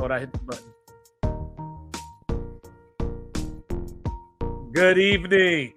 thought 0.00 0.12
I 0.12 0.18
hit 0.20 0.32
the 0.32 0.38
button. 0.38 0.72
Good 4.72 4.96
evening, 4.96 5.74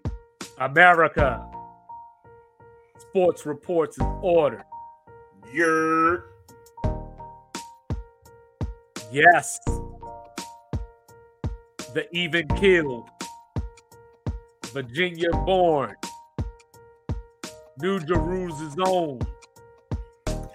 America. 0.60 1.46
Sports 3.00 3.46
reports 3.46 3.98
in 3.98 4.06
order. 4.22 4.64
Yer. 5.54 6.24
Yes. 9.12 9.60
The 11.94 12.08
even 12.14 12.48
killed. 12.56 13.10
Virginia 14.68 15.32
born. 15.32 15.98
New 17.82 18.00
Jerusalem's 18.00 18.78
own. 18.86 19.20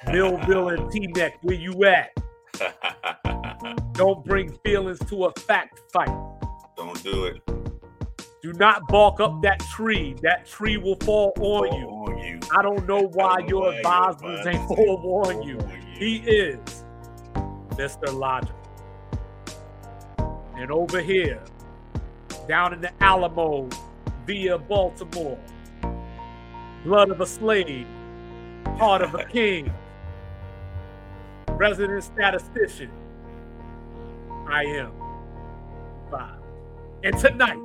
Millville 0.07 0.71
and 0.71 0.91
Teaneck, 0.91 1.33
where 1.43 1.55
you 1.55 1.85
at? 1.85 2.19
Don't 3.99 4.25
bring 4.25 4.57
feelings 4.65 5.01
to 5.09 5.25
a 5.25 5.33
fact 5.41 5.81
fight. 5.93 6.07
Don't 6.77 7.03
do 7.03 7.25
it. 7.25 7.43
Do 8.41 8.53
not 8.53 8.87
bark 8.87 9.19
up 9.19 9.43
that 9.43 9.59
tree. 9.75 10.15
That 10.23 10.47
tree 10.47 10.77
will 10.77 10.95
fall 11.01 11.33
on 11.41 11.77
you. 11.77 11.89
On 11.89 12.19
you. 12.19 12.39
I 12.57 12.63
don't 12.63 12.87
know 12.87 13.09
why 13.15 13.41
don't 13.41 13.49
your 13.49 13.73
advisors 13.75 14.47
ain't 14.47 14.69
advisors 14.69 14.69
forewarned 14.69 15.45
you. 15.45 15.59
He 15.99 16.19
is 16.19 16.85
Mr. 17.71 18.15
Logic. 18.15 18.55
And 20.55 20.71
over 20.71 21.01
here, 21.01 21.43
down 22.47 22.73
in 22.75 22.81
the 22.81 22.93
Alamo, 23.03 23.69
via 24.25 24.59
Baltimore, 24.59 25.41
blood 26.85 27.11
of 27.11 27.21
a 27.21 27.27
slave, 27.27 27.89
heart 28.77 29.03
of 29.03 29.17
a 29.17 29.25
king, 29.33 29.73
resident 31.49 32.05
statistician, 32.05 32.93
I 34.51 34.65
am 34.65 34.93
five. 36.11 36.41
And 37.05 37.19
tonight, 37.19 37.59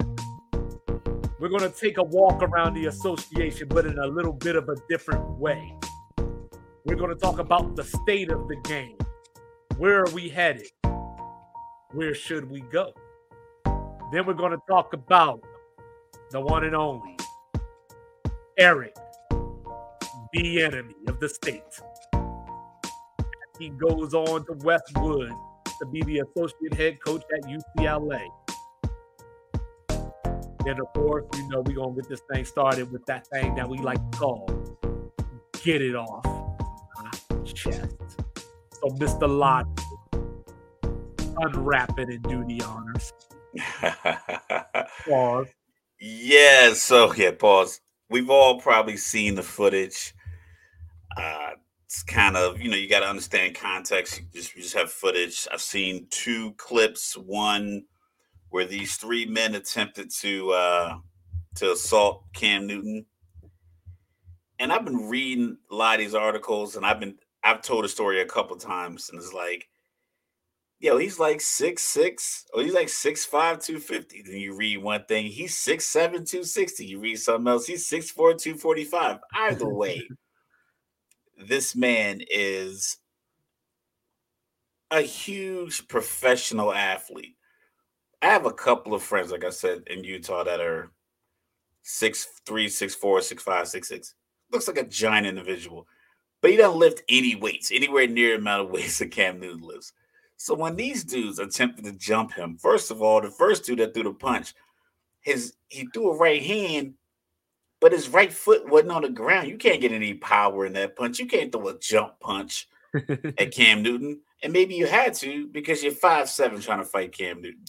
we're 1.40 1.48
going 1.48 1.62
to 1.62 1.70
take 1.70 1.98
a 1.98 2.04
walk 2.04 2.44
around 2.44 2.74
the 2.74 2.88
association, 2.88 3.70
but 3.70 3.86
in 3.86 3.98
a 4.00 4.06
little 4.06 4.34
bit 4.34 4.58
of 4.58 4.68
a 4.68 4.76
different 4.90 5.26
way. 5.40 5.78
We're 6.84 6.98
going 6.98 7.10
to 7.10 7.16
talk 7.16 7.40
about 7.40 7.78
the 7.78 7.86
state 7.86 8.32
of 8.32 8.50
the 8.50 8.58
game. 8.66 8.98
Where 9.78 10.02
are 10.02 10.10
we 10.10 10.28
headed? 10.28 10.68
Where 11.94 12.14
should 12.14 12.52
we 12.52 12.60
go? 12.62 12.92
Then 14.12 14.26
we're 14.26 14.34
going 14.34 14.52
to 14.52 14.62
talk 14.68 14.94
about 14.94 15.42
the 16.32 16.42
one 16.42 16.66
and 16.66 16.76
only 16.76 17.16
Eric, 18.60 18.94
the 20.34 20.62
enemy 20.62 20.96
of 21.08 21.22
the 21.22 21.30
state. 21.30 21.64
He 23.58 23.70
goes 23.70 24.14
on 24.14 24.46
to 24.48 24.54
Westwood 24.66 25.32
to 25.84 25.92
be 25.92 26.02
the 26.02 26.20
associate 26.20 26.74
head 26.74 26.98
coach 27.04 27.24
at 27.36 27.50
UCLA. 27.50 28.26
Then, 30.66 30.80
of 30.80 30.94
course, 30.94 31.26
you 31.36 31.50
know, 31.50 31.62
we're 31.62 31.76
going 31.76 31.96
to 31.96 32.02
get 32.02 32.10
this 32.10 32.22
thing 32.32 32.46
started 32.46 32.92
with 32.92 33.06
that 33.06 33.28
thing 33.28 33.54
that 33.56 33.68
we 33.68 33.78
like 33.80 34.00
to 34.12 34.18
call 34.18 34.64
get 35.64 35.82
it 35.82 35.96
off 35.96 36.26
my 36.26 37.42
chest. 37.46 37.96
So, 38.74 38.90
Mr. 39.00 39.30
Lot, 39.30 39.66
unwrap 41.38 41.98
it 42.00 42.10
and 42.10 42.24
do 42.24 42.44
the 42.46 42.62
honors. 42.66 43.14
Pause. 45.06 45.48
yeah. 46.02 46.74
So 46.74 47.14
yeah. 47.14 47.32
Pause. 47.32 47.80
We've 48.10 48.30
all 48.30 48.60
probably 48.60 48.98
seen 48.98 49.36
the 49.36 49.44
footage. 49.44 50.14
Uh, 51.16 51.52
it's 51.94 52.02
kind 52.02 52.36
of 52.36 52.60
you 52.60 52.72
know 52.72 52.76
you 52.76 52.90
got 52.90 53.02
to 53.02 53.08
understand 53.08 53.54
context. 53.54 54.20
You 54.20 54.26
just 54.34 54.56
you 54.56 54.64
just 54.64 54.74
have 54.74 54.92
footage. 54.92 55.48
I've 55.52 55.62
seen 55.62 56.08
two 56.10 56.54
clips. 56.54 57.16
One 57.16 57.84
where 58.50 58.66
these 58.66 58.96
three 58.96 59.28
men 59.28 59.54
attempted 59.54 60.10
to 60.22 60.52
uh, 60.54 60.96
to 61.58 61.72
assault 61.72 62.24
Cam 62.34 62.66
Newton, 62.66 63.06
and 64.58 64.74
I've 64.74 64.86
been 64.86 65.08
reading 65.08 65.56
a 65.70 65.76
lot 65.76 65.96
of 65.96 66.00
these 66.00 66.16
articles, 66.16 66.76
and 66.76 66.84
I've 66.84 67.00
been 67.00 67.16
I've 67.44 67.62
told 67.62 67.86
a 67.86 67.90
story 67.90 68.22
a 68.22 68.26
couple 68.26 68.56
times, 68.56 69.12
and 69.12 69.22
it's 69.22 69.32
like, 69.32 69.70
yo, 70.80 70.98
he's 70.98 71.20
like 71.20 71.42
six 71.42 71.84
six, 71.84 72.46
or 72.56 72.64
he's 72.64 72.74
like 72.74 72.90
six 72.90 73.24
five, 73.24 73.60
two 73.60 73.78
fifty. 73.78 74.24
Then 74.24 74.38
you 74.38 74.56
read 74.56 74.82
one 74.82 75.06
thing, 75.06 75.28
he's 75.28 75.60
six 75.60 75.86
seven, 75.86 76.26
two 76.26 76.44
sixty. 76.44 76.88
You 76.88 77.00
read 77.00 77.20
something 77.20 77.48
else, 77.48 77.68
he's 77.68 77.86
six 77.86 78.10
four, 78.10 78.34
two 78.34 78.56
forty 78.56 78.84
five. 78.84 79.20
Either 79.36 79.70
way, 79.70 80.08
this 81.38 81.76
man 81.76 82.22
is 82.30 82.98
a 84.92 85.02
huge 85.02 85.88
professional 85.88 86.74
athlete. 86.74 87.36
I 88.22 88.28
have 88.28 88.46
a 88.46 88.54
couple 88.54 88.94
of 88.94 89.04
friends, 89.04 89.32
like 89.32 89.44
I 89.44 89.50
said, 89.50 89.84
in 89.88 90.04
Utah 90.04 90.44
that 90.44 90.62
are 90.62 90.92
six 91.82 92.28
three, 92.46 92.70
six 92.70 92.96
four, 92.96 93.22
six 93.22 93.44
five, 93.44 93.68
six 93.68 93.88
six. 93.88 94.16
Looks 94.52 94.68
like 94.68 94.78
a 94.78 94.84
giant 94.84 95.28
individual, 95.28 95.88
but 96.42 96.52
he 96.52 96.58
doesn't 96.58 96.80
lift 96.80 97.04
any 97.10 97.36
weights, 97.36 97.72
anywhere 97.72 98.08
near 98.08 98.36
the 98.36 98.42
amount 98.42 98.66
of 98.66 98.70
weights 98.72 99.00
that 99.00 99.12
Cam 99.12 99.40
Newton 99.40 99.62
lifts. 99.62 99.94
So 100.38 100.54
when 100.54 100.76
these 100.76 101.04
dudes 101.04 101.40
attempted 101.40 101.86
to 101.86 101.94
jump 101.94 102.34
him, 102.34 102.58
first 102.58 102.92
of 102.92 103.02
all, 103.02 103.22
the 103.22 103.30
first 103.30 103.66
dude 103.66 103.80
that 103.80 103.94
threw 103.94 104.04
the 104.04 104.14
punch, 104.14 104.54
his 105.22 105.56
he 105.70 105.88
threw 105.94 106.12
a 106.12 106.18
right 106.18 106.42
hand, 106.42 106.94
but 107.84 107.92
his 107.92 108.08
right 108.08 108.32
foot 108.32 108.66
wasn't 108.70 108.94
on 108.94 109.02
the 109.02 109.10
ground. 109.10 109.50
You 109.50 109.58
can't 109.58 109.82
get 109.82 109.92
any 109.92 110.14
power 110.14 110.66
in 110.66 110.72
that 110.72 110.96
punch. 110.96 111.20
You 111.20 111.26
can't 111.26 111.52
throw 111.52 111.68
a 111.68 111.78
jump 111.78 112.18
punch 112.22 112.70
at 113.38 113.52
Cam 113.54 113.84
Newton. 113.84 114.22
And 114.42 114.54
maybe 114.54 114.74
you 114.74 114.88
had 114.88 115.14
to 115.16 115.48
because 115.48 115.84
you're 115.84 115.92
five 115.92 116.30
seven 116.30 116.62
trying 116.62 116.78
to 116.78 116.86
fight 116.86 117.12
Cam 117.12 117.42
Newton. 117.42 117.66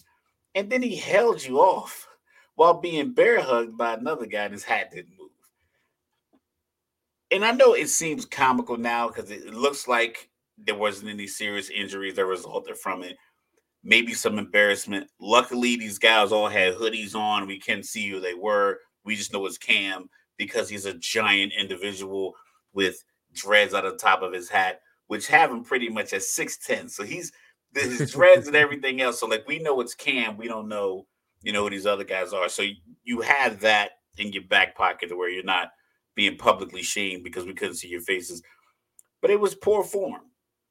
And 0.55 0.71
then 0.71 0.83
he 0.83 0.95
held 0.95 1.45
you 1.45 1.59
off 1.59 2.07
while 2.55 2.75
being 2.75 3.13
bear 3.13 3.43
hugged 3.43 3.77
by 3.77 3.95
another 3.95 4.27
guy 4.27 4.45
and 4.45 4.53
his 4.53 4.63
hat 4.63 4.93
didn't 4.93 5.19
move. 5.19 5.31
And 7.33 7.45
I 7.45 7.51
know 7.51 7.75
it 7.75 7.89
seems 7.89 8.25
comical 8.25 8.77
now 8.77 9.09
because 9.09 9.33
it 9.33 9.53
looks 9.53 9.89
like 9.89 10.31
there 10.59 10.77
wasn't 10.77 11.11
any 11.11 11.27
serious 11.27 11.71
injuries 11.71 12.15
that 12.15 12.27
resulted 12.27 12.79
from 12.79 13.03
it. 13.03 13.17
Maybe 13.83 14.15
some 14.15 14.39
embarrassment. 14.39 15.09
Luckily, 15.19 15.75
these 15.75 15.99
guys 15.99 16.31
all 16.31 16.47
had 16.47 16.77
hoodies 16.77 17.17
on. 17.17 17.49
We 17.49 17.59
can 17.59 17.83
see 17.83 18.09
who 18.09 18.21
they 18.21 18.35
were. 18.35 18.79
We 19.05 19.17
just 19.17 19.33
know 19.33 19.47
it's 19.47 19.59
Cam 19.59 20.09
because 20.37 20.69
he's 20.69 20.87
a 20.87 20.95
giant 20.95 21.53
individual 21.59 22.35
with 22.73 23.05
dreads 23.33 23.75
out 23.75 23.85
of 23.85 23.93
the 23.93 23.99
top 23.99 24.23
of 24.23 24.33
his 24.33 24.49
hat, 24.49 24.81
which 25.07 25.27
have 25.29 25.51
him 25.51 25.63
pretty 25.63 25.89
much 25.89 26.13
at 26.13 26.21
6'10. 26.21 26.91
So 26.91 27.05
he's 27.05 27.33
his 27.75 28.11
dreads 28.13 28.47
and 28.47 28.57
everything 28.57 29.01
else. 29.01 29.21
So 29.21 29.27
like 29.27 29.47
we 29.47 29.59
know 29.59 29.81
it's 29.81 29.95
Cam, 29.95 30.37
we 30.37 30.49
don't 30.49 30.69
know, 30.69 31.07
you 31.43 31.53
know, 31.53 31.65
who 31.65 31.71
these 31.71 31.87
other 31.87 32.05
guys 32.05 32.33
are. 32.33 32.49
So 32.49 32.65
you, 33.03 33.21
have 33.21 33.61
that 33.61 33.93
in 34.19 34.33
your 34.33 34.45
back 34.45 34.77
pocket 34.77 35.09
to 35.09 35.17
where 35.17 35.31
you're 35.31 35.45
not 35.45 35.71
being 36.15 36.37
publicly 36.37 36.83
shamed 36.83 37.25
because 37.25 37.45
we 37.45 37.55
couldn't 37.55 37.75
see 37.75 37.89
your 37.89 38.01
faces. 38.01 38.43
But 39.21 39.31
it 39.31 39.41
was 39.41 39.55
poor 39.55 39.83
form. 39.83 40.23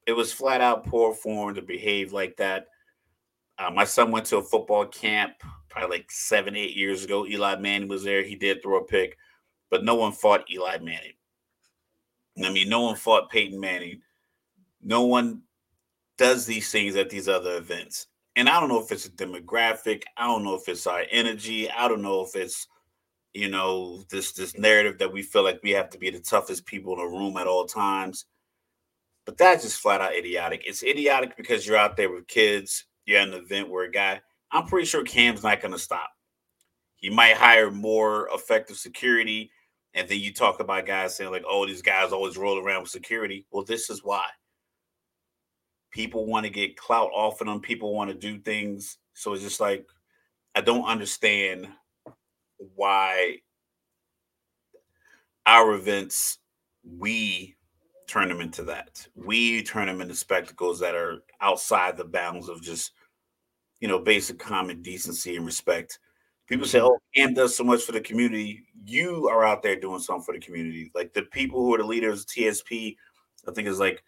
It 0.08 0.14
was 0.14 0.34
flat 0.34 0.62
out 0.62 0.86
poor 0.86 1.14
form 1.14 1.56
to 1.56 1.62
behave 1.62 2.14
like 2.14 2.38
that. 2.38 2.68
Uh, 3.64 3.72
my 3.72 3.86
son 3.86 4.12
went 4.12 4.26
to 4.26 4.38
a 4.38 4.44
football 4.44 4.86
camp 4.86 5.34
probably 5.70 5.98
like 5.98 6.12
seven, 6.12 6.56
eight 6.56 6.76
years 6.76 7.04
ago. 7.04 7.26
Eli 7.26 7.56
Manning 7.56 7.88
was 7.88 8.04
there. 8.04 8.24
He 8.24 8.36
did 8.36 8.62
throw 8.62 8.80
a 8.80 8.84
pick, 8.84 9.18
but 9.72 9.84
no 9.84 9.96
one 9.96 10.12
fought 10.12 10.50
Eli 10.52 10.78
Manning. 10.78 11.14
I 12.44 12.52
mean, 12.52 12.70
no 12.70 12.82
one 12.82 12.96
fought 12.96 13.30
Peyton 13.30 13.60
Manning. 13.60 14.02
No 14.82 15.04
one 15.04 15.42
does 16.18 16.46
these 16.46 16.72
things 16.72 16.96
at 16.96 17.10
these 17.10 17.28
other 17.28 17.58
events. 17.58 18.08
And 18.36 18.50
I 18.50 18.60
don't 18.60 18.70
know 18.70 18.82
if 18.82 18.92
it's 18.92 19.06
a 19.06 19.12
demographic. 19.12 20.04
I 20.18 20.26
don't 20.26 20.44
know 20.44 20.56
if 20.56 20.68
it's 20.68 20.88
our 20.88 21.04
energy. 21.12 21.70
I 21.70 21.88
don't 21.88 22.02
know 22.02 22.22
if 22.22 22.36
it's, 22.36 22.68
you 23.34 23.50
know, 23.50 24.04
this 24.10 24.34
this 24.34 24.58
narrative 24.58 24.98
that 24.98 25.14
we 25.14 25.22
feel 25.22 25.44
like 25.44 25.60
we 25.64 25.72
have 25.72 25.90
to 25.92 25.98
be 26.00 26.10
the 26.10 26.20
toughest 26.20 26.66
people 26.66 26.94
in 26.94 27.00
the 27.00 27.06
room 27.06 27.38
at 27.38 27.48
all 27.48 27.66
times. 27.66 28.26
But 29.26 29.38
that's 29.38 29.64
just 29.64 29.80
flat 29.80 30.02
out 30.02 30.16
idiotic. 30.16 30.64
It's 30.66 30.84
idiotic 30.84 31.38
because 31.38 31.66
you're 31.66 31.78
out 31.78 31.96
there 31.96 32.12
with 32.12 32.28
kids. 32.28 32.86
You're 33.06 33.20
at 33.20 33.28
an 33.28 33.34
event 33.34 33.70
where 33.70 33.86
a 33.86 33.92
guy, 33.92 34.22
I'm 34.52 34.66
pretty 34.68 34.86
sure 34.86 35.04
Cam's 35.04 35.44
not 35.44 35.62
going 35.62 35.74
to 35.74 35.80
stop. 35.80 36.10
He 36.96 37.10
might 37.10 37.36
hire 37.36 37.70
more 37.70 38.30
effective 38.34 38.78
security. 38.78 39.52
And 39.94 40.08
then 40.08 40.20
you 40.20 40.34
talk 40.34 40.60
about 40.60 40.86
guys 40.86 41.16
saying, 41.16 41.32
like, 41.32 41.44
oh, 41.48 41.66
these 41.66 41.82
guys 41.82 42.12
always 42.12 42.38
roll 42.38 42.58
around 42.58 42.82
with 42.82 42.92
security. 42.92 43.46
Well, 43.52 43.64
this 43.64 43.90
is 43.90 44.04
why. 44.04 44.26
People 45.92 46.26
want 46.26 46.46
to 46.46 46.50
get 46.50 46.78
clout 46.78 47.12
off 47.14 47.42
of 47.42 47.48
them. 47.48 47.60
People 47.60 47.94
want 47.94 48.10
to 48.10 48.16
do 48.16 48.40
things. 48.40 48.98
So 49.14 49.34
it's 49.34 49.44
just 49.44 49.60
like, 49.60 49.86
I 50.56 50.62
don't 50.62 50.86
understand 50.86 51.68
why 52.58 53.38
our 55.46 55.74
events, 55.74 56.40
we 56.84 57.56
turn 58.08 58.30
them 58.30 58.42
into 58.42 58.64
that. 58.64 59.08
We 59.16 59.64
turn 59.64 59.88
them 59.88 60.02
into 60.02 60.16
spectacles 60.16 60.80
that 60.80 60.96
are 60.96 61.24
outside 61.42 61.98
the 61.98 62.06
bounds 62.06 62.50
of 62.50 62.62
just, 62.62 62.92
you 63.80 63.88
know, 63.88 64.00
basic 64.00 64.40
common 64.40 64.82
decency 64.82 65.36
and 65.36 65.46
respect. 65.46 66.00
People 66.48 66.68
say, 66.68 66.80
mm-hmm. 66.80 66.88
"Oh, 66.88 67.00
Cam 67.16 67.34
does 67.34 67.56
so 67.56 67.64
much 67.64 67.84
for 67.84 67.94
the 67.94 68.02
community." 68.02 68.66
You 68.86 69.28
are 69.30 69.46
out 69.46 69.64
there 69.64 69.76
doing 69.80 70.00
something 70.00 70.24
for 70.24 70.34
the 70.34 70.40
community. 70.40 70.92
Like 70.94 71.14
the 71.14 71.24
people 71.24 71.62
who 71.62 71.74
are 71.76 71.80
the 71.80 71.86
leaders 71.86 72.22
of 72.22 72.28
TSP, 72.28 72.98
I 73.48 73.52
think 73.54 73.68
is 73.68 73.80
like 73.80 74.04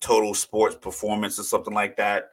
Total 0.00 0.34
Sports 0.34 0.76
Performance 0.76 1.38
or 1.38 1.44
something 1.44 1.74
like 1.74 1.96
that. 1.96 2.30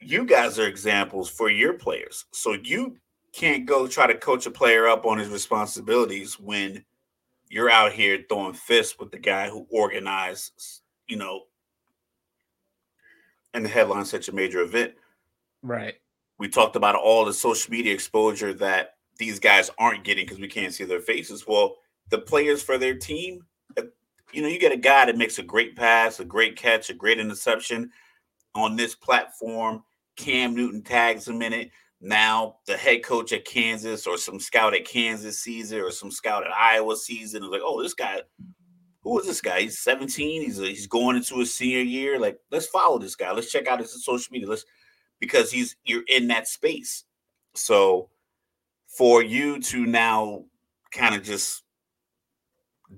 you 0.00 0.24
guys 0.24 0.58
are 0.58 0.66
examples 0.66 1.28
for 1.30 1.50
your 1.50 1.74
players. 1.74 2.26
So 2.32 2.52
you 2.62 2.96
can't 3.32 3.66
go 3.66 3.86
try 3.86 4.06
to 4.06 4.14
coach 4.16 4.46
a 4.46 4.50
player 4.50 4.86
up 4.88 5.06
on 5.06 5.18
his 5.18 5.28
responsibilities 5.28 6.38
when 6.38 6.84
you're 7.48 7.70
out 7.70 7.92
here 7.92 8.24
throwing 8.28 8.54
fists 8.54 8.98
with 8.98 9.10
the 9.10 9.18
guy 9.18 9.48
who 9.48 9.66
organized, 9.70 10.82
you 11.06 11.16
know, 11.16 11.42
and 13.54 13.64
the 13.64 13.68
headline 13.68 14.04
such 14.04 14.28
a 14.28 14.34
major 14.34 14.60
event. 14.60 14.94
Right. 15.62 15.94
We 16.38 16.48
talked 16.48 16.76
about 16.76 16.96
all 16.96 17.24
the 17.24 17.32
social 17.32 17.70
media 17.70 17.94
exposure 17.94 18.52
that 18.54 18.96
these 19.18 19.38
guys 19.38 19.70
aren't 19.78 20.04
getting 20.04 20.26
because 20.26 20.40
we 20.40 20.48
can't 20.48 20.74
see 20.74 20.84
their 20.84 21.00
faces. 21.00 21.46
Well, 21.46 21.76
the 22.10 22.18
players 22.18 22.62
for 22.62 22.76
their 22.76 22.94
team, 22.94 23.46
uh, 23.78 23.82
you 24.32 24.42
know, 24.42 24.48
you 24.48 24.58
get 24.58 24.72
a 24.72 24.76
guy 24.76 25.06
that 25.06 25.16
makes 25.16 25.38
a 25.38 25.42
great 25.42 25.76
pass, 25.76 26.20
a 26.20 26.24
great 26.24 26.56
catch, 26.56 26.90
a 26.90 26.94
great 26.94 27.18
interception 27.18 27.90
on 28.54 28.76
this 28.76 28.94
platform. 28.94 29.82
Cam 30.16 30.54
Newton 30.54 30.82
tags 30.82 31.26
him 31.26 31.42
in 31.42 31.52
it. 31.52 31.70
Now 32.00 32.56
the 32.66 32.76
head 32.76 33.02
coach 33.02 33.32
at 33.32 33.44
Kansas 33.44 34.06
or 34.06 34.18
some 34.18 34.38
scout 34.38 34.74
at 34.74 34.84
Kansas 34.84 35.38
sees 35.38 35.72
it 35.72 35.80
or 35.80 35.90
some 35.90 36.10
scout 36.10 36.46
at 36.46 36.52
Iowa 36.52 36.96
sees 36.96 37.34
it 37.34 37.38
and 37.38 37.46
is 37.46 37.50
like, 37.50 37.62
oh, 37.64 37.82
this 37.82 37.94
guy, 37.94 38.20
who 39.00 39.18
is 39.20 39.26
this 39.26 39.40
guy? 39.40 39.62
He's 39.62 39.78
17. 39.78 40.42
He's 40.42 40.60
a, 40.60 40.66
he's 40.66 40.86
going 40.86 41.16
into 41.16 41.38
his 41.38 41.54
senior 41.54 41.80
year. 41.80 42.18
Like, 42.18 42.38
let's 42.50 42.66
follow 42.66 42.98
this 42.98 43.16
guy. 43.16 43.32
Let's 43.32 43.50
check 43.50 43.66
out 43.66 43.80
his 43.80 44.04
social 44.04 44.32
media. 44.32 44.48
Let's 44.48 44.64
because 45.20 45.50
he's 45.50 45.76
you're 45.84 46.04
in 46.08 46.28
that 46.28 46.48
space. 46.48 47.04
So 47.54 48.10
for 48.86 49.22
you 49.22 49.60
to 49.60 49.86
now 49.86 50.44
kind 50.90 51.14
of 51.14 51.22
just 51.22 51.62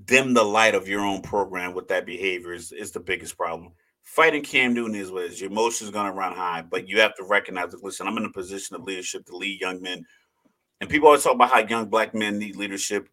dim 0.04 0.34
the 0.34 0.42
light 0.42 0.74
of 0.74 0.88
your 0.88 1.00
own 1.00 1.22
program 1.22 1.74
with 1.74 1.88
that 1.88 2.06
behavior 2.06 2.52
is, 2.52 2.72
is 2.72 2.92
the 2.92 3.00
biggest 3.00 3.36
problem. 3.36 3.72
Fighting 4.08 4.42
Cam 4.42 4.72
Newton 4.72 4.94
is 4.94 5.12
what 5.12 5.24
is 5.24 5.38
your 5.38 5.50
emotions 5.50 5.90
going 5.90 6.06
to 6.06 6.12
run 6.12 6.34
high, 6.34 6.62
but 6.62 6.88
you 6.88 6.98
have 6.98 7.14
to 7.16 7.24
recognize 7.24 7.72
that. 7.72 7.84
Listen, 7.84 8.08
I'm 8.08 8.16
in 8.16 8.24
a 8.24 8.32
position 8.32 8.74
of 8.74 8.82
leadership 8.82 9.26
to 9.26 9.36
lead 9.36 9.60
young 9.60 9.82
men, 9.82 10.06
and 10.80 10.88
people 10.88 11.08
always 11.08 11.22
talk 11.22 11.34
about 11.34 11.50
how 11.52 11.58
young 11.58 11.90
black 11.90 12.14
men 12.14 12.38
need 12.38 12.56
leadership. 12.56 13.06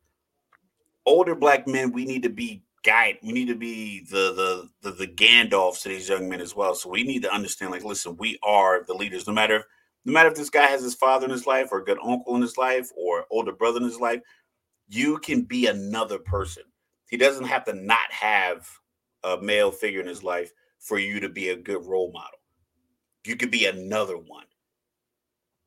Older 1.05 1.35
black 1.35 1.67
men, 1.67 1.91
we 1.91 2.05
need 2.05 2.23
to 2.23 2.29
be 2.29 2.63
guide. 2.83 3.17
We 3.21 3.33
need 3.33 3.49
to 3.49 3.55
be 3.55 4.05
the 4.09 4.69
the 4.81 4.89
the, 4.89 4.95
the 4.95 5.07
Gandalfs 5.07 5.81
to 5.81 5.89
these 5.89 6.07
young 6.07 6.29
men 6.29 6.39
as 6.39 6.55
well. 6.55 6.73
So 6.73 6.89
we 6.89 7.03
need 7.03 7.23
to 7.23 7.33
understand, 7.33 7.71
like, 7.71 7.83
listen, 7.83 8.15
we 8.15 8.39
are 8.41 8.85
the 8.85 8.93
leaders. 8.93 9.27
No 9.27 9.33
matter 9.33 9.65
no 10.05 10.13
matter 10.13 10.29
if 10.29 10.35
this 10.35 10.49
guy 10.49 10.67
has 10.67 10.81
his 10.81 10.95
father 10.95 11.25
in 11.25 11.31
his 11.31 11.45
life, 11.45 11.67
or 11.73 11.79
a 11.79 11.85
good 11.85 11.99
uncle 12.01 12.37
in 12.37 12.41
his 12.41 12.57
life, 12.57 12.89
or 12.95 13.25
older 13.29 13.51
brother 13.51 13.79
in 13.79 13.83
his 13.83 13.99
life, 13.99 14.21
you 14.87 15.17
can 15.17 15.41
be 15.41 15.67
another 15.67 16.19
person. 16.19 16.63
He 17.09 17.17
doesn't 17.17 17.45
have 17.45 17.65
to 17.65 17.73
not 17.73 18.11
have 18.11 18.65
a 19.25 19.37
male 19.41 19.71
figure 19.71 19.99
in 19.99 20.07
his 20.07 20.23
life 20.23 20.53
for 20.85 20.99
you 20.99 21.19
to 21.19 21.29
be 21.29 21.49
a 21.49 21.55
good 21.55 21.85
role 21.85 22.11
model. 22.11 22.39
You 23.25 23.35
could 23.35 23.51
be 23.51 23.65
another 23.65 24.17
one. 24.17 24.45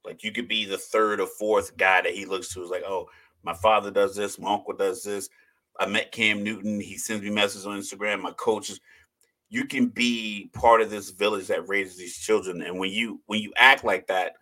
Like 0.04 0.22
you 0.22 0.32
could 0.32 0.48
be 0.48 0.64
the 0.64 0.78
third 0.78 1.20
or 1.20 1.26
fourth 1.26 1.76
guy 1.76 2.02
that 2.02 2.14
he 2.14 2.24
looks 2.24 2.54
to 2.54 2.62
is 2.62 2.70
like, 2.70 2.84
oh, 2.86 3.08
my 3.42 3.54
father 3.54 3.90
does 3.90 4.14
this, 4.14 4.38
my 4.38 4.54
uncle 4.54 4.74
does 4.74 5.02
this. 5.02 5.28
I 5.80 5.86
met 5.86 6.12
Cam 6.12 6.42
Newton. 6.42 6.80
He 6.80 6.96
sends 6.96 7.22
me 7.22 7.30
messages 7.30 7.66
on 7.66 7.78
Instagram. 7.78 8.22
My 8.22 8.32
coaches. 8.32 8.80
You 9.50 9.64
can 9.64 9.88
be 9.88 10.50
part 10.52 10.82
of 10.82 10.90
this 10.90 11.10
village 11.10 11.46
that 11.46 11.68
raises 11.68 11.96
these 11.96 12.18
children. 12.18 12.62
And 12.62 12.78
when 12.78 12.90
you 12.90 13.20
when 13.26 13.40
you 13.40 13.52
act 13.56 13.84
like 13.84 14.06
that 14.08 14.34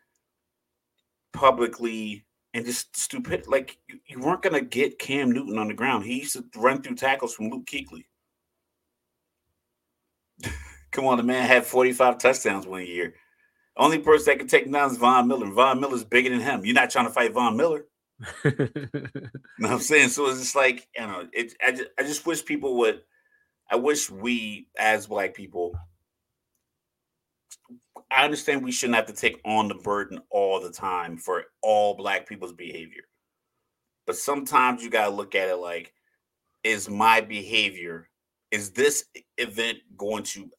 publicly 1.33 2.25
and 2.55 2.65
just 2.65 2.97
stupid. 2.97 3.47
Like 3.47 3.79
you, 3.87 4.01
you 4.07 4.21
weren't 4.21 4.43
gonna 4.43 4.63
get 4.63 4.99
Cam 4.99 5.31
Newton 5.31 5.59
on 5.59 5.69
the 5.69 5.75
ground. 5.75 6.05
He 6.05 6.21
used 6.21 6.33
to 6.33 6.45
run 6.57 6.83
through 6.83 6.97
tackles 6.97 7.35
from 7.35 7.51
Luke 7.51 7.67
Kuechly. 7.67 8.05
Come 10.97 11.05
on, 11.05 11.19
the 11.19 11.23
man 11.23 11.47
had 11.47 11.67
45 11.67 12.17
touchdowns 12.17 12.67
one 12.67 12.87
year. 12.87 13.15
Only 13.77 13.99
person 13.99 14.33
that 14.33 14.39
can 14.39 14.49
take 14.49 14.65
him 14.65 14.73
down 14.73 14.91
is 14.91 14.97
Von 14.97 15.29
Miller. 15.29 15.51
Von 15.51 15.79
Miller's 15.79 16.05
bigger 16.05 16.31
than 16.31 16.41
him. 16.41 16.65
You're 16.65 16.75
not 16.75 16.89
trying 16.89 17.05
to 17.05 17.13
fight 17.13 17.35
Von 17.35 17.55
Miller. 17.55 17.85
you 18.43 18.51
know 18.65 19.29
what 19.59 19.71
I'm 19.73 19.81
saying? 19.81 20.09
So 20.09 20.27
it's 20.31 20.41
just 20.41 20.57
like, 20.57 20.89
you 20.97 21.07
know, 21.07 21.29
it 21.35 21.53
I 21.63 21.73
just, 21.73 21.91
I 21.99 22.03
just 22.03 22.27
wish 22.27 22.43
people 22.43 22.79
would 22.79 23.03
I 23.71 23.77
wish 23.77 24.11
we 24.11 24.69
as 24.79 25.07
black 25.07 25.35
people 25.35 25.79
I 28.11 28.25
understand 28.25 28.65
we 28.65 28.73
shouldn't 28.73 28.97
have 28.97 29.07
to 29.07 29.13
take 29.13 29.39
on 29.45 29.69
the 29.69 29.75
burden 29.75 30.21
all 30.31 30.61
the 30.61 30.71
time 30.71 31.19
for 31.19 31.45
all 31.63 31.95
black 31.95 32.27
people's 32.27 32.55
behavior. 32.55 33.03
But 34.07 34.17
sometimes 34.17 34.83
you 34.83 34.89
got 34.89 35.07
to 35.07 35.15
look 35.15 35.35
at 35.35 35.49
it 35.49 35.57
like, 35.57 35.93
is 36.63 36.89
my 36.89 37.21
behavior, 37.21 38.09
is 38.51 38.71
this 38.71 39.05
event 39.37 39.79
going 39.97 40.23
to 40.23 40.51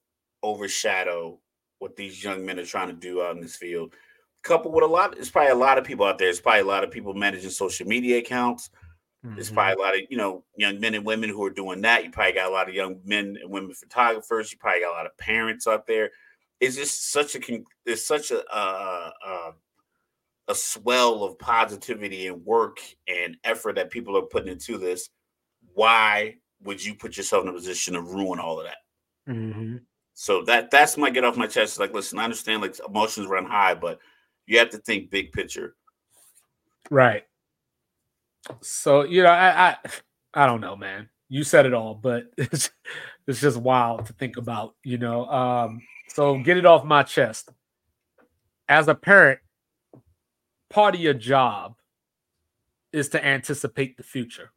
overshadow 0.43 1.39
what 1.79 1.95
these 1.95 2.23
young 2.23 2.45
men 2.45 2.59
are 2.59 2.65
trying 2.65 2.87
to 2.87 2.93
do 2.93 3.21
out 3.21 3.35
in 3.35 3.41
this 3.41 3.55
field? 3.55 3.93
Coupled 4.43 4.73
with 4.73 4.83
a 4.83 4.87
lot, 4.87 5.17
it's 5.17 5.29
probably 5.29 5.51
a 5.51 5.55
lot 5.55 5.77
of 5.77 5.83
people 5.83 6.05
out 6.05 6.17
there. 6.17 6.29
It's 6.29 6.39
probably 6.39 6.61
a 6.61 6.65
lot 6.65 6.83
of 6.83 6.91
people 6.91 7.13
managing 7.13 7.49
social 7.49 7.87
media 7.87 8.19
accounts. 8.19 8.69
Mm-hmm. 9.25 9.35
There's 9.35 9.51
probably 9.51 9.73
a 9.73 9.85
lot 9.85 9.95
of, 9.95 10.01
you 10.09 10.17
know, 10.17 10.43
young 10.55 10.79
men 10.79 10.95
and 10.95 11.05
women 11.05 11.29
who 11.29 11.43
are 11.43 11.49
doing 11.49 11.81
that. 11.81 12.03
You 12.03 12.11
probably 12.11 12.33
got 12.33 12.49
a 12.49 12.53
lot 12.53 12.69
of 12.69 12.75
young 12.75 12.99
men 13.03 13.35
and 13.41 13.51
women 13.51 13.73
photographers. 13.73 14.51
You 14.51 14.57
probably 14.59 14.81
got 14.81 14.91
a 14.91 14.97
lot 14.97 15.05
of 15.05 15.17
parents 15.17 15.67
out 15.67 15.87
there 15.87 16.11
it's 16.59 16.75
just 16.75 17.11
such 17.11 17.35
a 17.35 17.39
it's 17.85 18.05
such 18.05 18.31
a 18.31 18.43
uh, 18.45 19.11
uh, 19.25 19.51
a 20.47 20.55
swell 20.55 21.23
of 21.23 21.37
positivity 21.37 22.27
and 22.27 22.45
work 22.45 22.79
and 23.07 23.37
effort 23.43 23.75
that 23.75 23.91
people 23.91 24.17
are 24.17 24.23
putting 24.23 24.51
into 24.51 24.77
this. 24.77 25.09
Why 25.73 26.35
would 26.63 26.83
you 26.83 26.95
put 26.95 27.17
yourself 27.17 27.43
in 27.43 27.49
a 27.49 27.53
position 27.53 27.93
to 27.93 28.01
ruin 28.01 28.39
all 28.39 28.59
of 28.59 28.65
that? 28.65 28.77
Mm-hmm. 29.31 29.77
So 30.19 30.41
that 30.45 30.71
that's 30.71 30.97
my 30.97 31.11
get 31.11 31.23
off 31.23 31.37
my 31.37 31.45
chest. 31.45 31.79
Like, 31.79 31.93
listen, 31.93 32.17
I 32.17 32.23
understand 32.23 32.63
like 32.63 32.75
emotions 32.83 33.27
run 33.27 33.45
high, 33.45 33.75
but 33.75 33.99
you 34.47 34.57
have 34.57 34.71
to 34.71 34.79
think 34.79 35.11
big 35.11 35.31
picture. 35.31 35.75
Right. 36.89 37.23
So 38.61 39.03
you 39.03 39.21
know, 39.21 39.29
I 39.29 39.69
I, 39.69 39.77
I 40.33 40.47
don't 40.47 40.59
know, 40.59 40.75
man. 40.75 41.07
You 41.29 41.43
said 41.43 41.67
it 41.67 41.73
all, 41.75 41.93
but 41.93 42.31
it's 42.37 42.71
it's 43.27 43.39
just 43.39 43.57
wild 43.57 44.07
to 44.07 44.13
think 44.13 44.37
about. 44.37 44.73
You 44.83 44.97
know, 44.97 45.27
um, 45.27 45.83
so 46.07 46.39
get 46.39 46.57
it 46.57 46.65
off 46.65 46.83
my 46.83 47.03
chest. 47.03 47.51
As 48.67 48.87
a 48.87 48.95
parent, 48.95 49.39
part 50.71 50.95
of 50.95 50.99
your 50.99 51.13
job 51.13 51.75
is 52.91 53.09
to 53.09 53.23
anticipate 53.23 53.97
the 53.97 54.03
future. 54.03 54.49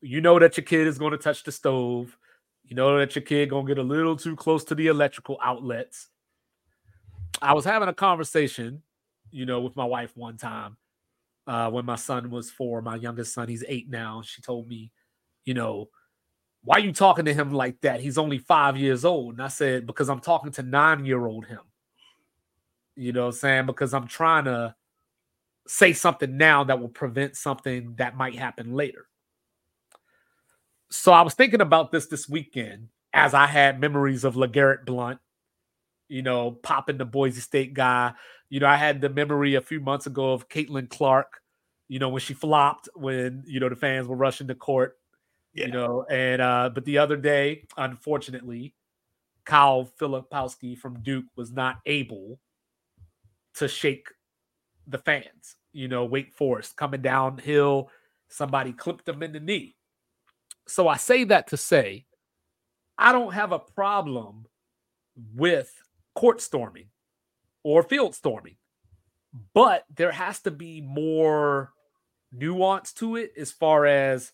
You 0.00 0.22
know 0.22 0.38
that 0.38 0.56
your 0.56 0.64
kid 0.64 0.86
is 0.86 0.98
going 0.98 1.12
to 1.12 1.18
touch 1.18 1.44
the 1.44 1.52
stove. 1.52 2.16
You 2.68 2.76
know 2.76 2.98
that 2.98 3.16
your 3.16 3.22
kid 3.22 3.48
to 3.48 3.62
get 3.64 3.78
a 3.78 3.82
little 3.82 4.14
too 4.14 4.36
close 4.36 4.62
to 4.64 4.74
the 4.74 4.88
electrical 4.88 5.38
outlets. 5.42 6.08
I 7.40 7.54
was 7.54 7.64
having 7.64 7.88
a 7.88 7.94
conversation, 7.94 8.82
you 9.30 9.46
know, 9.46 9.60
with 9.62 9.74
my 9.74 9.86
wife 9.86 10.14
one 10.14 10.36
time 10.36 10.76
uh, 11.46 11.70
when 11.70 11.86
my 11.86 11.96
son 11.96 12.30
was 12.30 12.50
four. 12.50 12.82
My 12.82 12.96
youngest 12.96 13.32
son, 13.32 13.48
he's 13.48 13.64
eight 13.66 13.88
now. 13.88 14.20
She 14.22 14.42
told 14.42 14.68
me, 14.68 14.90
you 15.46 15.54
know, 15.54 15.88
why 16.62 16.76
are 16.76 16.80
you 16.80 16.92
talking 16.92 17.24
to 17.24 17.32
him 17.32 17.52
like 17.52 17.80
that? 17.80 18.00
He's 18.00 18.18
only 18.18 18.36
five 18.36 18.76
years 18.76 19.02
old. 19.02 19.34
And 19.34 19.42
I 19.42 19.48
said, 19.48 19.86
because 19.86 20.10
I'm 20.10 20.20
talking 20.20 20.52
to 20.52 20.62
nine 20.62 21.06
year 21.06 21.26
old 21.26 21.46
him. 21.46 21.60
You 22.96 23.12
know 23.12 23.22
what 23.22 23.34
I'm 23.34 23.40
saying? 23.40 23.66
Because 23.66 23.94
I'm 23.94 24.08
trying 24.08 24.44
to 24.44 24.74
say 25.66 25.94
something 25.94 26.36
now 26.36 26.64
that 26.64 26.78
will 26.78 26.88
prevent 26.88 27.34
something 27.34 27.94
that 27.96 28.14
might 28.14 28.34
happen 28.34 28.74
later. 28.74 29.07
So 30.90 31.12
I 31.12 31.22
was 31.22 31.34
thinking 31.34 31.60
about 31.60 31.92
this 31.92 32.06
this 32.06 32.28
weekend 32.28 32.88
as 33.12 33.34
I 33.34 33.46
had 33.46 33.80
memories 33.80 34.24
of 34.24 34.34
LeGarrette 34.34 34.84
Blunt, 34.84 35.18
you 36.08 36.22
know, 36.22 36.52
popping 36.52 36.98
the 36.98 37.04
Boise 37.04 37.40
State 37.40 37.74
guy. 37.74 38.12
You 38.48 38.60
know, 38.60 38.66
I 38.66 38.76
had 38.76 39.00
the 39.00 39.10
memory 39.10 39.54
a 39.54 39.60
few 39.60 39.80
months 39.80 40.06
ago 40.06 40.32
of 40.32 40.48
Caitlin 40.48 40.88
Clark, 40.88 41.40
you 41.88 41.98
know, 41.98 42.08
when 42.08 42.20
she 42.20 42.32
flopped, 42.32 42.88
when, 42.94 43.42
you 43.46 43.60
know, 43.60 43.68
the 43.68 43.76
fans 43.76 44.08
were 44.08 44.16
rushing 44.16 44.48
to 44.48 44.54
court 44.54 44.98
yeah. 45.54 45.66
You 45.66 45.72
know, 45.72 46.04
and 46.08 46.42
uh, 46.42 46.70
but 46.72 46.84
the 46.84 46.98
other 46.98 47.16
day, 47.16 47.66
unfortunately, 47.76 48.74
Kyle 49.44 49.90
Filipowski 50.00 50.76
from 50.76 51.02
Duke 51.02 51.24
was 51.36 51.52
not 51.52 51.78
able 51.86 52.38
to 53.54 53.66
shake 53.66 54.08
the 54.86 54.98
fans. 54.98 55.56
You 55.72 55.88
know, 55.88 56.04
Wake 56.04 56.32
Forest 56.32 56.76
coming 56.76 57.02
downhill, 57.02 57.90
somebody 58.28 58.72
clipped 58.72 59.08
him 59.08 59.22
in 59.22 59.32
the 59.32 59.40
knee. 59.40 59.74
So 60.68 60.86
I 60.88 60.96
say 60.96 61.24
that 61.24 61.48
to 61.48 61.56
say, 61.56 62.06
I 62.96 63.12
don't 63.12 63.32
have 63.32 63.52
a 63.52 63.58
problem 63.58 64.46
with 65.34 65.72
court 66.14 66.40
storming 66.40 66.88
or 67.62 67.82
field 67.82 68.14
storming, 68.14 68.56
but 69.54 69.84
there 69.94 70.12
has 70.12 70.40
to 70.40 70.50
be 70.50 70.80
more 70.80 71.72
nuance 72.32 72.92
to 72.94 73.16
it 73.16 73.32
as 73.38 73.50
far 73.50 73.86
as 73.86 74.32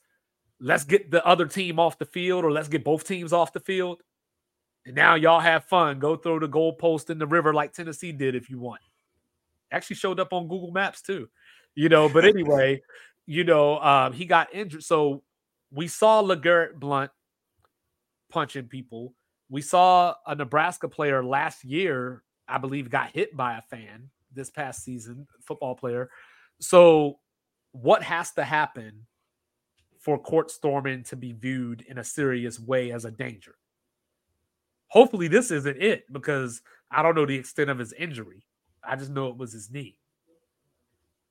let's 0.61 0.85
get 0.85 1.11
the 1.11 1.25
other 1.26 1.47
team 1.47 1.79
off 1.79 1.99
the 1.99 2.05
field 2.05 2.45
or 2.45 2.50
let's 2.50 2.69
get 2.69 2.85
both 2.85 3.07
teams 3.07 3.33
off 3.33 3.53
the 3.53 3.61
field. 3.61 4.03
And 4.87 4.95
now 4.95 5.14
y'all 5.14 5.41
have 5.41 5.64
fun. 5.64 5.99
Go 5.99 6.17
throw 6.17 6.38
the 6.38 6.49
goalpost 6.49 7.11
in 7.11 7.19
the 7.19 7.26
river 7.26 7.53
like 7.55 7.73
Tennessee 7.73 8.12
did 8.12 8.35
if 8.35 8.50
you 8.50 8.59
want. 8.59 8.81
Actually 9.71 9.97
showed 9.97 10.21
up 10.21 10.33
on 10.33 10.49
Google 10.49 10.73
Maps 10.73 11.03
too. 11.03 11.29
You 11.75 11.88
know, 11.88 12.09
but 12.09 12.25
anyway, 12.25 12.83
you 13.26 13.45
know, 13.45 13.79
um, 13.81 14.12
he 14.12 14.26
got 14.26 14.55
injured. 14.55 14.85
So 14.85 15.23
we 15.75 15.88
saw 15.88 16.23
LeGarrette 16.23 16.75
Blunt 16.75 17.11
punching 18.31 18.69
people. 18.69 19.14
We 19.49 19.61
saw 19.62 20.14
a 20.26 20.35
Nebraska 20.35 20.88
player 20.88 21.25
last 21.25 21.64
year 21.64 22.23
I 22.49 22.59
believe, 22.59 22.90
got 22.90 23.11
hit 23.11 23.37
by 23.37 23.57
a 23.57 23.62
fan 23.62 24.11
this 24.33 24.50
past 24.50 24.85
season, 24.85 25.26
football 25.40 25.75
player. 25.75 26.11
So, 26.61 27.19
what 27.73 28.02
has 28.02 28.33
to 28.33 28.45
happen 28.45 29.07
for 29.99 30.19
court 30.19 30.50
storming 30.50 31.02
to 31.04 31.16
be 31.16 31.33
viewed 31.33 31.83
in 31.88 31.99
a 31.99 32.04
serious 32.04 32.61
way 32.61 32.93
as 32.93 33.04
a 33.04 33.11
danger? 33.11 33.57
Hopefully, 34.88 35.28
this 35.28 35.50
isn't 35.50 35.83
it 35.83 36.04
because 36.12 36.62
I 36.90 37.02
don't 37.02 37.14
know 37.14 37.26
the 37.26 37.37
extent 37.37 37.71
of 37.71 37.78
his 37.78 37.93
injury. 37.95 38.45
I 38.83 38.97
just 38.97 39.11
know 39.11 39.28
it 39.28 39.37
was 39.37 39.52
his 39.52 39.71
knee. 39.71 39.99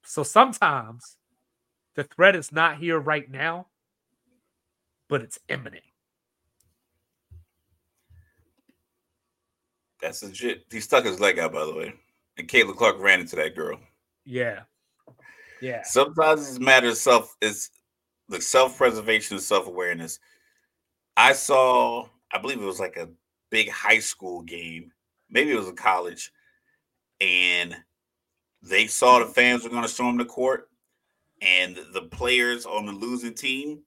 So 0.05 0.23
sometimes 0.23 1.17
the 1.95 2.03
threat 2.03 2.35
is 2.35 2.51
not 2.51 2.77
here 2.77 2.99
right 2.99 3.29
now, 3.29 3.67
but 5.13 5.21
it's 5.21 5.37
imminent. 5.47 5.83
That's 10.01 10.23
legit. 10.23 10.65
He 10.71 10.79
stuck 10.79 11.05
his 11.05 11.19
leg 11.19 11.37
out, 11.37 11.53
by 11.53 11.65
the 11.65 11.75
way. 11.75 11.93
And 12.39 12.47
Caitlin 12.47 12.75
Clark 12.75 12.99
ran 12.99 13.19
into 13.19 13.35
that 13.35 13.55
girl. 13.55 13.79
Yeah. 14.25 14.61
Yeah. 15.61 15.83
Sometimes 15.83 16.49
it's 16.49 16.57
a 16.57 16.61
matter 16.61 16.89
of 16.89 16.97
self 16.97 17.35
it's 17.43 17.69
the 18.27 18.41
self-preservation 18.41 19.35
and 19.35 19.43
self-awareness. 19.43 20.17
I 21.15 21.33
saw, 21.33 22.07
I 22.31 22.39
believe 22.39 22.59
it 22.59 22.65
was 22.65 22.79
like 22.79 22.97
a 22.97 23.09
big 23.51 23.69
high 23.69 23.99
school 23.99 24.41
game. 24.41 24.91
Maybe 25.29 25.51
it 25.51 25.59
was 25.59 25.69
a 25.69 25.73
college. 25.73 26.31
And 27.21 27.75
they 28.63 28.87
saw 28.87 29.19
the 29.19 29.25
fans 29.25 29.63
were 29.63 29.69
going 29.69 29.83
to 29.83 29.87
storm 29.87 30.17
the 30.17 30.25
court. 30.25 30.69
And 31.43 31.77
the 31.93 32.01
players 32.01 32.65
on 32.65 32.87
the 32.87 32.93
losing 32.93 33.35
team 33.35 33.83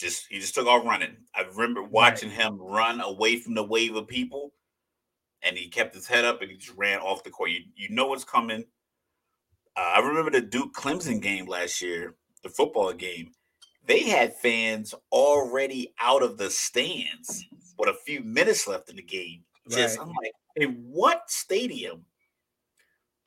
just 0.00 0.26
he 0.28 0.40
just 0.40 0.54
took 0.54 0.66
off 0.66 0.84
running. 0.84 1.16
I 1.34 1.42
remember 1.42 1.82
watching 1.82 2.30
right. 2.30 2.38
him 2.38 2.58
run 2.58 3.00
away 3.00 3.38
from 3.38 3.54
the 3.54 3.62
wave 3.62 3.94
of 3.94 4.08
people 4.08 4.52
and 5.42 5.56
he 5.56 5.68
kept 5.68 5.94
his 5.94 6.06
head 6.06 6.24
up 6.24 6.42
and 6.42 6.50
he 6.50 6.56
just 6.56 6.76
ran 6.76 7.00
off 7.00 7.24
the 7.24 7.30
court. 7.30 7.50
You 7.50 7.60
you 7.76 7.88
know 7.90 8.06
what's 8.06 8.24
coming. 8.24 8.64
Uh, 9.76 9.92
I 9.96 10.00
remember 10.00 10.30
the 10.30 10.40
Duke 10.40 10.74
Clemson 10.74 11.20
game 11.20 11.46
last 11.46 11.80
year, 11.80 12.16
the 12.42 12.48
football 12.48 12.92
game. 12.92 13.32
They 13.86 14.04
had 14.04 14.36
fans 14.36 14.94
already 15.10 15.94
out 16.00 16.22
of 16.22 16.36
the 16.36 16.50
stands 16.50 17.46
with 17.78 17.88
a 17.88 17.98
few 18.04 18.22
minutes 18.22 18.66
left 18.68 18.90
in 18.90 18.96
the 18.96 19.02
game. 19.02 19.42
Just 19.68 19.98
right. 19.98 20.06
I'm 20.06 20.12
like, 20.22 20.32
in 20.56 20.84
what 20.90 21.30
stadium 21.30 22.04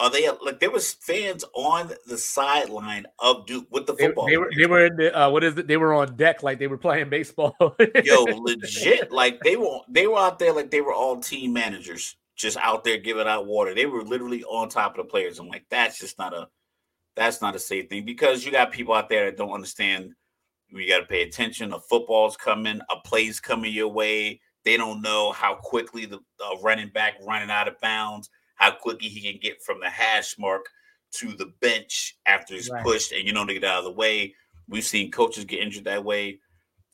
are 0.03 0.09
they 0.09 0.29
like 0.43 0.59
there 0.59 0.69
was 0.69 0.91
fans 0.91 1.45
on 1.53 1.89
the 2.07 2.17
sideline 2.17 3.05
of 3.19 3.45
Duke 3.45 3.67
with 3.71 3.85
the 3.85 3.95
football. 3.95 4.25
They, 4.25 4.33
they 4.33 4.37
were 4.37 4.51
they 4.57 4.65
were 4.65 4.85
in 4.85 4.95
the 4.97 5.17
uh, 5.17 5.29
what 5.29 5.45
is 5.45 5.57
it? 5.57 5.65
They 5.65 5.77
were 5.77 5.93
on 5.93 6.17
deck 6.17 6.43
like 6.43 6.59
they 6.59 6.67
were 6.67 6.77
playing 6.77 7.09
baseball. 7.09 7.55
Yo, 8.03 8.23
legit, 8.25 9.13
like 9.13 9.39
they 9.43 9.55
were 9.55 9.79
they 9.87 10.05
were 10.05 10.19
out 10.19 10.39
there 10.39 10.51
like 10.51 10.71
they 10.71 10.81
were 10.81 10.93
all 10.93 11.21
team 11.21 11.53
managers, 11.53 12.17
just 12.35 12.57
out 12.57 12.83
there 12.83 12.97
giving 12.97 13.27
out 13.27 13.45
water. 13.45 13.73
They 13.73 13.85
were 13.85 14.03
literally 14.03 14.43
on 14.43 14.67
top 14.67 14.97
of 14.97 15.05
the 15.05 15.09
players. 15.09 15.39
I'm 15.39 15.47
like, 15.47 15.65
that's 15.69 15.97
just 15.99 16.19
not 16.19 16.33
a 16.33 16.49
that's 17.15 17.41
not 17.41 17.55
a 17.55 17.59
safe 17.59 17.87
thing 17.87 18.03
because 18.03 18.43
you 18.43 18.51
got 18.51 18.73
people 18.73 18.93
out 18.93 19.07
there 19.07 19.25
that 19.25 19.37
don't 19.37 19.51
understand. 19.51 20.11
You 20.67 20.85
got 20.89 20.99
to 20.99 21.05
pay 21.05 21.21
attention. 21.21 21.71
A 21.71 21.79
football's 21.79 22.35
coming, 22.35 22.81
a 22.91 22.99
play's 23.07 23.39
coming 23.39 23.71
your 23.71 23.87
way. 23.87 24.41
They 24.65 24.75
don't 24.75 25.01
know 25.01 25.31
how 25.31 25.55
quickly 25.55 26.05
the, 26.05 26.19
the 26.39 26.57
running 26.61 26.89
back 26.89 27.13
running 27.25 27.51
out 27.51 27.69
of 27.69 27.79
bounds 27.79 28.29
how 28.55 28.71
quickly 28.71 29.09
he 29.09 29.21
can 29.21 29.39
get 29.41 29.61
from 29.61 29.79
the 29.79 29.89
hash 29.89 30.37
mark 30.37 30.65
to 31.13 31.33
the 31.33 31.53
bench 31.61 32.17
after 32.25 32.55
he's 32.55 32.69
right. 32.69 32.83
pushed 32.83 33.11
and 33.11 33.25
you 33.25 33.33
know 33.33 33.45
to 33.45 33.53
get 33.53 33.63
out 33.63 33.79
of 33.79 33.85
the 33.85 33.91
way. 33.91 34.33
We've 34.67 34.83
seen 34.83 35.11
coaches 35.11 35.45
get 35.45 35.59
injured 35.59 35.85
that 35.85 36.03
way. 36.03 36.39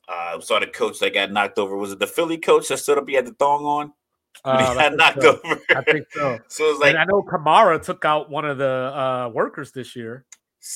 Uh, 0.08 0.34
we 0.38 0.42
saw 0.42 0.60
the 0.60 0.68
coach 0.68 1.00
that 1.00 1.14
got 1.14 1.32
knocked 1.32 1.60
over. 1.60 1.78
Was 1.78 1.92
it 1.92 2.00
the 2.00 2.08
Philly 2.08 2.38
coach 2.38 2.68
that 2.70 2.78
stood 2.78 2.98
up? 2.98 3.08
He 3.08 3.14
had 3.14 3.28
the 3.28 3.34
thong 3.34 3.64
on. 3.64 3.94
Uh, 4.46 4.70
he 4.70 4.76
got 4.76 4.96
knocked 4.96 5.22
so. 5.22 5.42
over. 5.44 5.60
I 5.76 5.82
think 5.82 6.06
so. 6.12 6.40
so 6.48 6.64
it's 6.66 6.80
like 6.80 6.92
and 6.92 7.00
I 7.00 7.04
know 7.04 7.24
Kamara 7.24 7.82
took 7.82 8.06
out 8.06 8.30
one 8.30 8.46
of 8.46 8.58
the 8.58 8.66
uh, 8.66 9.30
workers 9.34 9.72
this 9.72 9.98
year. 9.98 10.24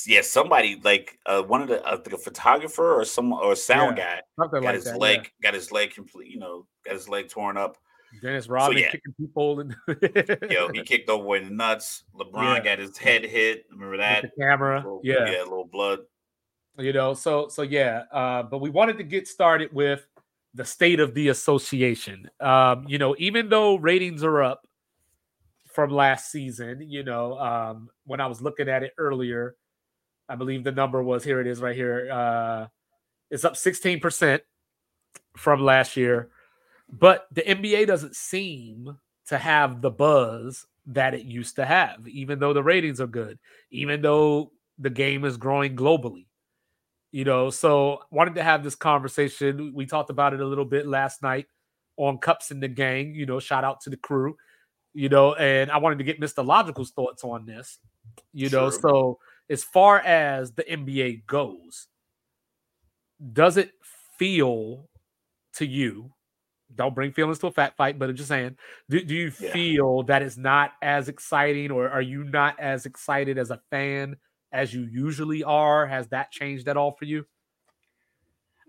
Yeah, 0.05 0.21
somebody 0.21 0.81
like 0.83 1.17
uh, 1.27 1.43
one 1.43 1.61
of 1.61 1.67
the 1.69 1.81
uh, 1.85 1.91
like 1.91 2.11
a 2.11 2.17
photographer 2.17 2.99
or 2.99 3.05
some 3.05 3.31
or 3.31 3.53
a 3.53 3.55
sound 3.55 3.97
yeah, 3.97 4.19
guy 4.37 4.47
got 4.47 4.63
like 4.63 4.75
his 4.75 4.85
that, 4.85 4.97
leg 4.97 5.19
yeah. 5.23 5.51
got 5.51 5.53
his 5.53 5.71
leg 5.71 5.93
complete. 5.93 6.29
You 6.29 6.39
know, 6.39 6.65
got 6.83 6.95
his 6.95 7.07
leg 7.07 7.29
torn 7.29 7.55
up. 7.55 7.77
Dennis 8.21 8.47
Rodman 8.47 8.77
so, 8.77 8.83
yeah. 8.83 8.91
kicking 8.91 9.13
people 9.19 9.59
and 9.59 9.75
yo, 10.51 10.69
he 10.69 10.83
kicked 10.83 11.09
over 11.09 11.35
in 11.35 11.45
the 11.45 11.49
nuts. 11.53 12.03
LeBron 12.15 12.57
yeah. 12.57 12.63
got 12.63 12.79
his 12.79 12.97
head 12.97 13.23
hit. 13.23 13.65
Remember 13.71 13.97
that? 13.97 14.23
With 14.23 14.31
the 14.35 14.43
camera, 14.43 14.77
little, 14.77 15.01
yeah, 15.03 15.29
yeah, 15.29 15.41
a 15.41 15.43
little 15.43 15.65
blood. 15.65 15.99
You 16.77 16.93
know, 16.93 17.13
so 17.13 17.47
so 17.49 17.61
yeah, 17.61 18.03
uh, 18.11 18.43
but 18.43 18.59
we 18.59 18.69
wanted 18.69 18.97
to 18.97 19.03
get 19.03 19.27
started 19.27 19.73
with 19.73 20.05
the 20.53 20.65
state 20.65 20.99
of 20.99 21.13
the 21.13 21.29
association. 21.29 22.29
Um, 22.39 22.85
you 22.87 22.97
know, 22.97 23.15
even 23.17 23.49
though 23.49 23.75
ratings 23.75 24.23
are 24.23 24.41
up 24.41 24.67
from 25.65 25.89
last 25.89 26.31
season, 26.31 26.81
you 26.81 27.03
know, 27.03 27.37
um, 27.39 27.89
when 28.05 28.21
I 28.21 28.27
was 28.27 28.41
looking 28.41 28.69
at 28.69 28.83
it 28.83 28.93
earlier, 28.97 29.55
I 30.29 30.35
believe 30.35 30.63
the 30.63 30.71
number 30.71 31.03
was 31.03 31.23
here. 31.23 31.41
It 31.41 31.47
is 31.47 31.61
right 31.61 31.75
here. 31.75 32.09
Uh, 32.11 32.67
it's 33.29 33.45
up 33.45 33.57
sixteen 33.57 33.99
percent 33.99 34.43
from 35.37 35.61
last 35.61 35.97
year. 35.97 36.29
But 36.89 37.27
the 37.31 37.41
NBA 37.41 37.87
doesn't 37.87 38.15
seem 38.15 38.97
to 39.27 39.37
have 39.37 39.81
the 39.81 39.89
buzz 39.89 40.65
that 40.87 41.13
it 41.13 41.23
used 41.23 41.55
to 41.55 41.65
have, 41.65 42.07
even 42.07 42.39
though 42.39 42.53
the 42.53 42.63
ratings 42.63 42.99
are 42.99 43.07
good, 43.07 43.39
even 43.71 44.01
though 44.01 44.51
the 44.77 44.89
game 44.89 45.23
is 45.25 45.37
growing 45.37 45.75
globally. 45.75 46.25
You 47.11 47.23
know, 47.25 47.49
so 47.51 47.99
wanted 48.09 48.35
to 48.35 48.43
have 48.43 48.63
this 48.63 48.75
conversation. 48.75 49.71
We 49.73 49.85
talked 49.85 50.09
about 50.09 50.33
it 50.33 50.41
a 50.41 50.45
little 50.45 50.65
bit 50.65 50.87
last 50.87 51.21
night 51.21 51.45
on 51.95 52.17
Cups 52.17 52.49
in 52.51 52.59
the 52.59 52.67
Gang. 52.67 53.13
You 53.13 53.25
know, 53.25 53.39
shout 53.39 53.63
out 53.63 53.81
to 53.81 53.89
the 53.89 53.97
crew. 53.97 54.35
You 54.95 55.09
know, 55.09 55.35
and 55.35 55.71
I 55.71 55.77
wanted 55.77 55.99
to 55.99 56.03
get 56.03 56.19
Mr. 56.19 56.45
Logical's 56.45 56.91
thoughts 56.91 57.23
on 57.23 57.45
this. 57.45 57.79
You 58.33 58.49
know, 58.49 58.69
so 58.69 59.19
as 59.49 59.63
far 59.63 59.99
as 59.99 60.51
the 60.51 60.63
NBA 60.63 61.25
goes, 61.27 61.87
does 63.31 63.57
it 63.57 63.71
feel 64.17 64.89
to 65.55 65.65
you 65.65 66.11
don't 66.75 66.95
bring 66.95 67.11
feelings 67.11 67.39
to 67.39 67.47
a 67.47 67.51
fat 67.51 67.75
fight, 67.77 67.99
but 67.99 68.09
I'm 68.09 68.15
just 68.15 68.29
saying, 68.29 68.57
do, 68.89 69.03
do 69.03 69.15
you 69.15 69.31
yeah. 69.39 69.51
feel 69.51 70.03
that 70.03 70.21
it's 70.21 70.37
not 70.37 70.73
as 70.81 71.09
exciting, 71.09 71.71
or 71.71 71.89
are 71.89 72.01
you 72.01 72.23
not 72.23 72.59
as 72.59 72.85
excited 72.85 73.37
as 73.37 73.51
a 73.51 73.61
fan 73.69 74.17
as 74.51 74.73
you 74.73 74.87
usually 74.91 75.43
are? 75.43 75.85
Has 75.87 76.07
that 76.09 76.31
changed 76.31 76.67
at 76.67 76.77
all 76.77 76.91
for 76.91 77.05
you? 77.05 77.25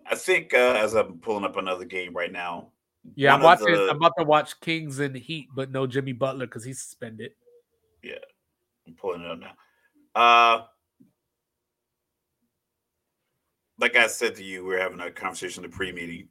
I 0.07 0.15
think 0.15 0.53
uh, 0.55 0.75
as 0.77 0.95
I'm 0.95 1.19
pulling 1.19 1.45
up 1.45 1.57
another 1.57 1.85
game 1.85 2.15
right 2.15 2.33
now. 2.33 2.69
Yeah, 3.15 3.35
I'm 3.35 3.43
watching. 3.43 3.73
The... 3.73 3.91
I'm 3.91 3.97
about 3.97 4.15
to 4.19 4.25
watch 4.25 4.59
Kings 4.61 4.99
and 4.99 5.15
Heat, 5.15 5.49
but 5.55 5.71
no 5.71 5.87
Jimmy 5.87 6.13
Butler 6.13 6.47
because 6.47 6.65
he's 6.65 6.83
suspended. 6.83 7.33
Yeah, 8.03 8.15
I'm 8.87 8.95
pulling 8.95 9.23
it 9.23 9.31
up 9.31 9.39
now. 9.39 9.53
Uh, 10.15 10.65
like 13.79 13.97
I 13.97 14.07
said 14.07 14.37
to 14.37 14.45
you, 14.45 14.65
we 14.65 14.75
are 14.75 14.79
having 14.79 15.01
a 15.01 15.11
conversation 15.11 15.65
in 15.65 15.71
the 15.71 15.77
pre-meeting. 15.77 16.29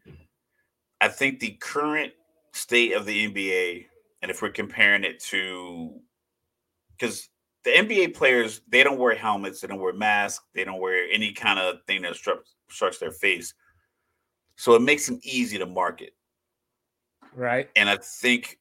I 1.03 1.09
think 1.09 1.41
the 1.41 1.57
current 1.59 2.13
state 2.53 2.93
of 2.93 3.05
the 3.05 3.27
NBA, 3.29 3.87
and 4.21 4.31
if 4.31 4.41
we're 4.41 4.51
comparing 4.51 5.03
it 5.03 5.19
to, 5.25 5.99
because 6.97 7.27
the 7.65 7.71
NBA 7.71 8.15
players, 8.15 8.61
they 8.69 8.83
don't 8.83 8.97
wear 8.97 9.13
helmets, 9.13 9.59
they 9.59 9.67
don't 9.67 9.81
wear 9.81 9.91
masks, 9.91 10.45
they 10.55 10.63
don't 10.63 10.79
wear 10.79 11.05
any 11.11 11.33
kind 11.33 11.59
of 11.59 11.83
thing 11.87 12.03
that 12.03 12.11
obstructs 12.11 12.99
their 12.99 13.11
face. 13.11 13.53
So 14.55 14.75
it 14.75 14.81
makes 14.81 15.05
them 15.05 15.19
easy 15.23 15.57
to 15.57 15.65
market. 15.65 16.13
Right. 17.35 17.69
And 17.75 17.89
I 17.89 17.97
think 17.97 18.59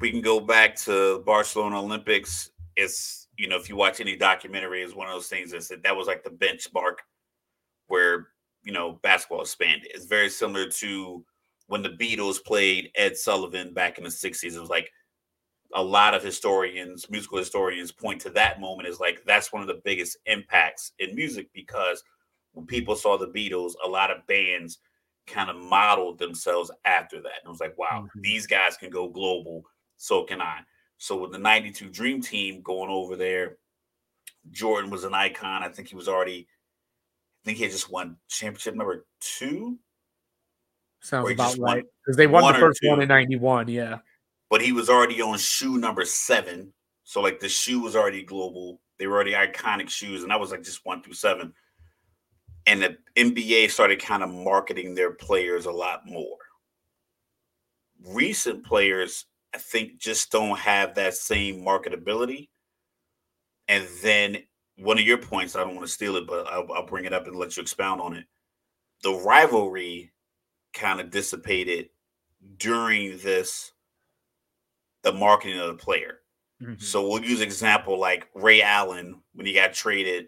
we 0.00 0.10
can 0.10 0.20
go 0.20 0.40
back 0.40 0.76
to 0.80 1.22
Barcelona 1.24 1.80
Olympics. 1.80 2.50
It's, 2.76 3.28
you 3.38 3.48
know, 3.48 3.56
if 3.56 3.70
you 3.70 3.76
watch 3.76 4.02
any 4.02 4.16
documentary, 4.16 4.82
it's 4.82 4.94
one 4.94 5.06
of 5.06 5.14
those 5.14 5.28
things 5.28 5.50
that 5.52 5.62
said 5.62 5.82
that 5.82 5.96
was 5.96 6.08
like 6.08 6.24
the 6.24 6.28
benchmark 6.28 6.96
where, 7.86 8.28
you 8.64 8.72
know, 8.72 9.00
basketball 9.02 9.40
expanded. 9.40 9.90
It's 9.94 10.04
very 10.04 10.28
similar 10.28 10.68
to 10.68 11.24
when 11.66 11.82
the 11.82 11.90
Beatles 11.90 12.42
played 12.44 12.90
Ed 12.94 13.16
Sullivan 13.16 13.72
back 13.72 13.98
in 13.98 14.04
the 14.04 14.10
60s. 14.10 14.54
It 14.54 14.60
was 14.60 14.70
like 14.70 14.90
a 15.74 15.82
lot 15.82 16.14
of 16.14 16.22
historians, 16.22 17.10
musical 17.10 17.38
historians 17.38 17.90
point 17.90 18.20
to 18.22 18.30
that 18.30 18.60
moment 18.60 18.88
as 18.88 19.00
like 19.00 19.22
that's 19.26 19.52
one 19.52 19.62
of 19.62 19.68
the 19.68 19.80
biggest 19.84 20.16
impacts 20.26 20.92
in 20.98 21.14
music 21.14 21.48
because 21.52 22.02
when 22.52 22.66
people 22.66 22.94
saw 22.94 23.18
the 23.18 23.28
Beatles, 23.28 23.72
a 23.84 23.88
lot 23.88 24.10
of 24.10 24.26
bands 24.26 24.78
kind 25.26 25.50
of 25.50 25.56
modeled 25.56 26.18
themselves 26.18 26.70
after 26.84 27.16
that. 27.16 27.32
And 27.40 27.46
it 27.46 27.48
was 27.48 27.60
like, 27.60 27.76
wow, 27.78 28.04
mm-hmm. 28.04 28.20
these 28.20 28.46
guys 28.46 28.76
can 28.76 28.90
go 28.90 29.08
global, 29.08 29.64
so 29.96 30.24
can 30.24 30.40
I. 30.40 30.60
So 30.98 31.16
with 31.16 31.32
the 31.32 31.38
92 31.38 31.90
Dream 31.90 32.22
Team 32.22 32.62
going 32.62 32.90
over 32.90 33.16
there, 33.16 33.56
Jordan 34.50 34.90
was 34.90 35.04
an 35.04 35.14
icon. 35.14 35.62
I 35.62 35.68
think 35.68 35.88
he 35.88 35.96
was 35.96 36.08
already, 36.08 36.46
I 37.42 37.44
think 37.44 37.58
he 37.58 37.64
had 37.64 37.72
just 37.72 37.90
won 37.90 38.16
championship 38.28 38.74
number 38.74 39.06
two 39.20 39.78
Sounds 41.04 41.30
about 41.30 41.58
right. 41.58 41.84
Because 42.04 42.16
they 42.16 42.26
won 42.26 42.50
the 42.50 42.58
first 42.58 42.80
one 42.82 43.02
in 43.02 43.08
91. 43.08 43.68
Yeah. 43.68 43.98
But 44.48 44.62
he 44.62 44.72
was 44.72 44.88
already 44.88 45.20
on 45.20 45.38
shoe 45.38 45.76
number 45.76 46.04
seven. 46.04 46.72
So, 47.04 47.20
like, 47.20 47.40
the 47.40 47.48
shoe 47.48 47.80
was 47.80 47.94
already 47.94 48.22
global. 48.22 48.80
They 48.98 49.06
were 49.06 49.14
already 49.14 49.32
iconic 49.32 49.90
shoes. 49.90 50.22
And 50.22 50.30
that 50.30 50.40
was 50.40 50.50
like 50.50 50.62
just 50.62 50.84
one 50.86 51.02
through 51.02 51.14
seven. 51.14 51.52
And 52.66 52.82
the 52.82 52.96
NBA 53.16 53.70
started 53.70 54.00
kind 54.00 54.22
of 54.22 54.30
marketing 54.30 54.94
their 54.94 55.12
players 55.12 55.66
a 55.66 55.70
lot 55.70 56.06
more. 56.06 56.38
Recent 58.02 58.64
players 58.64 59.26
I 59.54 59.58
think 59.58 59.98
just 59.98 60.32
don't 60.32 60.58
have 60.58 60.94
that 60.94 61.14
same 61.14 61.60
marketability. 61.60 62.48
And 63.68 63.86
then 64.02 64.38
one 64.76 64.98
of 64.98 65.04
your 65.04 65.18
points, 65.18 65.54
I 65.54 65.60
don't 65.60 65.76
want 65.76 65.86
to 65.86 65.92
steal 65.92 66.16
it, 66.16 66.26
but 66.26 66.48
I'll, 66.48 66.66
I'll 66.72 66.86
bring 66.86 67.04
it 67.04 67.12
up 67.12 67.28
and 67.28 67.36
let 67.36 67.56
you 67.56 67.62
expound 67.62 68.00
on 68.00 68.16
it. 68.16 68.24
The 69.04 69.12
rivalry 69.12 70.10
kind 70.74 71.00
of 71.00 71.10
dissipated 71.10 71.88
during 72.58 73.18
this, 73.18 73.72
the 75.02 75.12
marketing 75.12 75.58
of 75.58 75.68
the 75.68 75.74
player. 75.74 76.18
Mm-hmm. 76.62 76.74
So 76.78 77.08
we'll 77.08 77.24
use 77.24 77.40
example 77.40 77.98
like 77.98 78.28
Ray 78.34 78.62
Allen 78.62 79.20
when 79.34 79.46
he 79.46 79.52
got 79.52 79.72
traded. 79.72 80.26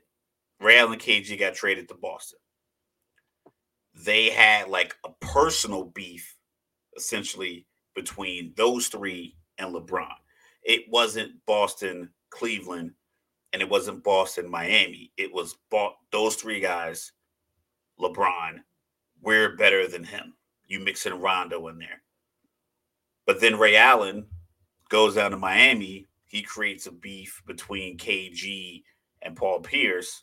Ray 0.60 0.78
Allen 0.78 0.98
KG 0.98 1.38
got 1.38 1.54
traded 1.54 1.88
to 1.88 1.94
Boston. 1.94 2.38
They 3.94 4.30
had 4.30 4.68
like 4.68 4.94
a 5.04 5.10
personal 5.20 5.84
beef, 5.84 6.36
essentially 6.96 7.66
between 7.94 8.52
those 8.56 8.88
three 8.88 9.36
and 9.58 9.74
LeBron. 9.74 10.12
It 10.62 10.84
wasn't 10.90 11.32
Boston, 11.46 12.10
Cleveland, 12.30 12.92
and 13.52 13.62
it 13.62 13.68
wasn't 13.68 14.04
Boston, 14.04 14.50
Miami. 14.50 15.12
It 15.16 15.32
was 15.32 15.56
those 16.12 16.36
three 16.36 16.60
guys, 16.60 17.12
LeBron. 17.98 18.60
We're 19.22 19.56
better 19.56 19.88
than 19.88 20.04
him. 20.04 20.34
You 20.66 20.80
mix 20.80 21.06
in 21.06 21.20
Rondo 21.20 21.68
in 21.68 21.78
there. 21.78 22.02
But 23.26 23.40
then 23.40 23.58
Ray 23.58 23.76
Allen 23.76 24.26
goes 24.88 25.14
down 25.14 25.32
to 25.32 25.36
Miami. 25.36 26.06
He 26.26 26.42
creates 26.42 26.86
a 26.86 26.92
beef 26.92 27.42
between 27.46 27.98
KG 27.98 28.82
and 29.22 29.36
Paul 29.36 29.60
Pierce. 29.60 30.22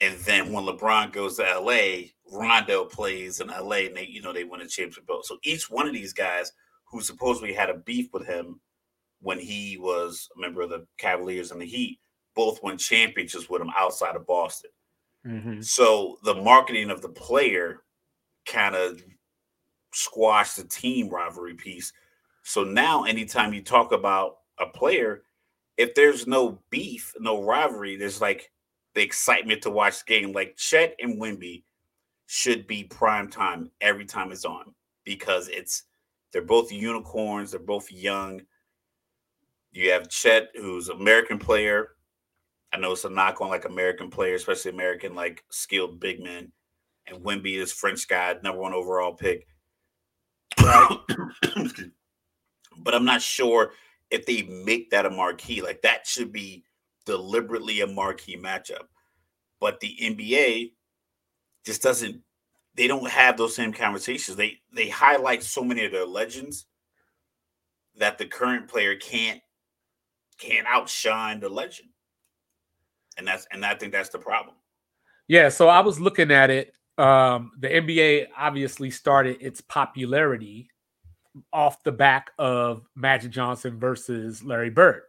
And 0.00 0.16
then 0.20 0.52
when 0.52 0.64
LeBron 0.64 1.12
goes 1.12 1.36
to 1.36 1.42
LA, 1.42 2.08
Rondo 2.30 2.84
plays 2.84 3.40
in 3.40 3.48
LA 3.48 3.86
and 3.86 3.96
they, 3.96 4.06
you 4.06 4.22
know, 4.22 4.32
they 4.32 4.44
win 4.44 4.60
a 4.60 4.66
championship 4.66 5.06
belt. 5.06 5.26
So 5.26 5.38
each 5.42 5.70
one 5.70 5.88
of 5.88 5.92
these 5.92 6.12
guys 6.12 6.52
who 6.90 7.00
supposedly 7.00 7.52
had 7.52 7.70
a 7.70 7.74
beef 7.74 8.12
with 8.12 8.26
him 8.26 8.60
when 9.20 9.40
he 9.40 9.76
was 9.78 10.28
a 10.36 10.40
member 10.40 10.62
of 10.62 10.70
the 10.70 10.86
Cavaliers 10.98 11.50
and 11.50 11.60
the 11.60 11.66
Heat, 11.66 11.98
both 12.34 12.62
won 12.62 12.78
championships 12.78 13.50
with 13.50 13.60
him 13.60 13.72
outside 13.76 14.14
of 14.14 14.26
Boston. 14.26 14.70
Mm-hmm. 15.26 15.60
So 15.62 16.18
the 16.22 16.34
marketing 16.34 16.90
of 16.90 17.02
the 17.02 17.08
player 17.08 17.82
kind 18.46 18.76
of 18.76 19.02
squashed 19.92 20.56
the 20.56 20.64
team 20.64 21.08
rivalry 21.08 21.54
piece. 21.54 21.92
So 22.42 22.64
now, 22.64 23.04
anytime 23.04 23.52
you 23.52 23.62
talk 23.62 23.92
about 23.92 24.38
a 24.58 24.66
player, 24.66 25.22
if 25.76 25.94
there's 25.94 26.26
no 26.26 26.60
beef, 26.70 27.14
no 27.20 27.42
rivalry, 27.42 27.96
there's 27.96 28.20
like 28.20 28.50
the 28.94 29.02
excitement 29.02 29.62
to 29.62 29.70
watch 29.70 30.04
the 30.04 30.20
game. 30.20 30.32
Like 30.32 30.56
Chet 30.56 30.94
and 31.00 31.20
Wemby 31.20 31.62
should 32.26 32.66
be 32.66 32.84
prime 32.84 33.28
time 33.28 33.70
every 33.80 34.04
time 34.04 34.32
it's 34.32 34.44
on 34.44 34.74
because 35.04 35.48
it's 35.48 35.84
they're 36.32 36.42
both 36.42 36.72
unicorns. 36.72 37.50
They're 37.50 37.60
both 37.60 37.90
young. 37.90 38.42
You 39.72 39.90
have 39.92 40.08
Chet, 40.08 40.48
who's 40.54 40.88
American 40.88 41.38
player. 41.38 41.90
I 42.72 42.78
know 42.78 42.92
it's 42.92 43.04
a 43.04 43.10
knock 43.10 43.40
on 43.40 43.48
like 43.48 43.64
American 43.64 44.10
players, 44.10 44.42
especially 44.42 44.72
American 44.72 45.14
like 45.14 45.44
skilled 45.50 46.00
big 46.00 46.20
men. 46.20 46.52
And 47.06 47.22
Wemby 47.24 47.56
is 47.56 47.72
French 47.72 48.06
guy, 48.06 48.34
number 48.42 48.60
one 48.60 48.74
overall 48.74 49.14
pick. 49.14 49.46
Right. 50.60 50.98
but 52.78 52.94
I'm 52.94 53.04
not 53.04 53.22
sure 53.22 53.72
if 54.10 54.26
they 54.26 54.42
make 54.42 54.90
that 54.90 55.06
a 55.06 55.10
marquee. 55.10 55.62
Like 55.62 55.82
that 55.82 56.06
should 56.06 56.32
be 56.32 56.64
deliberately 57.06 57.80
a 57.80 57.86
marquee 57.86 58.36
matchup. 58.36 58.86
But 59.60 59.80
the 59.80 59.96
NBA 60.00 60.72
just 61.64 61.82
doesn't 61.82 62.22
they 62.74 62.86
don't 62.86 63.10
have 63.10 63.36
those 63.36 63.56
same 63.56 63.72
conversations. 63.72 64.36
They 64.36 64.60
they 64.72 64.88
highlight 64.88 65.42
so 65.42 65.64
many 65.64 65.84
of 65.84 65.92
their 65.92 66.06
legends 66.06 66.66
that 67.96 68.18
the 68.18 68.26
current 68.26 68.68
player 68.68 68.94
can't 68.94 69.40
can't 70.38 70.66
outshine 70.66 71.40
the 71.40 71.48
legend. 71.48 71.88
And 73.16 73.26
that's 73.26 73.46
and 73.50 73.64
I 73.64 73.74
think 73.74 73.92
that's 73.92 74.10
the 74.10 74.18
problem. 74.18 74.54
Yeah, 75.26 75.48
so 75.48 75.68
I 75.68 75.80
was 75.80 76.00
looking 76.00 76.30
at 76.30 76.50
it. 76.50 76.74
Um, 76.98 77.52
the 77.58 77.68
NBA 77.68 78.26
obviously 78.36 78.90
started 78.90 79.38
its 79.40 79.60
popularity 79.60 80.68
off 81.52 81.82
the 81.84 81.92
back 81.92 82.32
of 82.38 82.84
Magic 82.96 83.30
Johnson 83.30 83.78
versus 83.78 84.42
Larry 84.42 84.70
Bird. 84.70 85.02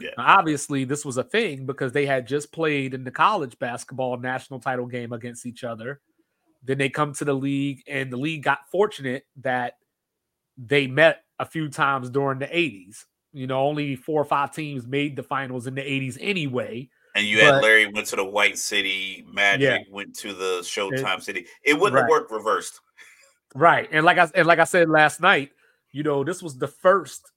Yeah. 0.00 0.10
Now, 0.16 0.38
obviously, 0.38 0.84
this 0.84 1.04
was 1.04 1.18
a 1.18 1.24
thing 1.24 1.66
because 1.66 1.92
they 1.92 2.06
had 2.06 2.26
just 2.26 2.52
played 2.52 2.94
in 2.94 3.04
the 3.04 3.10
college 3.10 3.58
basketball 3.58 4.16
national 4.16 4.60
title 4.60 4.86
game 4.86 5.12
against 5.12 5.46
each 5.46 5.64
other. 5.64 6.00
Then 6.62 6.78
they 6.78 6.88
come 6.88 7.12
to 7.14 7.24
the 7.24 7.34
league, 7.34 7.82
and 7.86 8.10
the 8.10 8.16
league 8.16 8.42
got 8.42 8.70
fortunate 8.72 9.26
that 9.42 9.74
they 10.56 10.86
met 10.86 11.24
a 11.38 11.44
few 11.44 11.68
times 11.68 12.10
during 12.10 12.38
the 12.38 12.46
80s. 12.46 13.04
You 13.32 13.46
know, 13.46 13.60
only 13.60 13.96
four 13.96 14.20
or 14.20 14.24
five 14.24 14.52
teams 14.52 14.86
made 14.86 15.16
the 15.16 15.22
finals 15.22 15.66
in 15.66 15.74
the 15.74 15.82
80s 15.82 16.16
anyway. 16.20 16.88
And 17.14 17.26
you 17.26 17.38
but, 17.38 17.54
had 17.54 17.62
Larry 17.62 17.86
went 17.86 18.06
to 18.08 18.16
the 18.16 18.24
White 18.24 18.58
City, 18.58 19.24
Magic 19.32 19.86
yeah. 19.86 19.94
went 19.94 20.14
to 20.16 20.32
the 20.32 20.60
Showtime 20.62 21.18
it, 21.18 21.22
City. 21.22 21.46
It 21.62 21.74
wouldn't 21.74 21.94
right. 21.94 22.02
have 22.02 22.10
worked 22.10 22.32
reversed. 22.32 22.80
Right. 23.54 23.88
And 23.92 24.04
like 24.04 24.18
I 24.18 24.28
and 24.34 24.46
like 24.46 24.58
I 24.58 24.64
said 24.64 24.88
last 24.90 25.20
night, 25.20 25.50
you 25.92 26.02
know, 26.02 26.24
this 26.24 26.42
was 26.42 26.58
the 26.58 26.66
first 26.66 27.30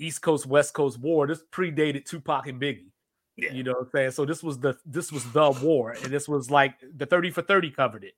East 0.00 0.20
Coast 0.20 0.46
West 0.46 0.74
Coast 0.74 0.98
war. 0.98 1.26
This 1.26 1.44
predated 1.52 2.04
Tupac 2.04 2.48
and 2.48 2.60
Biggie. 2.60 2.90
Yeah. 3.36 3.52
You 3.52 3.62
know 3.62 3.72
what 3.72 3.82
I'm 3.82 3.90
saying? 3.94 4.10
So 4.12 4.24
this 4.24 4.42
was 4.42 4.58
the 4.58 4.76
this 4.84 5.12
was 5.12 5.30
the 5.32 5.50
war, 5.62 5.92
and 5.92 6.12
this 6.12 6.26
was 6.26 6.50
like 6.50 6.74
the 6.96 7.06
30 7.06 7.30
for 7.30 7.42
30 7.42 7.70
covered 7.70 8.02
it. 8.02 8.14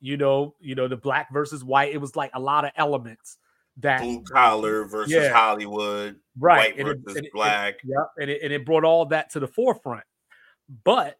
You 0.00 0.16
know, 0.16 0.54
you 0.60 0.74
know, 0.74 0.86
the 0.86 0.96
black 0.96 1.32
versus 1.32 1.64
white. 1.64 1.92
It 1.92 2.00
was 2.00 2.14
like 2.14 2.30
a 2.34 2.40
lot 2.40 2.64
of 2.64 2.70
elements 2.76 3.38
that 3.80 4.02
blue 4.02 4.22
collar 4.22 4.84
versus 4.84 5.12
yeah. 5.12 5.32
Hollywood, 5.32 6.16
right? 6.38 6.76
White 6.76 6.78
and 6.78 7.04
versus 7.04 7.16
it, 7.16 7.24
and 7.24 7.32
black. 7.32 7.74
It, 7.74 7.80
yeah, 7.84 8.04
and 8.22 8.30
it, 8.30 8.40
and 8.42 8.52
it 8.52 8.66
brought 8.66 8.84
all 8.84 9.06
that 9.06 9.30
to 9.30 9.40
the 9.40 9.48
forefront. 9.48 10.04
But 10.84 11.18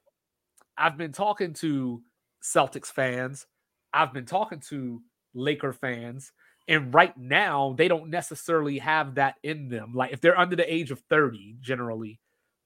I've 0.77 0.97
been 0.97 1.12
talking 1.12 1.55
to 1.55 2.03
Celtics 2.42 2.87
fans, 2.87 3.47
I've 3.92 4.12
been 4.12 4.27
talking 4.27 4.61
to 4.68 5.03
Laker 5.35 5.73
fans, 5.73 6.33
and 6.66 6.92
right 6.92 7.16
now 7.16 7.75
they 7.77 7.88
don't 7.88 8.11
necessarily 8.11 8.79
have 8.79 9.14
that 9.16 9.37
in 9.42 9.68
them. 9.68 9.92
Like 9.94 10.12
if 10.12 10.21
they're 10.21 10.38
under 10.38 10.57
the 10.57 10.73
age 10.73 10.90
of 10.90 11.01
30, 11.09 11.57
generally, 11.61 12.21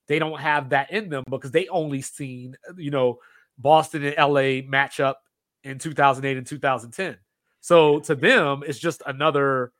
they 0.09 0.19
don't 0.19 0.41
have 0.41 0.71
that 0.71 0.91
in 0.91 1.09
them 1.09 1.25
because 1.29 1.53
they 1.53 1.69
only 1.69 2.03
seen, 2.03 2.57
you 2.77 2.91
know, 2.91 3.19
Boston 3.59 4.05
and 4.05 4.17
LA 4.17 4.69
match 4.69 4.99
up 5.01 5.23
in 5.65 5.79
2008 5.79 6.37
and 6.37 6.47
2010. 6.47 7.17
So 7.61 8.01
to 8.01 8.15
them, 8.17 8.65
it's 8.67 8.79
just 8.79 9.03
another 9.07 9.73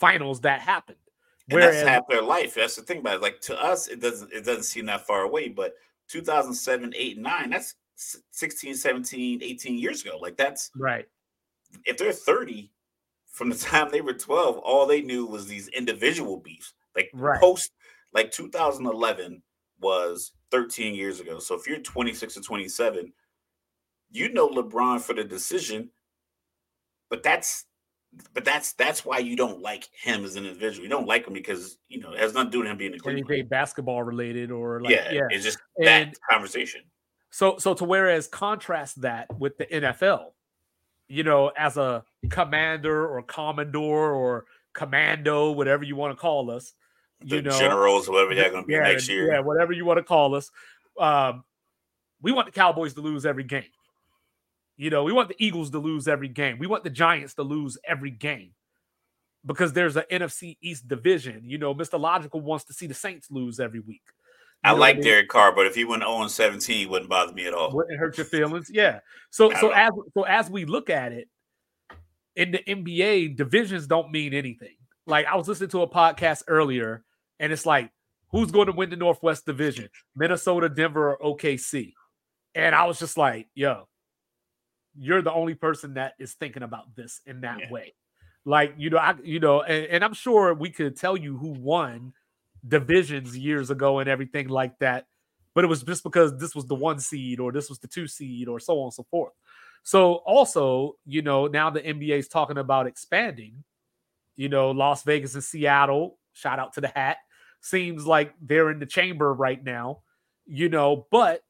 finals 0.00 0.40
that 0.40 0.60
happened. 0.60 0.96
Whereas, 1.48 1.76
that's 1.76 1.88
half 1.88 2.08
their 2.08 2.22
life. 2.22 2.54
That's 2.54 2.76
the 2.76 2.82
thing 2.82 2.98
about 2.98 3.16
it. 3.16 3.22
Like 3.22 3.40
to 3.42 3.62
us, 3.62 3.88
it 3.88 4.00
doesn't 4.00 4.32
it 4.32 4.44
doesn't 4.44 4.64
seem 4.64 4.86
that 4.86 5.06
far 5.06 5.22
away, 5.22 5.48
but 5.48 5.74
2007, 6.08 6.92
8, 6.96 7.18
9, 7.18 7.50
that's 7.50 7.74
16, 8.30 8.74
17, 8.74 9.42
18 9.42 9.78
years 9.78 10.02
ago. 10.02 10.18
Like 10.20 10.36
that's 10.36 10.70
right. 10.76 11.06
If 11.84 11.98
they're 11.98 12.12
30 12.12 12.70
from 13.30 13.50
the 13.50 13.56
time 13.58 13.90
they 13.90 14.00
were 14.00 14.14
12, 14.14 14.58
all 14.58 14.86
they 14.86 15.02
knew 15.02 15.26
was 15.26 15.46
these 15.46 15.68
individual 15.68 16.38
beefs. 16.38 16.72
Like 16.96 17.10
right. 17.12 17.40
post 17.40 17.70
like 18.12 18.30
2011 18.32 19.42
was 19.80 20.32
13 20.50 20.94
years 20.94 21.20
ago. 21.20 21.38
So 21.38 21.54
if 21.54 21.66
you're 21.66 21.78
26 21.78 22.34
to 22.34 22.40
27, 22.40 23.12
you 24.10 24.32
know 24.32 24.48
LeBron 24.48 25.00
for 25.00 25.14
the 25.14 25.24
decision, 25.24 25.90
but 27.08 27.22
that's 27.22 27.66
but 28.34 28.44
that's 28.44 28.72
that's 28.72 29.04
why 29.04 29.18
you 29.18 29.36
don't 29.36 29.60
like 29.60 29.88
him 29.92 30.24
as 30.24 30.36
an 30.36 30.44
individual. 30.44 30.84
You 30.84 30.90
don't 30.90 31.06
like 31.06 31.26
him 31.26 31.32
because 31.32 31.78
you 31.88 32.00
know 32.00 32.12
it 32.12 32.20
has 32.20 32.34
nothing 32.34 32.50
to 32.50 32.52
do 32.52 32.58
with 32.60 32.68
him 32.68 32.76
being 32.76 32.94
a. 32.94 33.08
Anything 33.08 33.46
basketball 33.46 34.02
related 34.02 34.50
or 34.50 34.80
like 34.80 34.92
yeah, 34.92 35.12
yeah. 35.12 35.28
it's 35.30 35.44
just 35.44 35.58
and 35.76 35.86
that 35.86 36.14
conversation. 36.28 36.82
So 37.30 37.56
so 37.58 37.74
to 37.74 37.84
whereas 37.84 38.26
contrast 38.26 39.02
that 39.02 39.38
with 39.38 39.56
the 39.58 39.66
NFL, 39.66 40.32
you 41.08 41.22
know, 41.22 41.52
as 41.56 41.76
a 41.76 42.04
commander 42.30 43.06
or 43.06 43.22
commodore 43.22 44.12
or 44.12 44.46
commando, 44.72 45.52
whatever 45.52 45.84
you 45.84 45.94
want 45.94 46.16
to 46.16 46.20
call 46.20 46.50
us, 46.50 46.74
the 47.20 47.36
you 47.36 47.42
know, 47.42 47.58
generals, 47.58 48.08
whatever 48.08 48.34
they're 48.34 48.50
going 48.50 48.64
to 48.64 48.66
be 48.66 48.74
yeah, 48.74 48.82
next 48.82 49.08
year. 49.08 49.32
Yeah, 49.32 49.40
whatever 49.40 49.72
you 49.72 49.84
want 49.84 49.98
to 49.98 50.04
call 50.04 50.34
us. 50.34 50.50
Um, 50.98 51.44
we 52.22 52.32
want 52.32 52.46
the 52.46 52.52
Cowboys 52.52 52.94
to 52.94 53.00
lose 53.00 53.24
every 53.24 53.44
game. 53.44 53.64
You 54.80 54.88
know, 54.88 55.04
we 55.04 55.12
want 55.12 55.28
the 55.28 55.34
Eagles 55.38 55.68
to 55.72 55.78
lose 55.78 56.08
every 56.08 56.28
game. 56.28 56.58
We 56.58 56.66
want 56.66 56.84
the 56.84 56.90
Giants 56.90 57.34
to 57.34 57.42
lose 57.42 57.76
every 57.86 58.10
game 58.10 58.52
because 59.44 59.74
there's 59.74 59.94
an 59.94 60.04
NFC 60.10 60.56
East 60.62 60.88
division. 60.88 61.42
You 61.44 61.58
know, 61.58 61.74
Mr. 61.74 62.00
Logical 62.00 62.40
wants 62.40 62.64
to 62.64 62.72
see 62.72 62.86
the 62.86 62.94
Saints 62.94 63.30
lose 63.30 63.60
every 63.60 63.80
week. 63.80 64.00
You 64.64 64.70
I 64.70 64.72
like 64.72 64.94
I 64.94 65.00
mean? 65.00 65.04
Derek 65.04 65.28
Carr, 65.28 65.54
but 65.54 65.66
if 65.66 65.74
he 65.74 65.84
went 65.84 66.02
0 66.02 66.26
17, 66.26 66.88
wouldn't 66.88 67.10
bother 67.10 67.34
me 67.34 67.46
at 67.46 67.52
all. 67.52 67.70
Wouldn't 67.74 67.98
hurt 67.98 68.16
your 68.16 68.24
feelings. 68.24 68.70
Yeah. 68.72 69.00
So 69.28 69.52
so 69.60 69.68
as 69.68 69.90
so 70.14 70.22
as 70.22 70.48
we 70.48 70.64
look 70.64 70.88
at 70.88 71.12
it 71.12 71.28
in 72.34 72.52
the 72.52 72.60
NBA, 72.66 73.36
divisions 73.36 73.86
don't 73.86 74.10
mean 74.10 74.32
anything. 74.32 74.76
Like 75.06 75.26
I 75.26 75.36
was 75.36 75.46
listening 75.46 75.68
to 75.70 75.82
a 75.82 75.90
podcast 75.90 76.44
earlier 76.48 77.04
and 77.38 77.52
it's 77.52 77.66
like, 77.66 77.90
who's 78.30 78.50
going 78.50 78.68
to 78.68 78.72
win 78.72 78.88
the 78.88 78.96
Northwest 78.96 79.44
Division? 79.44 79.90
Minnesota, 80.16 80.70
Denver, 80.70 81.14
or 81.16 81.36
OKC? 81.36 81.92
And 82.54 82.74
I 82.74 82.86
was 82.86 82.98
just 82.98 83.18
like, 83.18 83.46
yo, 83.54 83.86
you're 85.00 85.22
the 85.22 85.32
only 85.32 85.54
person 85.54 85.94
that 85.94 86.12
is 86.18 86.34
thinking 86.34 86.62
about 86.62 86.94
this 86.94 87.22
in 87.24 87.40
that 87.40 87.58
yeah. 87.60 87.70
way. 87.70 87.94
Like 88.44 88.74
you 88.76 88.90
know, 88.90 88.98
I 88.98 89.14
you 89.22 89.40
know, 89.40 89.62
and, 89.62 89.86
and 89.86 90.04
I'm 90.04 90.14
sure 90.14 90.52
we 90.54 90.70
could 90.70 90.96
tell 90.96 91.16
you 91.16 91.36
who 91.36 91.48
won 91.48 92.12
divisions 92.66 93.36
years 93.36 93.70
ago 93.70 93.98
and 93.98 94.08
everything 94.08 94.48
like 94.48 94.78
that, 94.80 95.06
but 95.54 95.64
it 95.64 95.68
was 95.68 95.82
just 95.82 96.04
because 96.04 96.36
this 96.38 96.54
was 96.54 96.66
the 96.66 96.74
one 96.74 97.00
seed 97.00 97.40
or 97.40 97.50
this 97.50 97.70
was 97.70 97.78
the 97.78 97.88
two 97.88 98.06
seed 98.06 98.46
or 98.46 98.60
so 98.60 98.78
on 98.78 98.84
and 98.84 98.92
so 98.92 99.06
forth. 99.10 99.32
So 99.82 100.14
also, 100.26 100.96
you 101.06 101.22
know, 101.22 101.46
now 101.46 101.70
the 101.70 101.80
NBA 101.80 102.18
is 102.18 102.28
talking 102.28 102.58
about 102.58 102.86
expanding. 102.86 103.64
You 104.36 104.48
know, 104.48 104.70
Las 104.70 105.02
Vegas 105.02 105.34
and 105.34 105.44
Seattle. 105.44 106.18
Shout 106.34 106.58
out 106.58 106.74
to 106.74 106.80
the 106.80 106.88
hat. 106.88 107.16
Seems 107.62 108.06
like 108.06 108.34
they're 108.40 108.70
in 108.70 108.78
the 108.78 108.86
chamber 108.86 109.32
right 109.32 109.62
now. 109.62 110.00
You 110.46 110.68
know, 110.68 111.06
but 111.10 111.42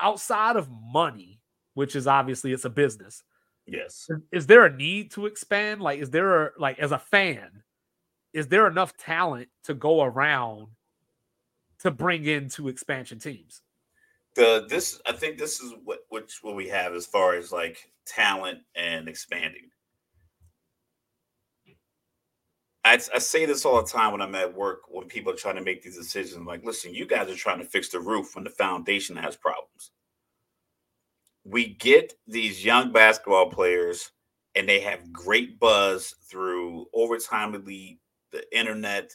outside 0.00 0.56
of 0.56 0.68
money, 0.70 1.31
which 1.74 1.96
is 1.96 2.06
obviously 2.06 2.52
it's 2.52 2.64
a 2.64 2.70
business. 2.70 3.22
Yes. 3.66 4.08
Is 4.32 4.46
there 4.46 4.64
a 4.64 4.76
need 4.76 5.12
to 5.12 5.26
expand? 5.26 5.80
Like, 5.80 6.00
is 6.00 6.10
there 6.10 6.46
a, 6.46 6.50
like 6.58 6.78
as 6.78 6.92
a 6.92 6.98
fan, 6.98 7.62
is 8.32 8.48
there 8.48 8.66
enough 8.66 8.96
talent 8.96 9.48
to 9.64 9.74
go 9.74 10.02
around 10.02 10.68
to 11.80 11.90
bring 11.90 12.24
into 12.24 12.68
expansion 12.68 13.18
teams? 13.18 13.62
The 14.34 14.66
this 14.68 15.00
I 15.06 15.12
think 15.12 15.38
this 15.38 15.60
is 15.60 15.74
what 15.84 16.00
which 16.08 16.38
what 16.42 16.56
we 16.56 16.68
have 16.68 16.94
as 16.94 17.06
far 17.06 17.34
as 17.34 17.52
like 17.52 17.92
talent 18.06 18.60
and 18.74 19.08
expanding. 19.08 19.68
I, 22.84 22.94
I 22.94 23.18
say 23.18 23.46
this 23.46 23.64
all 23.64 23.80
the 23.80 23.88
time 23.88 24.10
when 24.10 24.22
I'm 24.22 24.34
at 24.34 24.52
work 24.52 24.82
when 24.88 25.06
people 25.06 25.32
are 25.32 25.36
trying 25.36 25.54
to 25.54 25.62
make 25.62 25.82
these 25.82 25.96
decisions. 25.96 26.36
I'm 26.36 26.46
like, 26.46 26.64
listen, 26.64 26.92
you 26.94 27.06
guys 27.06 27.28
are 27.30 27.36
trying 27.36 27.58
to 27.58 27.64
fix 27.64 27.90
the 27.90 28.00
roof 28.00 28.34
when 28.34 28.42
the 28.42 28.50
foundation 28.50 29.14
has 29.16 29.36
problems. 29.36 29.92
We 31.44 31.74
get 31.74 32.14
these 32.26 32.64
young 32.64 32.92
basketball 32.92 33.50
players 33.50 34.12
and 34.54 34.68
they 34.68 34.80
have 34.80 35.12
great 35.12 35.58
buzz 35.58 36.14
through 36.30 36.86
overtime 36.94 37.54
elite, 37.54 37.98
the 38.30 38.44
internet, 38.56 39.10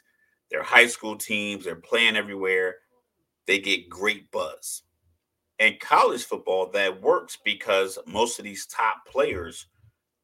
their 0.49 0.63
high 0.63 0.87
school 0.87 1.15
teams, 1.17 1.65
they're 1.65 1.75
playing 1.75 2.15
everywhere. 2.15 2.75
They 3.45 3.59
get 3.59 3.89
great 3.89 4.29
buzz. 4.31 4.83
And 5.59 5.79
college 5.79 6.23
football, 6.23 6.69
that 6.71 7.01
works 7.01 7.37
because 7.43 7.97
most 8.05 8.39
of 8.39 8.45
these 8.45 8.67
top 8.67 8.97
players 9.07 9.67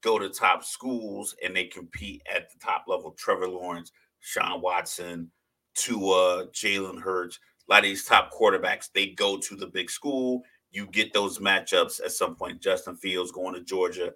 go 0.01 0.19
to 0.19 0.29
top 0.29 0.63
schools 0.63 1.35
and 1.43 1.55
they 1.55 1.65
compete 1.65 2.21
at 2.31 2.51
the 2.51 2.59
top 2.59 2.83
level. 2.87 3.15
Trevor 3.17 3.47
Lawrence, 3.47 3.91
Sean 4.19 4.61
Watson, 4.61 5.31
Tua, 5.75 6.47
Jalen 6.51 7.01
Hurts, 7.01 7.39
a 7.67 7.71
lot 7.71 7.79
of 7.79 7.85
these 7.85 8.05
top 8.05 8.31
quarterbacks, 8.31 8.89
they 8.93 9.07
go 9.07 9.37
to 9.37 9.55
the 9.55 9.67
big 9.67 9.89
school. 9.89 10.43
You 10.73 10.87
get 10.87 11.13
those 11.13 11.39
matchups 11.39 12.03
at 12.03 12.11
some 12.11 12.35
point. 12.35 12.61
Justin 12.61 12.97
Fields 12.97 13.31
going 13.31 13.53
to 13.53 13.61
Georgia, 13.61 14.11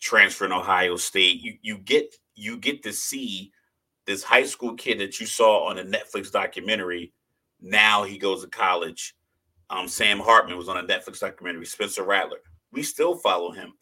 transferring 0.00 0.52
Ohio 0.52 0.96
State. 0.96 1.40
You 1.40 1.54
you 1.62 1.78
get 1.78 2.14
you 2.34 2.58
get 2.58 2.82
to 2.82 2.92
see 2.92 3.50
this 4.06 4.22
high 4.22 4.44
school 4.44 4.74
kid 4.74 5.00
that 5.00 5.18
you 5.18 5.24
saw 5.24 5.66
on 5.68 5.78
a 5.78 5.84
Netflix 5.84 6.30
documentary. 6.30 7.12
Now 7.60 8.04
he 8.04 8.18
goes 8.18 8.42
to 8.42 8.50
college. 8.50 9.14
Um, 9.70 9.88
Sam 9.88 10.18
Hartman 10.18 10.58
was 10.58 10.68
on 10.68 10.76
a 10.76 10.82
Netflix 10.82 11.20
documentary. 11.20 11.64
Spencer 11.64 12.02
Rattler. 12.02 12.38
We 12.72 12.82
still 12.82 13.16
follow 13.16 13.52
him 13.52 13.72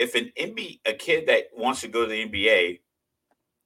if 0.00 0.14
an 0.14 0.32
NBA 0.36 0.80
a 0.86 0.94
kid 0.94 1.28
that 1.28 1.44
wants 1.54 1.82
to 1.82 1.88
go 1.88 2.06
to 2.06 2.10
the 2.10 2.26
NBA, 2.26 2.80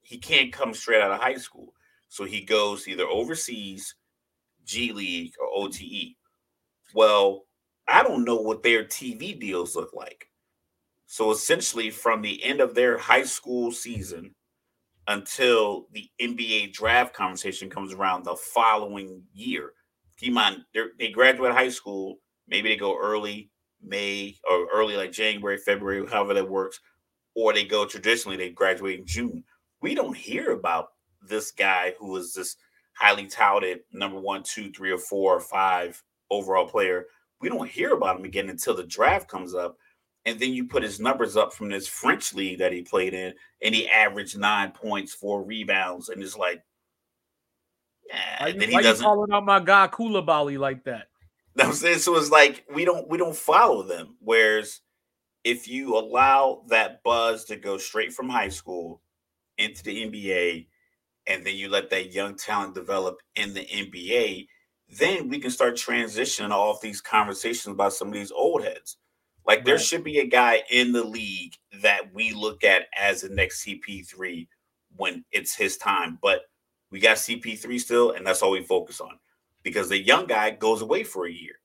he 0.01 0.17
can't 0.17 0.53
come 0.53 0.73
straight 0.73 1.01
out 1.01 1.11
of 1.11 1.21
high 1.21 1.37
school. 1.37 1.73
So 2.09 2.25
he 2.25 2.41
goes 2.41 2.87
either 2.87 3.05
overseas, 3.05 3.95
G 4.65 4.91
League, 4.91 5.33
or 5.39 5.47
OTE. 5.63 6.15
Well, 6.93 7.45
I 7.87 8.03
don't 8.03 8.25
know 8.25 8.37
what 8.37 8.63
their 8.63 8.83
TV 8.83 9.39
deals 9.39 9.75
look 9.75 9.93
like. 9.93 10.27
So 11.07 11.31
essentially, 11.31 11.89
from 11.91 12.21
the 12.21 12.43
end 12.43 12.61
of 12.61 12.73
their 12.75 12.97
high 12.97 13.23
school 13.23 13.71
season 13.71 14.33
until 15.07 15.87
the 15.93 16.09
NBA 16.19 16.73
draft 16.73 17.13
conversation 17.13 17.69
comes 17.69 17.93
around 17.93 18.23
the 18.25 18.35
following 18.35 19.23
year, 19.33 19.73
keep 20.17 20.29
in 20.29 20.33
mind 20.33 20.61
they 20.99 21.11
graduate 21.11 21.53
high 21.53 21.69
school, 21.69 22.17
maybe 22.47 22.69
they 22.69 22.77
go 22.77 22.97
early 22.99 23.51
May 23.81 24.35
or 24.49 24.67
early 24.73 24.97
like 24.97 25.11
January, 25.11 25.57
February, 25.57 26.05
however 26.07 26.33
that 26.33 26.49
works, 26.49 26.79
or 27.35 27.53
they 27.53 27.65
go 27.65 27.85
traditionally, 27.85 28.37
they 28.37 28.49
graduate 28.49 28.99
in 28.99 29.05
June. 29.05 29.43
We 29.81 29.93
don't 29.93 30.17
hear 30.17 30.51
about 30.51 30.87
this 31.21 31.51
guy 31.51 31.93
who 31.99 32.15
is 32.17 32.33
this 32.33 32.55
highly 32.93 33.27
touted 33.27 33.81
number 33.91 34.19
one, 34.19 34.41
two, 34.43 34.71
three, 34.71 34.91
or 34.91 34.97
four 34.97 35.35
or 35.35 35.41
five 35.41 36.01
overall 36.31 36.67
player. 36.67 37.05
We 37.41 37.49
don't 37.49 37.69
hear 37.69 37.93
about 37.93 38.19
him 38.19 38.25
again 38.25 38.49
until 38.49 38.75
the 38.75 38.83
draft 38.83 39.27
comes 39.27 39.53
up. 39.53 39.77
And 40.25 40.39
then 40.39 40.53
you 40.53 40.65
put 40.65 40.81
his 40.81 40.99
numbers 40.99 41.37
up 41.37 41.53
from 41.53 41.69
this 41.69 41.87
French 41.87 42.33
league 42.33 42.57
that 42.59 42.73
he 42.73 42.81
played 42.81 43.13
in, 43.13 43.33
and 43.61 43.75
he 43.75 43.87
averaged 43.87 44.39
nine 44.39 44.71
points, 44.71 45.13
four 45.13 45.43
rebounds, 45.43 46.09
and 46.09 46.21
it's 46.23 46.35
like, 46.35 46.63
yeah. 48.07 48.43
Why, 48.43 48.47
you, 48.47 48.73
why 48.73 48.79
you 48.81 48.93
calling 48.95 49.31
out 49.31 49.45
my 49.45 49.59
guy 49.59 49.87
Coulibaly 49.87 50.57
like 50.57 50.83
that? 50.85 51.09
I'm 51.59 51.73
saying 51.73 51.99
so 51.99 52.15
it's 52.17 52.31
like 52.31 52.65
we 52.73 52.85
don't 52.85 53.07
we 53.07 53.17
don't 53.17 53.35
follow 53.35 53.83
them. 53.83 54.15
Whereas 54.19 54.81
if 55.43 55.67
you 55.67 55.97
allow 55.97 56.63
that 56.67 57.03
buzz 57.03 57.45
to 57.45 57.55
go 57.55 57.77
straight 57.77 58.13
from 58.13 58.27
high 58.27 58.49
school 58.49 59.01
into 59.57 59.83
the 59.83 60.09
NBA, 60.09 60.67
and 61.27 61.45
then 61.45 61.55
you 61.55 61.69
let 61.69 61.89
that 61.91 62.13
young 62.13 62.35
talent 62.35 62.75
develop 62.75 63.19
in 63.35 63.53
the 63.53 63.65
NBA, 63.65 64.47
then 64.89 65.29
we 65.29 65.39
can 65.39 65.51
start 65.51 65.75
transitioning 65.75 66.51
off 66.51 66.81
these 66.81 67.01
conversations 67.01 67.73
about 67.73 67.93
some 67.93 68.07
of 68.07 68.13
these 68.13 68.31
old 68.31 68.63
heads. 68.63 68.97
Like 69.45 69.59
right. 69.59 69.65
there 69.65 69.79
should 69.79 70.03
be 70.03 70.19
a 70.19 70.27
guy 70.27 70.63
in 70.69 70.91
the 70.91 71.03
league 71.03 71.53
that 71.81 72.13
we 72.13 72.33
look 72.33 72.63
at 72.63 72.87
as 72.97 73.21
the 73.21 73.29
next 73.29 73.65
CP3 73.65 74.47
when 74.95 75.23
it's 75.31 75.55
his 75.55 75.77
time. 75.77 76.17
But 76.21 76.41
we 76.91 76.99
got 76.99 77.17
CP3 77.17 77.79
still, 77.79 78.11
and 78.11 78.25
that's 78.25 78.41
all 78.41 78.51
we 78.51 78.63
focus 78.63 79.01
on 79.01 79.19
because 79.63 79.89
the 79.89 79.97
young 79.97 80.27
guy 80.27 80.51
goes 80.51 80.81
away 80.81 81.03
for 81.03 81.25
a 81.25 81.31
year. 81.31 81.55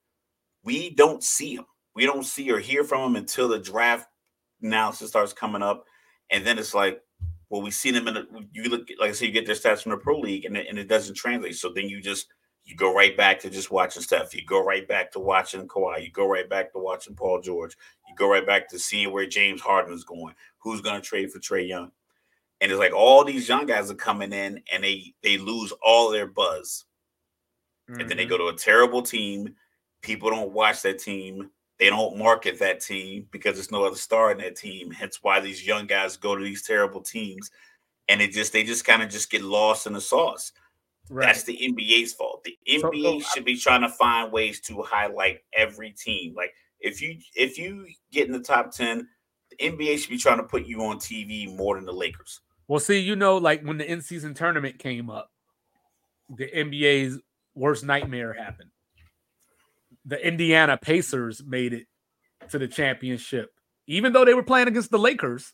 We 0.63 0.89
don't 0.91 1.23
see 1.23 1.55
him. 1.55 1.65
We 1.95 2.05
don't 2.05 2.25
see 2.25 2.51
or 2.51 2.59
hear 2.59 2.83
from 2.83 3.11
him 3.11 3.15
until 3.15 3.47
the 3.47 3.59
draft 3.59 4.07
analysis 4.61 5.09
starts 5.09 5.33
coming 5.33 5.61
up. 5.61 5.85
And 6.29 6.45
then 6.45 6.57
it's 6.57 6.73
like, 6.73 7.01
well, 7.49 7.61
we 7.61 7.71
see 7.71 7.91
him 7.91 8.07
in 8.07 8.13
the, 8.13 8.25
you 8.51 8.63
look, 8.69 8.87
like 8.99 9.09
I 9.09 9.13
said, 9.13 9.25
you 9.25 9.31
get 9.31 9.45
their 9.45 9.55
stats 9.55 9.83
from 9.83 9.91
the 9.91 9.97
pro 9.97 10.19
league 10.19 10.45
and 10.45 10.55
it, 10.55 10.67
and 10.69 10.79
it 10.79 10.87
doesn't 10.87 11.15
translate. 11.15 11.55
So 11.55 11.71
then 11.73 11.89
you 11.89 12.01
just, 12.01 12.27
you 12.63 12.75
go 12.75 12.93
right 12.93 13.15
back 13.17 13.39
to 13.39 13.49
just 13.49 13.71
watching 13.71 14.01
Steph. 14.01 14.35
You 14.35 14.45
go 14.45 14.63
right 14.63 14.87
back 14.87 15.11
to 15.11 15.19
watching 15.19 15.67
Kawhi. 15.67 16.03
You 16.03 16.11
go 16.11 16.27
right 16.27 16.49
back 16.49 16.71
to 16.71 16.79
watching 16.79 17.15
Paul 17.15 17.41
George. 17.41 17.75
You 18.07 18.15
go 18.15 18.29
right 18.29 18.45
back 18.45 18.69
to 18.69 18.79
seeing 18.79 19.11
where 19.11 19.25
James 19.25 19.61
Harden 19.61 19.93
is 19.93 20.03
going. 20.03 20.35
Who's 20.59 20.81
going 20.81 21.01
to 21.01 21.07
trade 21.07 21.31
for 21.31 21.39
Trae 21.39 21.67
Young? 21.67 21.91
And 22.59 22.71
it's 22.71 22.79
like 22.79 22.93
all 22.93 23.23
these 23.23 23.49
young 23.49 23.65
guys 23.65 23.89
are 23.89 23.95
coming 23.95 24.31
in 24.31 24.61
and 24.71 24.83
they 24.83 25.15
they 25.23 25.39
lose 25.39 25.73
all 25.83 26.11
their 26.11 26.27
buzz 26.27 26.85
mm-hmm. 27.89 28.01
and 28.01 28.09
then 28.09 28.17
they 28.17 28.23
mm-hmm. 28.23 28.31
go 28.31 28.37
to 28.37 28.55
a 28.55 28.57
terrible 28.57 29.01
team. 29.01 29.55
People 30.01 30.29
don't 30.29 30.51
watch 30.51 30.81
that 30.83 30.99
team. 30.99 31.49
They 31.79 31.89
don't 31.89 32.17
market 32.17 32.59
that 32.59 32.79
team 32.79 33.27
because 33.31 33.55
there's 33.55 33.71
no 33.71 33.83
other 33.83 33.95
star 33.95 34.31
in 34.31 34.37
that 34.39 34.55
team. 34.55 34.91
Hence 34.91 35.19
why 35.21 35.39
these 35.39 35.65
young 35.65 35.87
guys 35.87 36.17
go 36.17 36.35
to 36.35 36.43
these 36.43 36.61
terrible 36.61 37.01
teams, 37.01 37.49
and 38.07 38.21
it 38.21 38.31
just 38.31 38.53
they 38.53 38.63
just 38.63 38.85
kind 38.85 39.01
of 39.01 39.09
just 39.09 39.31
get 39.31 39.41
lost 39.41 39.87
in 39.87 39.93
the 39.93 40.01
sauce. 40.01 40.51
Right. 41.11 41.25
That's 41.25 41.43
the 41.43 41.57
NBA's 41.57 42.13
fault. 42.13 42.45
The 42.45 42.57
NBA 42.69 43.21
so, 43.21 43.29
should 43.33 43.43
be 43.43 43.57
trying 43.57 43.81
to 43.81 43.89
find 43.89 44.31
ways 44.31 44.61
to 44.61 44.81
highlight 44.81 45.39
every 45.53 45.91
team. 45.91 46.33
Like 46.35 46.53
if 46.79 47.01
you 47.01 47.17
if 47.35 47.57
you 47.57 47.85
get 48.13 48.27
in 48.27 48.31
the 48.31 48.39
top 48.39 48.71
ten, 48.71 49.09
the 49.49 49.57
NBA 49.57 49.99
should 49.99 50.09
be 50.09 50.17
trying 50.17 50.37
to 50.37 50.43
put 50.43 50.65
you 50.65 50.81
on 50.83 50.99
TV 50.99 51.53
more 51.53 51.75
than 51.75 51.83
the 51.83 51.91
Lakers. 51.91 52.39
Well, 52.69 52.79
see, 52.79 52.99
you 52.99 53.17
know, 53.17 53.35
like 53.35 53.61
when 53.61 53.77
the 53.77 53.91
in 53.91 54.01
season 54.01 54.33
tournament 54.33 54.79
came 54.79 55.09
up, 55.09 55.29
the 56.29 56.47
NBA's 56.49 57.19
worst 57.55 57.83
nightmare 57.83 58.31
happened. 58.31 58.69
The 60.05 60.25
Indiana 60.25 60.77
Pacers 60.77 61.43
made 61.45 61.73
it 61.73 61.87
to 62.51 62.57
the 62.57 62.69
championship, 62.69 63.51
even 63.85 64.13
though 64.13 64.23
they 64.23 64.33
were 64.33 64.43
playing 64.43 64.69
against 64.69 64.91
the 64.91 64.97
Lakers. 64.97 65.51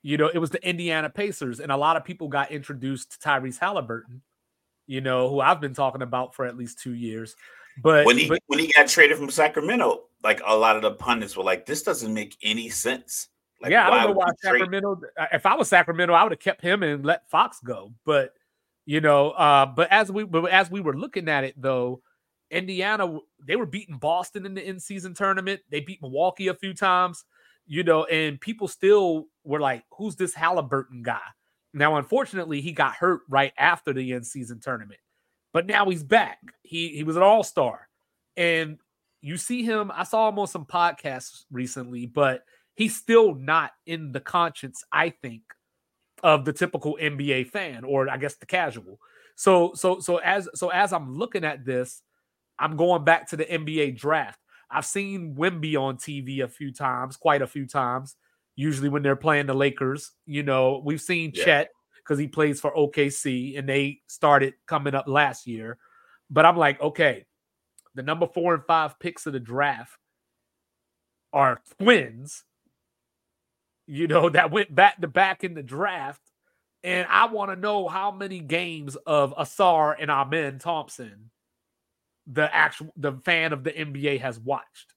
You 0.00 0.16
know, 0.16 0.30
it 0.32 0.38
was 0.38 0.48
the 0.48 0.66
Indiana 0.66 1.10
Pacers, 1.10 1.60
and 1.60 1.70
a 1.70 1.76
lot 1.76 1.98
of 1.98 2.04
people 2.06 2.28
got 2.28 2.50
introduced 2.50 3.12
to 3.12 3.28
Tyrese 3.28 3.58
Halliburton. 3.58 4.22
You 4.90 5.00
know, 5.00 5.28
who 5.28 5.38
I've 5.40 5.60
been 5.60 5.72
talking 5.72 6.02
about 6.02 6.34
for 6.34 6.44
at 6.44 6.56
least 6.56 6.80
two 6.80 6.94
years. 6.94 7.36
But 7.80 8.04
when 8.04 8.18
he 8.18 8.28
but, 8.28 8.40
when 8.48 8.58
he 8.58 8.72
got 8.76 8.88
traded 8.88 9.18
from 9.18 9.30
Sacramento, 9.30 10.00
like 10.24 10.42
a 10.44 10.56
lot 10.56 10.74
of 10.74 10.82
the 10.82 10.90
pundits 10.90 11.36
were 11.36 11.44
like, 11.44 11.64
"This 11.64 11.84
doesn't 11.84 12.12
make 12.12 12.36
any 12.42 12.68
sense." 12.70 13.28
Like, 13.62 13.70
yeah, 13.70 13.86
I 13.86 13.90
don't 13.90 14.10
know 14.10 14.16
why 14.16 14.30
Sacramento. 14.42 14.96
Trade? 14.96 15.28
If 15.32 15.46
I 15.46 15.54
was 15.54 15.68
Sacramento, 15.68 16.12
I 16.12 16.24
would 16.24 16.32
have 16.32 16.40
kept 16.40 16.60
him 16.60 16.82
and 16.82 17.04
let 17.04 17.30
Fox 17.30 17.60
go. 17.64 17.92
But 18.04 18.34
you 18.84 19.00
know. 19.00 19.30
Uh, 19.30 19.66
but 19.66 19.92
as 19.92 20.10
we 20.10 20.24
but 20.24 20.50
as 20.50 20.72
we 20.72 20.80
were 20.80 20.96
looking 20.96 21.28
at 21.28 21.44
it 21.44 21.54
though, 21.56 22.02
Indiana 22.50 23.16
they 23.46 23.54
were 23.54 23.66
beating 23.66 23.96
Boston 23.96 24.44
in 24.44 24.54
the 24.54 24.68
in 24.68 24.80
season 24.80 25.14
tournament. 25.14 25.60
They 25.70 25.82
beat 25.82 26.02
Milwaukee 26.02 26.48
a 26.48 26.54
few 26.54 26.74
times, 26.74 27.24
you 27.64 27.84
know, 27.84 28.06
and 28.06 28.40
people 28.40 28.66
still 28.66 29.26
were 29.44 29.60
like, 29.60 29.84
"Who's 29.92 30.16
this 30.16 30.34
Halliburton 30.34 31.04
guy?" 31.04 31.20
Now, 31.72 31.96
unfortunately, 31.96 32.60
he 32.60 32.72
got 32.72 32.94
hurt 32.94 33.20
right 33.28 33.52
after 33.56 33.92
the 33.92 34.12
end 34.12 34.26
season 34.26 34.60
tournament, 34.60 35.00
but 35.52 35.66
now 35.66 35.88
he's 35.88 36.02
back. 36.02 36.38
He 36.62 36.88
he 36.88 37.04
was 37.04 37.16
an 37.16 37.22
all 37.22 37.44
star, 37.44 37.88
and 38.36 38.78
you 39.20 39.36
see 39.36 39.62
him. 39.62 39.90
I 39.94 40.04
saw 40.04 40.28
him 40.28 40.38
on 40.38 40.46
some 40.46 40.64
podcasts 40.64 41.44
recently, 41.50 42.06
but 42.06 42.44
he's 42.74 42.96
still 42.96 43.34
not 43.34 43.72
in 43.86 44.12
the 44.12 44.20
conscience, 44.20 44.82
I 44.92 45.10
think, 45.10 45.42
of 46.22 46.44
the 46.44 46.52
typical 46.52 46.98
NBA 47.00 47.48
fan 47.48 47.84
or 47.84 48.08
I 48.08 48.16
guess 48.16 48.36
the 48.36 48.46
casual. 48.46 48.98
So 49.36 49.72
so 49.74 50.00
so 50.00 50.18
as 50.18 50.48
so 50.54 50.68
as 50.70 50.92
I'm 50.92 51.16
looking 51.16 51.44
at 51.44 51.64
this, 51.64 52.02
I'm 52.58 52.76
going 52.76 53.04
back 53.04 53.28
to 53.30 53.36
the 53.36 53.44
NBA 53.44 53.98
draft. 53.98 54.38
I've 54.70 54.86
seen 54.86 55.34
Wemby 55.34 55.76
on 55.80 55.96
TV 55.96 56.42
a 56.42 56.48
few 56.48 56.72
times, 56.72 57.16
quite 57.16 57.42
a 57.42 57.46
few 57.46 57.66
times. 57.66 58.16
Usually 58.60 58.90
when 58.90 59.02
they're 59.02 59.16
playing 59.16 59.46
the 59.46 59.54
Lakers, 59.54 60.12
you 60.26 60.42
know, 60.42 60.82
we've 60.84 61.00
seen 61.00 61.32
yeah. 61.34 61.44
Chet 61.44 61.68
because 61.96 62.18
he 62.18 62.28
plays 62.28 62.60
for 62.60 62.74
OKC 62.74 63.58
and 63.58 63.66
they 63.66 64.00
started 64.06 64.52
coming 64.66 64.94
up 64.94 65.08
last 65.08 65.46
year. 65.46 65.78
But 66.28 66.44
I'm 66.44 66.58
like, 66.58 66.78
okay, 66.78 67.24
the 67.94 68.02
number 68.02 68.26
four 68.26 68.52
and 68.54 68.62
five 68.66 68.98
picks 68.98 69.24
of 69.24 69.32
the 69.32 69.40
draft 69.40 69.98
are 71.32 71.62
twins, 71.80 72.44
you 73.86 74.06
know, 74.06 74.28
that 74.28 74.50
went 74.50 74.74
back 74.74 75.00
to 75.00 75.08
back 75.08 75.42
in 75.42 75.54
the 75.54 75.62
draft. 75.62 76.20
And 76.84 77.06
I 77.08 77.28
want 77.28 77.50
to 77.50 77.56
know 77.56 77.88
how 77.88 78.10
many 78.10 78.40
games 78.40 78.96
of 79.06 79.34
Ausar 79.36 79.94
and 79.98 80.10
Amen 80.10 80.58
Thompson 80.58 81.30
the 82.26 82.54
actual 82.54 82.92
the 82.96 83.12
fan 83.24 83.52
of 83.54 83.64
the 83.64 83.72
NBA 83.72 84.20
has 84.20 84.38
watched 84.38 84.94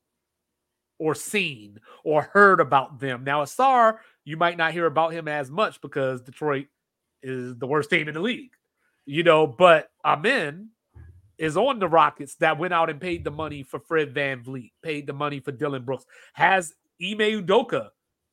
or 1.03 1.13
seen 1.13 1.77
or 2.05 2.21
heard 2.21 2.61
about 2.61 2.97
them. 3.01 3.25
Now, 3.25 3.43
Ausar, 3.43 3.97
you 4.23 4.37
might 4.37 4.55
not 4.55 4.71
hear 4.71 4.85
about 4.85 5.11
him 5.11 5.27
as 5.27 5.51
much 5.51 5.81
because 5.81 6.21
Detroit 6.21 6.67
is 7.21 7.57
the 7.57 7.67
worst 7.67 7.89
team 7.89 8.07
in 8.07 8.13
the 8.13 8.21
league, 8.21 8.51
you 9.05 9.21
know, 9.21 9.45
but 9.45 9.89
Amen 10.05 10.69
is 11.37 11.57
on 11.57 11.79
the 11.79 11.89
Rockets 11.89 12.35
that 12.35 12.57
went 12.57 12.73
out 12.73 12.89
and 12.89 13.01
paid 13.01 13.25
the 13.25 13.31
money 13.31 13.63
for 13.63 13.81
Fred 13.81 14.13
VanVleet, 14.13 14.71
paid 14.81 15.05
the 15.05 15.11
money 15.11 15.41
for 15.41 15.51
Dillon 15.51 15.83
Brooks, 15.83 16.05
has 16.31 16.73
Ime 17.01 17.43
Udoka 17.43 17.89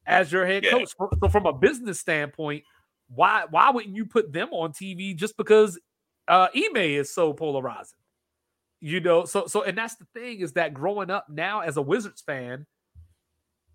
as 0.07 0.31
your 0.31 0.47
head 0.47 0.65
yeah. 0.65 0.71
coach. 0.71 0.95
So 1.21 1.29
from 1.29 1.47
a 1.47 1.53
business 1.53 1.99
standpoint, 1.99 2.63
why 3.09 3.47
why 3.51 3.71
wouldn't 3.71 3.97
you 3.97 4.07
put 4.07 4.33
them 4.33 4.51
on 4.53 4.73
TV 4.73 5.17
just 5.17 5.37
because 5.37 5.77
uh 6.29 6.47
Ime 6.55 6.77
is 6.77 7.13
so 7.13 7.33
polarizing? 7.33 7.99
You 8.81 9.01
know, 9.01 9.27
so 9.27 9.47
so 9.47 9.63
and 9.63 9.77
that's 9.77 9.97
the 9.97 10.07
thing 10.15 10.41
is 10.41 10.55
that 10.55 10.73
growing 10.73 11.11
up 11.11 11.27
now 11.29 11.61
as 11.61 11.77
a 11.77 11.83
Wizards 11.83 12.23
fan, 12.23 12.67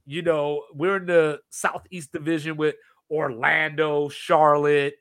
you 0.05 0.21
know, 0.21 0.63
we're 0.73 0.97
in 0.97 1.05
the 1.05 1.41
Southeast 1.49 2.11
Division 2.11 2.57
with 2.57 2.75
Orlando, 3.09 4.09
Charlotte, 4.09 4.95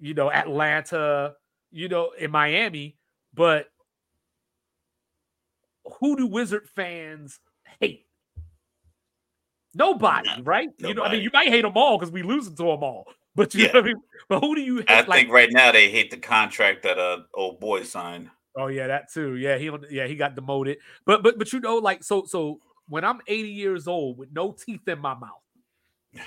you 0.00 0.14
know, 0.14 0.30
Atlanta, 0.30 1.34
you 1.70 1.88
know, 1.88 2.12
in 2.18 2.30
Miami, 2.30 2.96
but 3.34 3.68
who 6.00 6.16
do 6.16 6.26
Wizard 6.26 6.68
fans 6.74 7.38
hate? 7.80 8.06
Nobody, 9.74 10.30
right? 10.42 10.70
Nobody. 10.78 10.88
You 10.88 10.94
know, 10.94 11.02
I 11.02 11.12
mean, 11.12 11.22
you 11.22 11.30
might 11.32 11.48
hate 11.48 11.62
them 11.62 11.76
all 11.76 11.98
because 11.98 12.10
we 12.10 12.22
losing 12.22 12.56
to 12.56 12.62
them 12.62 12.82
all. 12.82 13.06
But 13.34 13.54
you 13.54 13.66
yeah. 13.66 13.72
know 13.72 13.80
I 13.80 13.82
mean? 13.82 13.96
But 14.30 14.40
who 14.40 14.54
do 14.54 14.62
you 14.62 14.78
hate? 14.78 14.90
I 14.90 15.00
like, 15.00 15.20
think 15.20 15.30
right 15.30 15.52
now 15.52 15.70
they 15.70 15.90
hate 15.90 16.10
the 16.10 16.16
contract 16.16 16.82
that 16.84 16.98
uh 16.98 17.18
old 17.34 17.60
boy 17.60 17.82
signed. 17.82 18.30
Oh 18.56 18.68
yeah, 18.68 18.86
that 18.86 19.12
too. 19.12 19.36
Yeah, 19.36 19.58
he 19.58 19.70
yeah, 19.90 20.06
he 20.06 20.16
got 20.16 20.34
demoted. 20.34 20.78
But 21.04 21.22
but 21.22 21.38
but 21.38 21.52
you 21.52 21.60
know, 21.60 21.76
like 21.76 22.02
so 22.02 22.24
so 22.24 22.60
when 22.88 23.04
I'm 23.04 23.20
80 23.26 23.48
years 23.48 23.86
old 23.86 24.16
with 24.16 24.32
no 24.32 24.52
teeth 24.52 24.88
in 24.88 24.98
my 24.98 25.14
mouth, 25.14 26.24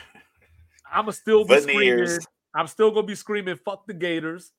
I'ma 0.91 1.11
still 1.11 1.43
be 1.43 1.59
screaming. 1.59 2.19
I'm 2.53 2.67
still 2.67 2.91
gonna 2.91 3.07
be 3.07 3.15
screaming, 3.15 3.55
fuck 3.55 3.87
the 3.87 3.93
Gators. 3.93 4.51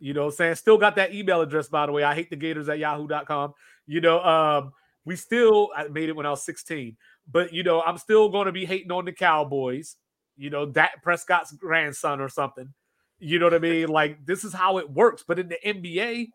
You 0.00 0.12
know 0.12 0.28
saying? 0.28 0.56
Still 0.56 0.76
got 0.76 0.96
that 0.96 1.14
email 1.14 1.40
address, 1.40 1.68
by 1.68 1.86
the 1.86 1.92
way. 1.92 2.02
I 2.02 2.14
hate 2.14 2.28
the 2.28 2.36
Gators 2.36 2.68
at 2.68 2.78
yahoo.com. 2.78 3.54
You 3.86 4.02
know, 4.02 4.22
um, 4.22 4.72
we 5.06 5.16
still 5.16 5.70
I 5.74 5.88
made 5.88 6.10
it 6.10 6.16
when 6.16 6.26
I 6.26 6.30
was 6.30 6.44
16, 6.44 6.96
but 7.30 7.54
you 7.54 7.62
know, 7.62 7.80
I'm 7.80 7.96
still 7.96 8.28
gonna 8.28 8.52
be 8.52 8.66
hating 8.66 8.92
on 8.92 9.06
the 9.06 9.12
Cowboys, 9.12 9.96
you 10.36 10.50
know, 10.50 10.66
that 10.72 11.02
Prescott's 11.02 11.52
grandson 11.52 12.20
or 12.20 12.28
something. 12.28 12.74
You 13.18 13.38
know 13.38 13.46
what 13.46 13.54
I 13.54 13.60
mean? 13.60 13.88
Like 13.88 14.26
this 14.26 14.44
is 14.44 14.52
how 14.52 14.76
it 14.76 14.90
works. 14.90 15.24
But 15.26 15.38
in 15.38 15.48
the 15.48 15.58
NBA, 15.64 16.28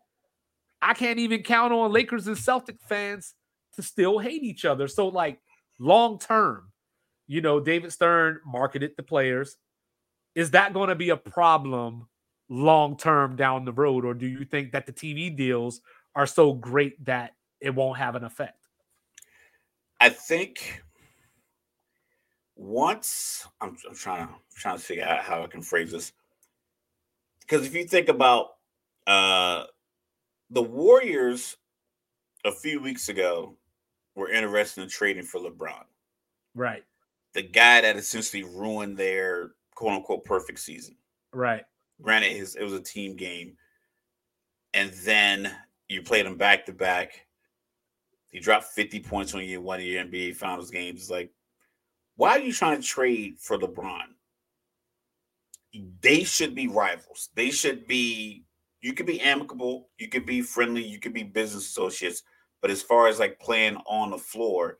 I 0.81 0.93
can't 0.93 1.19
even 1.19 1.43
count 1.43 1.73
on 1.73 1.91
Lakers 1.91 2.27
and 2.27 2.37
Celtic 2.37 2.77
fans 2.87 3.33
to 3.75 3.81
still 3.81 4.19
hate 4.19 4.43
each 4.43 4.65
other. 4.65 4.87
So, 4.87 5.07
like, 5.07 5.39
long 5.79 6.19
term, 6.19 6.71
you 7.27 7.41
know, 7.41 7.59
David 7.59 7.91
Stern 7.91 8.39
marketed 8.45 8.91
the 8.97 9.03
players. 9.03 9.57
Is 10.35 10.51
that 10.51 10.73
going 10.73 10.89
to 10.89 10.95
be 10.95 11.09
a 11.09 11.17
problem 11.17 12.07
long 12.49 12.97
term 12.97 13.35
down 13.35 13.65
the 13.65 13.73
road? 13.73 14.05
Or 14.05 14.13
do 14.13 14.27
you 14.27 14.45
think 14.45 14.71
that 14.71 14.85
the 14.85 14.93
TV 14.93 15.35
deals 15.35 15.81
are 16.15 16.25
so 16.25 16.53
great 16.53 17.03
that 17.05 17.31
it 17.61 17.73
won't 17.73 17.97
have 17.97 18.15
an 18.15 18.23
effect? 18.23 18.67
I 19.99 20.09
think 20.09 20.81
once 22.55 23.47
I'm, 23.61 23.75
I'm 23.87 23.95
trying 23.95 24.27
to 24.27 24.33
I'm 24.33 24.39
trying 24.55 24.77
to 24.77 24.83
figure 24.83 25.03
out 25.03 25.21
how 25.21 25.43
I 25.43 25.47
can 25.47 25.61
phrase 25.61 25.91
this. 25.91 26.11
Because 27.41 27.65
if 27.65 27.73
you 27.73 27.85
think 27.85 28.09
about 28.09 28.51
uh 29.07 29.63
the 30.49 30.61
Warriors 30.61 31.57
a 32.45 32.51
few 32.51 32.81
weeks 32.81 33.09
ago 33.09 33.55
were 34.15 34.29
interested 34.29 34.81
in 34.81 34.89
trading 34.89 35.23
for 35.23 35.39
LeBron. 35.39 35.83
Right. 36.55 36.83
The 37.33 37.43
guy 37.43 37.81
that 37.81 37.95
essentially 37.95 38.43
ruined 38.43 38.97
their 38.97 39.51
quote 39.75 39.93
unquote 39.93 40.25
perfect 40.25 40.59
season. 40.59 40.95
Right. 41.33 41.63
Granted, 42.01 42.31
his 42.33 42.55
it 42.55 42.63
was 42.63 42.73
a 42.73 42.81
team 42.81 43.15
game. 43.15 43.55
And 44.73 44.91
then 45.03 45.51
you 45.87 46.01
played 46.01 46.25
him 46.25 46.37
back 46.37 46.65
to 46.65 46.73
back. 46.73 47.25
He 48.31 48.39
dropped 48.39 48.65
50 48.65 48.99
points 48.99 49.33
on 49.33 49.43
you 49.43 49.61
one 49.61 49.79
of 49.79 49.85
your 49.85 50.03
NBA 50.03 50.35
finals 50.35 50.69
games. 50.69 51.01
It's 51.01 51.09
like, 51.09 51.31
why 52.15 52.31
are 52.31 52.39
you 52.39 52.53
trying 52.53 52.79
to 52.79 52.87
trade 52.87 53.39
for 53.39 53.57
LeBron? 53.57 54.03
They 56.01 56.23
should 56.23 56.53
be 56.53 56.67
rivals. 56.67 57.29
They 57.35 57.49
should 57.49 57.87
be 57.87 58.43
you 58.81 58.93
could 58.93 59.05
be 59.05 59.21
amicable, 59.21 59.89
you 59.97 60.07
could 60.07 60.25
be 60.25 60.41
friendly, 60.41 60.83
you 60.83 60.99
could 60.99 61.13
be 61.13 61.23
business 61.23 61.67
associates, 61.67 62.23
but 62.61 62.71
as 62.71 62.81
far 62.81 63.07
as 63.07 63.19
like 63.19 63.39
playing 63.39 63.77
on 63.87 64.11
the 64.11 64.17
floor, 64.17 64.77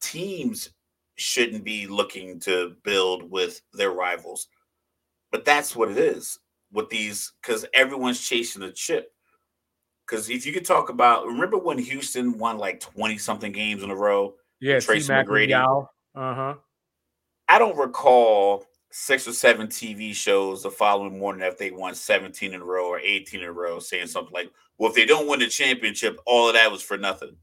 teams 0.00 0.70
shouldn't 1.16 1.64
be 1.64 1.86
looking 1.86 2.40
to 2.40 2.74
build 2.82 3.30
with 3.30 3.60
their 3.72 3.92
rivals. 3.92 4.48
But 5.30 5.44
that's 5.44 5.74
what 5.76 5.90
it 5.90 5.98
is 5.98 6.38
with 6.72 6.88
these 6.90 7.32
because 7.40 7.64
everyone's 7.74 8.20
chasing 8.20 8.62
a 8.62 8.72
chip. 8.72 9.12
Because 10.06 10.28
if 10.28 10.44
you 10.44 10.52
could 10.52 10.64
talk 10.64 10.88
about, 10.88 11.26
remember 11.26 11.56
when 11.56 11.78
Houston 11.78 12.36
won 12.38 12.58
like 12.58 12.80
20 12.80 13.18
something 13.18 13.52
games 13.52 13.82
in 13.82 13.90
a 13.90 13.96
row? 13.96 14.34
Yeah, 14.60 14.80
Tracy 14.80 15.12
McGrady. 15.12 15.54
Uh 16.14 16.34
huh. 16.34 16.54
I 17.48 17.58
don't 17.58 17.76
recall 17.76 18.66
six 18.92 19.26
or 19.26 19.32
seven 19.32 19.66
TV 19.66 20.14
shows 20.14 20.62
the 20.62 20.70
following 20.70 21.18
morning 21.18 21.42
after 21.42 21.58
they 21.58 21.70
won 21.70 21.94
17 21.94 22.52
in 22.52 22.60
a 22.60 22.64
row 22.64 22.86
or 22.86 22.98
18 23.00 23.40
in 23.40 23.48
a 23.48 23.52
row, 23.52 23.78
saying 23.78 24.06
something 24.06 24.32
like, 24.32 24.50
Well, 24.78 24.90
if 24.90 24.96
they 24.96 25.06
don't 25.06 25.26
win 25.26 25.40
the 25.40 25.48
championship, 25.48 26.18
all 26.26 26.48
of 26.48 26.54
that 26.54 26.70
was 26.70 26.82
for 26.82 26.98
nothing. 26.98 27.36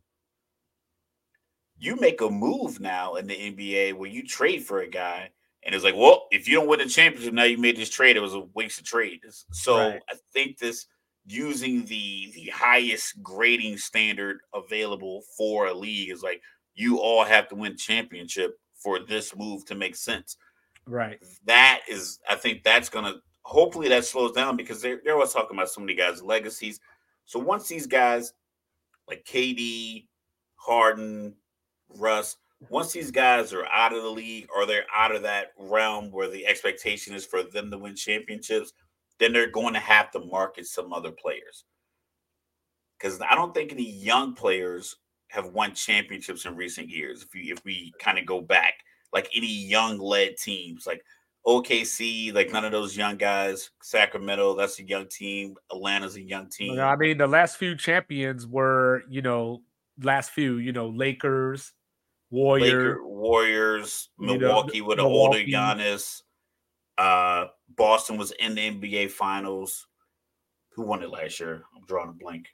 You 1.77 1.95
make 1.95 2.21
a 2.21 2.29
move 2.29 2.79
now 2.79 3.15
in 3.15 3.27
the 3.27 3.35
NBA 3.35 3.93
where 3.93 4.09
you 4.09 4.23
trade 4.23 4.63
for 4.63 4.81
a 4.81 4.87
guy, 4.87 5.29
and 5.63 5.73
it's 5.73 5.83
like, 5.83 5.95
Well, 5.95 6.27
if 6.31 6.47
you 6.47 6.55
don't 6.55 6.67
win 6.67 6.79
the 6.79 6.85
championship, 6.85 7.33
now 7.33 7.43
you 7.43 7.57
made 7.57 7.77
this 7.77 7.89
trade, 7.89 8.15
it 8.15 8.21
was 8.21 8.35
a 8.35 8.45
waste 8.53 8.79
of 8.79 8.85
trade. 8.85 9.21
So 9.51 9.77
right. 9.77 10.01
I 10.09 10.15
think 10.31 10.59
this 10.59 10.85
using 11.25 11.85
the 11.85 12.31
the 12.33 12.51
highest 12.53 13.21
grading 13.21 13.77
standard 13.77 14.39
available 14.53 15.23
for 15.37 15.67
a 15.67 15.73
league 15.73 16.11
is 16.11 16.23
like 16.23 16.41
you 16.75 16.99
all 16.99 17.23
have 17.23 17.47
to 17.47 17.55
win 17.55 17.75
championship 17.75 18.57
for 18.75 18.99
this 18.99 19.35
move 19.35 19.65
to 19.65 19.75
make 19.75 19.95
sense 19.95 20.37
Right. 20.89 21.19
That 21.45 21.81
is, 21.87 22.19
I 22.27 22.35
think 22.35 22.63
that's 22.63 22.89
going 22.89 23.05
to, 23.05 23.19
hopefully 23.43 23.87
that 23.89 24.05
slows 24.05 24.31
down 24.31 24.57
because 24.57 24.81
they're, 24.81 24.99
they're 25.03 25.13
always 25.13 25.33
talking 25.33 25.55
about 25.57 25.69
so 25.69 25.81
many 25.81 25.93
guys' 25.93 26.21
legacies. 26.23 26.79
So 27.25 27.39
once 27.39 27.67
these 27.67 27.85
guys 27.87 28.33
like 29.07 29.23
KD, 29.23 30.07
Harden, 30.55 31.35
Russ, 31.89 32.37
once 32.69 32.91
these 32.91 33.11
guys 33.11 33.53
are 33.53 33.65
out 33.67 33.93
of 33.93 34.01
the 34.01 34.09
league 34.09 34.47
or 34.53 34.65
they're 34.65 34.85
out 34.93 35.15
of 35.15 35.21
that 35.21 35.53
realm 35.57 36.11
where 36.11 36.29
the 36.29 36.45
expectation 36.45 37.13
is 37.13 37.25
for 37.25 37.43
them 37.43 37.71
to 37.71 37.77
win 37.77 37.95
championships, 37.95 38.73
then 39.19 39.31
they're 39.31 39.51
going 39.51 39.73
to 39.73 39.79
have 39.79 40.11
to 40.11 40.19
market 40.19 40.65
some 40.65 40.91
other 40.91 41.11
players. 41.11 41.65
Because 42.97 43.21
I 43.21 43.35
don't 43.35 43.53
think 43.53 43.71
any 43.71 43.89
young 43.89 44.33
players 44.33 44.97
have 45.29 45.53
won 45.53 45.73
championships 45.73 46.45
in 46.45 46.55
recent 46.55 46.89
years. 46.89 47.21
If 47.21 47.33
we 47.33 47.51
if 47.51 47.63
we 47.63 47.93
kind 47.99 48.17
of 48.17 48.25
go 48.25 48.41
back, 48.41 48.73
like 49.13 49.29
any 49.35 49.47
young 49.47 49.97
led 49.97 50.37
teams, 50.37 50.85
like 50.85 51.03
OKC, 51.45 52.33
like 52.33 52.51
none 52.51 52.65
of 52.65 52.71
those 52.71 52.95
young 52.95 53.17
guys. 53.17 53.71
Sacramento, 53.81 54.55
that's 54.55 54.79
a 54.79 54.83
young 54.83 55.07
team. 55.07 55.55
Atlanta's 55.71 56.15
a 56.15 56.21
young 56.21 56.47
team. 56.47 56.79
I 56.79 56.95
mean, 56.95 57.17
the 57.17 57.27
last 57.27 57.57
few 57.57 57.75
champions 57.75 58.45
were, 58.45 59.03
you 59.09 59.21
know, 59.21 59.61
last 60.01 60.31
few, 60.31 60.57
you 60.57 60.71
know, 60.71 60.89
Lakers, 60.89 61.73
Warriors, 62.29 62.73
Laker, 62.73 63.07
Warriors, 63.07 64.09
Milwaukee 64.17 64.81
know, 64.81 64.85
with 64.85 64.99
an 64.99 65.05
older 65.05 65.39
Giannis. 65.39 66.21
Uh, 66.97 67.47
Boston 67.75 68.17
was 68.17 68.31
in 68.31 68.55
the 68.55 68.69
NBA 68.69 69.11
Finals. 69.11 69.87
Who 70.75 70.83
won 70.83 71.01
it 71.01 71.09
last 71.09 71.39
year? 71.39 71.63
I'm 71.75 71.85
drawing 71.85 72.09
a 72.09 72.13
blank. 72.13 72.47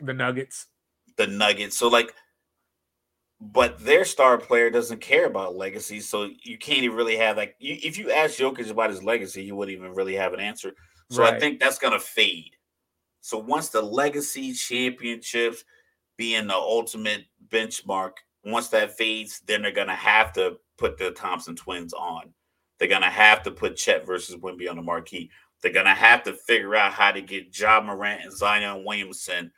The 0.00 0.14
Nuggets. 0.14 0.66
The 1.16 1.26
Nuggets. 1.26 1.76
So 1.76 1.88
like 1.88 2.14
but 3.40 3.78
their 3.78 4.04
star 4.04 4.36
player 4.36 4.70
doesn't 4.70 5.00
care 5.00 5.26
about 5.26 5.56
legacy, 5.56 6.00
so 6.00 6.28
you 6.42 6.58
can't 6.58 6.82
even 6.82 6.96
really 6.96 7.16
have 7.16 7.36
like 7.36 7.56
you, 7.58 7.78
if 7.82 7.96
you 7.96 8.10
ask 8.10 8.38
Jokic 8.38 8.70
about 8.70 8.90
his 8.90 9.02
legacy, 9.02 9.42
you 9.42 9.56
wouldn't 9.56 9.76
even 9.76 9.94
really 9.94 10.14
have 10.14 10.34
an 10.34 10.40
answer. 10.40 10.72
So 11.10 11.22
right. 11.22 11.34
I 11.34 11.40
think 11.40 11.58
that's 11.58 11.78
gonna 11.78 11.98
fade. 11.98 12.56
So 13.22 13.38
once 13.38 13.70
the 13.70 13.80
legacy 13.80 14.52
championships 14.52 15.64
being 16.16 16.46
the 16.46 16.54
ultimate 16.54 17.24
benchmark, 17.48 18.12
once 18.44 18.68
that 18.68 18.96
fades, 18.96 19.40
then 19.46 19.62
they're 19.62 19.72
gonna 19.72 19.94
have 19.94 20.32
to 20.34 20.58
put 20.76 20.98
the 20.98 21.10
Thompson 21.12 21.56
twins 21.56 21.94
on. 21.94 22.32
They're 22.78 22.88
gonna 22.88 23.10
have 23.10 23.42
to 23.44 23.50
put 23.50 23.76
Chet 23.76 24.06
versus 24.06 24.36
Wemby 24.36 24.68
on 24.68 24.76
the 24.76 24.82
marquee. 24.82 25.30
They're 25.62 25.72
gonna 25.72 25.94
have 25.94 26.22
to 26.24 26.34
figure 26.34 26.74
out 26.76 26.92
how 26.92 27.10
to 27.10 27.22
get 27.22 27.58
Ja 27.58 27.80
Morant 27.80 28.22
and 28.22 28.32
Zion 28.32 28.84
Williamson 28.84 29.50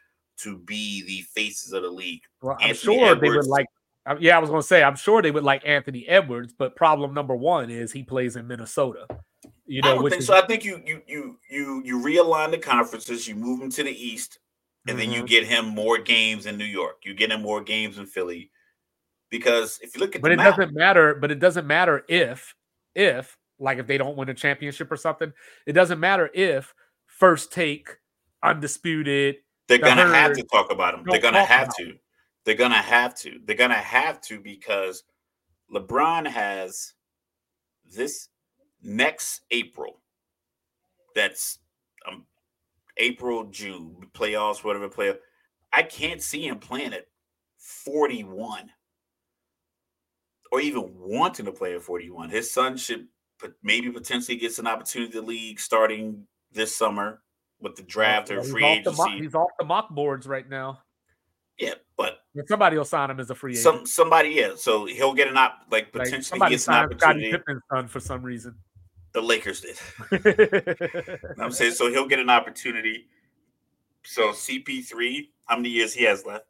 to 0.43 0.59
be 0.59 1.03
the 1.05 1.23
faces 1.35 1.73
of 1.73 1.83
the 1.83 1.91
league. 1.91 2.23
Well, 2.41 2.57
I'm 2.61 2.71
Anthony 2.71 2.97
sure 2.97 3.07
Edwards, 3.07 3.21
they 3.21 3.31
would 3.31 3.47
like. 3.47 3.67
Uh, 4.05 4.17
yeah, 4.19 4.37
I 4.37 4.41
was 4.41 4.51
going 4.51 4.63
to 4.63 4.67
say 4.67 4.83
I'm 4.83 4.97
sure 4.97 5.23
they 5.23 5.31
would 5.31 5.45
like 5.45 5.63
Anthony 5.65 6.07
Edwards, 6.09 6.53
but 6.57 6.75
problem 6.75 7.15
number 7.15 7.37
one 7.37 7.71
is 7.71 7.93
he 7.93 8.03
plays 8.03 8.37
in 8.37 8.49
Minnesota. 8.49 9.07
You 9.67 9.81
know, 9.83 9.93
I 9.93 9.95
don't 9.95 10.11
think 10.11 10.21
is, 10.21 10.27
so. 10.27 10.37
I 10.37 10.45
think 10.47 10.65
you 10.65 10.83
you 10.85 11.03
you 11.07 11.39
you 11.49 11.83
you 11.85 11.99
realign 11.99 12.51
the 12.51 12.59
conferences. 12.59 13.29
You 13.29 13.37
move 13.37 13.63
him 13.63 13.71
to 13.71 13.83
the 13.85 13.91
East, 13.91 14.39
and 14.87 14.99
mm-hmm. 14.99 14.99
then 14.99 15.11
you 15.13 15.19
mm-hmm. 15.21 15.27
get 15.27 15.47
him 15.47 15.67
more 15.67 15.99
games 15.99 16.47
in 16.47 16.59
New 16.59 16.65
York. 16.65 17.03
You 17.05 17.15
get 17.15 17.31
him 17.31 17.43
more 17.43 17.63
games 17.63 17.99
in 17.99 18.07
Philly, 18.07 18.51
because 19.31 19.79
if 19.83 19.95
you 19.95 20.01
look 20.01 20.17
at, 20.17 20.23
but 20.23 20.33
it 20.33 20.37
map, 20.37 20.57
doesn't 20.57 20.75
matter. 20.75 21.15
But 21.15 21.31
it 21.31 21.39
doesn't 21.39 21.67
matter 21.67 22.05
if 22.09 22.55
if 22.95 23.37
like 23.61 23.79
if 23.79 23.87
they 23.87 23.99
don't 23.99 24.17
win 24.17 24.29
a 24.29 24.35
championship 24.35 24.91
or 24.91 24.97
something. 24.97 25.33
It 25.67 25.73
doesn't 25.73 26.01
matter 26.01 26.29
if 26.35 26.75
first 27.07 27.53
take 27.53 27.89
undisputed 28.43 29.37
they're 29.69 29.79
the 29.79 29.85
gonna 29.85 30.15
have 30.15 30.35
to 30.35 30.43
talk 30.45 30.73
about 30.73 30.95
him. 30.95 31.05
They're 31.07 31.21
gonna 31.21 31.45
have 31.45 31.75
to. 31.77 31.95
They're 32.45 32.55
gonna 32.55 32.75
have 32.75 33.15
to. 33.21 33.39
They're 33.45 33.57
gonna 33.57 33.75
have 33.75 34.21
to 34.23 34.41
because 34.41 35.05
LeBron 35.73 36.27
has 36.27 36.95
this 37.91 38.29
next 38.83 39.43
April. 39.51 40.01
That's 41.15 41.59
um, 42.09 42.27
April, 42.97 43.45
June 43.45 43.97
playoffs, 44.13 44.65
whatever 44.65 44.89
player. 44.89 45.17
I 45.73 45.83
can't 45.83 46.23
see 46.23 46.47
him 46.47 46.59
playing 46.59 46.93
at 46.93 47.07
41 47.59 48.71
or 50.51 50.61
even 50.61 50.93
wanting 50.99 51.47
to 51.47 51.53
play 51.53 51.75
at 51.75 51.83
41. 51.83 52.29
His 52.29 52.51
son 52.53 52.77
should 52.77 53.07
maybe 53.63 53.91
potentially 53.91 54.37
gets 54.37 54.59
an 54.59 54.67
opportunity 54.67 55.13
to 55.13 55.23
league 55.23 55.59
starting 55.59 56.27
this 56.53 56.77
summer 56.77 57.23
with 57.63 57.77
the 57.77 57.83
draft 57.83 58.31
or 58.31 58.43
free 58.43 58.65
agency. 58.65 58.97
Mock, 58.97 59.11
he's 59.13 59.35
off 59.35 59.51
the 59.59 59.65
mock 59.65 59.91
boards 59.91 60.27
right 60.27 60.49
now. 60.49 60.81
Yeah, 61.59 61.75
but 61.97 62.19
somebody 62.47 62.77
will 62.77 62.85
sign 62.85 63.11
him 63.11 63.21
as 63.21 63.31
a 63.31 63.35
free 63.35 63.53
agent. 63.53 63.63
Some 63.63 63.87
somebody, 63.87 64.31
yeah. 64.31 64.53
So 64.57 64.85
he'll 64.85 65.15
get 65.15 65.29
an 65.29 65.37
op 65.37 65.61
like 65.71 65.93
potentially 65.93 66.19
like 66.19 66.29
somebody 66.31 66.55
gets 66.55 66.69
an 66.69 66.75
opportunity. 66.75 67.31
Scottie 67.31 67.31
Pippen's 67.31 67.63
son 67.71 67.89
for 67.89 68.01
some 68.01 68.23
reason. 68.23 68.55
The 69.13 69.21
Lakers 69.21 69.61
did. 69.61 71.21
I'm 71.39 71.53
saying 71.53 71.73
so 71.73 71.91
he'll 71.91 72.09
get 72.09 72.19
an 72.19 72.31
opportunity. 72.31 73.07
So 74.05 74.31
CP3, 74.33 75.29
how 75.47 75.57
many 75.57 75.69
years 75.69 75.93
he 75.93 76.05
has 76.05 76.25
left? 76.27 76.47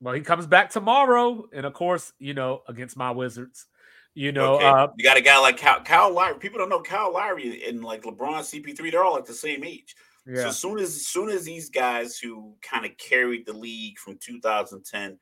Well, 0.00 0.14
he 0.14 0.20
comes 0.22 0.46
back 0.46 0.70
tomorrow, 0.70 1.48
and 1.52 1.64
of 1.64 1.72
course, 1.72 2.12
you 2.18 2.34
know, 2.34 2.62
against 2.68 2.96
my 2.96 3.10
Wizards. 3.10 3.66
You 4.14 4.32
know, 4.32 4.56
okay. 4.56 4.66
uh, 4.66 4.88
you 4.96 5.04
got 5.04 5.16
a 5.16 5.20
guy 5.20 5.38
like 5.38 5.56
Kyle, 5.56 5.80
Kyle 5.82 6.12
Lowry. 6.12 6.38
People 6.38 6.58
don't 6.58 6.68
know 6.68 6.80
Kyle 6.80 7.12
Lowry 7.12 7.64
and 7.68 7.84
like 7.84 8.02
LeBron, 8.02 8.40
CP3. 8.40 8.90
They're 8.90 9.04
all 9.04 9.14
like 9.14 9.24
the 9.24 9.32
same 9.32 9.62
age. 9.62 9.94
Yeah. 10.26 10.42
So 10.42 10.48
as 10.48 10.58
soon 10.58 10.78
as, 10.78 10.88
as 10.96 11.06
soon 11.06 11.28
as 11.30 11.44
these 11.44 11.70
guys 11.70 12.18
who 12.18 12.54
kind 12.60 12.84
of 12.84 12.96
carried 12.98 13.46
the 13.46 13.52
league 13.52 13.98
from 13.98 14.18
2010 14.18 15.18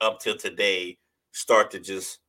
up 0.00 0.20
till 0.20 0.36
today 0.36 0.98
start 1.32 1.70
to 1.72 1.80
just 1.80 2.20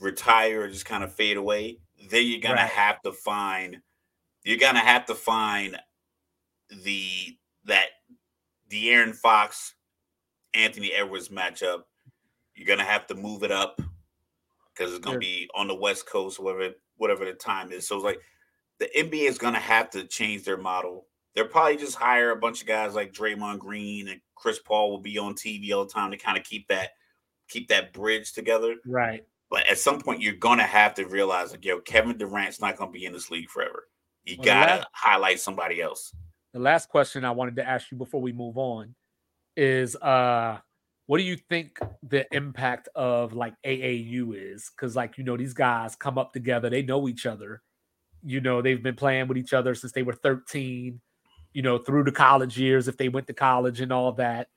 retire 0.00 0.62
or 0.62 0.68
just 0.68 0.84
kind 0.84 1.02
of 1.02 1.12
fade 1.12 1.36
away, 1.36 1.78
then 2.10 2.26
you're 2.26 2.40
gonna 2.40 2.56
right. 2.56 2.70
have 2.70 3.00
to 3.02 3.12
find 3.12 3.78
you're 4.44 4.58
gonna 4.58 4.78
have 4.78 5.06
to 5.06 5.14
find 5.14 5.78
the 6.84 7.36
that 7.64 7.86
De'Aaron 8.70 9.14
Fox, 9.14 9.74
Anthony 10.54 10.92
Edwards 10.92 11.30
matchup. 11.30 11.82
You're 12.54 12.66
gonna 12.66 12.88
have 12.88 13.06
to 13.08 13.14
move 13.14 13.42
it 13.42 13.50
up 13.50 13.80
because 14.78 14.92
it's 14.92 15.04
gonna 15.04 15.18
be 15.18 15.48
on 15.54 15.68
the 15.68 15.74
West 15.74 16.08
Coast, 16.08 16.38
whatever 16.38 16.74
whatever 16.96 17.24
the 17.24 17.32
time 17.32 17.72
is. 17.72 17.86
So 17.86 17.96
it's 17.96 18.04
like 18.04 18.20
the 18.78 18.88
NBA 18.96 19.28
is 19.28 19.38
gonna 19.38 19.58
have 19.58 19.90
to 19.90 20.04
change 20.04 20.44
their 20.44 20.56
model. 20.56 21.06
They'll 21.34 21.48
probably 21.48 21.76
just 21.76 21.96
hire 21.96 22.30
a 22.30 22.36
bunch 22.36 22.60
of 22.60 22.66
guys 22.66 22.94
like 22.94 23.12
Draymond 23.12 23.58
Green 23.58 24.08
and 24.08 24.20
Chris 24.34 24.58
Paul 24.58 24.90
will 24.90 25.00
be 25.00 25.18
on 25.18 25.34
TV 25.34 25.72
all 25.72 25.84
the 25.84 25.92
time 25.92 26.10
to 26.10 26.16
kind 26.16 26.38
of 26.38 26.44
keep 26.44 26.68
that 26.68 26.90
keep 27.48 27.68
that 27.68 27.92
bridge 27.92 28.32
together. 28.32 28.76
Right. 28.86 29.24
But 29.50 29.66
at 29.66 29.78
some 29.78 30.00
point, 30.00 30.20
you're 30.20 30.34
gonna 30.34 30.64
have 30.64 30.94
to 30.94 31.06
realize 31.06 31.50
like, 31.50 31.64
yo, 31.64 31.80
Kevin 31.80 32.18
Durant's 32.18 32.60
not 32.60 32.76
gonna 32.76 32.90
be 32.90 33.04
in 33.04 33.12
this 33.12 33.30
league 33.30 33.48
forever. 33.48 33.88
You 34.24 34.36
well, 34.38 34.44
gotta 34.44 34.74
last, 34.76 34.88
highlight 34.92 35.40
somebody 35.40 35.80
else. 35.80 36.14
The 36.52 36.60
last 36.60 36.88
question 36.88 37.24
I 37.24 37.30
wanted 37.30 37.56
to 37.56 37.68
ask 37.68 37.90
you 37.90 37.98
before 37.98 38.20
we 38.20 38.32
move 38.32 38.56
on 38.58 38.94
is 39.56 39.96
uh 39.96 40.58
what 41.08 41.16
do 41.16 41.24
you 41.24 41.38
think 41.48 41.78
the 42.02 42.26
impact 42.36 42.90
of 42.94 43.32
like 43.32 43.54
AAU 43.64 44.52
is? 44.52 44.70
Because 44.70 44.94
like 44.94 45.16
you 45.16 45.24
know, 45.24 45.38
these 45.38 45.54
guys 45.54 45.96
come 45.96 46.18
up 46.18 46.34
together, 46.34 46.68
they 46.68 46.82
know 46.82 47.08
each 47.08 47.24
other. 47.24 47.62
You 48.22 48.42
know, 48.42 48.60
they've 48.60 48.82
been 48.82 48.94
playing 48.94 49.26
with 49.26 49.38
each 49.38 49.54
other 49.54 49.74
since 49.74 49.92
they 49.92 50.02
were 50.02 50.12
13, 50.12 51.00
you 51.54 51.62
know, 51.62 51.78
through 51.78 52.04
the 52.04 52.12
college 52.12 52.58
years, 52.58 52.88
if 52.88 52.98
they 52.98 53.08
went 53.08 53.26
to 53.28 53.32
college 53.32 53.80
and 53.80 53.90
all 53.90 54.12
that. 54.12 54.48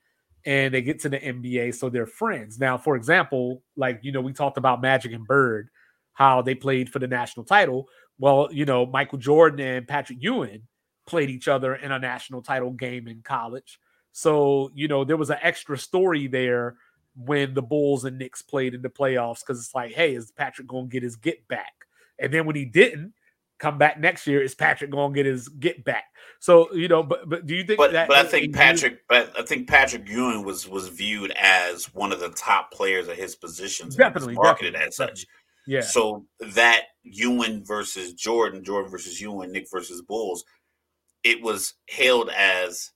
And 0.45 0.73
they 0.73 0.81
get 0.81 0.99
to 1.01 1.09
the 1.09 1.19
NBA, 1.19 1.73
so 1.73 1.89
they're 1.89 2.05
friends. 2.05 2.59
Now, 2.59 2.77
for 2.77 2.97
example, 2.97 3.63
like 3.77 4.01
you 4.01 4.11
know, 4.11 4.21
we 4.21 4.33
talked 4.33 4.57
about 4.57 4.81
Magic 4.81 5.13
and 5.13 5.25
Bird, 5.25 5.69
how 6.13 6.41
they 6.41 6.53
played 6.55 6.89
for 6.89 6.99
the 6.99 7.07
national 7.07 7.45
title. 7.45 7.87
Well, 8.19 8.49
you 8.51 8.65
know, 8.65 8.85
Michael 8.85 9.19
Jordan 9.19 9.65
and 9.65 9.87
Patrick 9.87 10.17
Ewing 10.21 10.63
played 11.07 11.29
each 11.29 11.47
other 11.47 11.75
in 11.75 11.93
a 11.93 11.99
national 11.99 12.41
title 12.41 12.71
game 12.71 13.07
in 13.07 13.21
college. 13.23 13.79
So, 14.11 14.71
you 14.73 14.87
know, 14.87 15.03
there 15.03 15.17
was 15.17 15.29
an 15.29 15.37
extra 15.41 15.77
story 15.77 16.27
there 16.27 16.75
when 17.15 17.53
the 17.53 17.61
Bulls 17.61 18.05
and 18.05 18.17
Knicks 18.17 18.41
played 18.41 18.73
in 18.73 18.81
the 18.81 18.89
playoffs 18.89 19.39
because 19.41 19.59
it's 19.59 19.75
like, 19.75 19.93
hey, 19.93 20.15
is 20.15 20.31
Patrick 20.31 20.67
going 20.67 20.85
to 20.85 20.91
get 20.91 21.03
his 21.03 21.15
get 21.15 21.47
back? 21.47 21.73
And 22.19 22.33
then 22.33 22.45
when 22.45 22.55
he 22.55 22.65
didn't 22.65 23.13
come 23.59 23.77
back 23.77 23.99
next 23.99 24.27
year, 24.27 24.41
is 24.41 24.55
Patrick 24.55 24.91
going 24.91 25.13
to 25.13 25.15
get 25.15 25.25
his 25.25 25.47
get 25.47 25.83
back? 25.83 26.05
So, 26.39 26.73
you 26.73 26.87
know, 26.87 27.03
but 27.03 27.29
but 27.29 27.45
do 27.45 27.55
you 27.55 27.63
think 27.63 27.77
but, 27.77 27.93
that? 27.93 28.07
But 28.07 28.17
I 28.17 28.23
think 28.29 28.53
Patrick, 28.55 29.07
but 29.07 29.31
I 29.37 29.43
think 29.43 29.67
Patrick 29.67 30.07
Ewing 30.09 30.43
was 30.43 30.67
was 30.67 30.87
viewed 30.89 31.31
as 31.31 31.93
one 31.93 32.11
of 32.11 32.19
the 32.19 32.29
top 32.29 32.71
players 32.71 33.07
at 33.07 33.17
his 33.17 33.35
positions. 33.35 33.95
Definitely 33.95 34.35
marketed 34.35 34.73
definitely, 34.73 34.87
as 34.87 34.95
such. 34.95 35.25
Yeah. 35.67 35.81
So 35.81 36.25
that 36.39 36.85
Ewing 37.03 37.63
versus 37.63 38.13
Jordan, 38.13 38.63
Jordan 38.63 38.89
versus 38.89 39.21
Ewing, 39.21 39.51
Nick 39.51 39.67
versus 39.71 40.01
Bulls, 40.01 40.43
it 41.23 41.41
was 41.41 41.75
hailed 41.87 42.29
as 42.29 42.91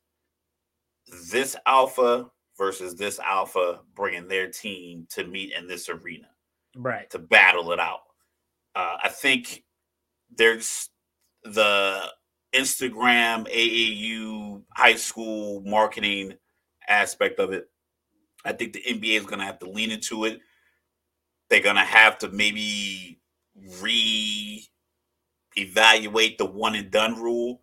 this 1.30 1.56
alpha 1.65 2.30
versus 2.58 2.96
this 2.96 3.20
alpha 3.20 3.82
bringing 3.96 4.28
their 4.28 4.50
team 4.50 5.08
to 5.12 5.26
meet 5.26 5.54
in 5.54 5.68
this 5.68 5.89
arena, 5.89 6.28
right? 6.76 7.10
To 7.12 7.20
battle 7.20 7.72
it 7.72 7.80
out. 7.80 8.02
Uh, 8.76 8.98
I 9.04 9.10
think 9.10 9.63
there's 10.36 10.89
the 11.44 12.12
Instagram, 12.54 13.48
AAU, 13.48 14.63
high 14.74 14.96
school 14.96 15.62
marketing 15.65 16.34
aspect 16.88 17.39
of 17.39 17.52
it. 17.52 17.70
I 18.44 18.54
think 18.54 18.74
the 18.74 18.82
NBA 18.82 19.20
is 19.20 19.26
going 19.26 19.39
to 19.39 19.46
have 19.46 19.60
to 19.60 19.70
lean 19.70 19.91
into 19.91 20.26
it. 20.26 20.39
They're 21.50 21.62
going 21.62 21.76
to 21.76 21.82
have 21.82 22.18
to 22.20 22.30
maybe 22.30 23.20
re 23.82 24.65
evaluate 25.58 26.38
the 26.38 26.46
one 26.46 26.76
and 26.76 26.91
done 26.91 27.15
rule 27.15 27.62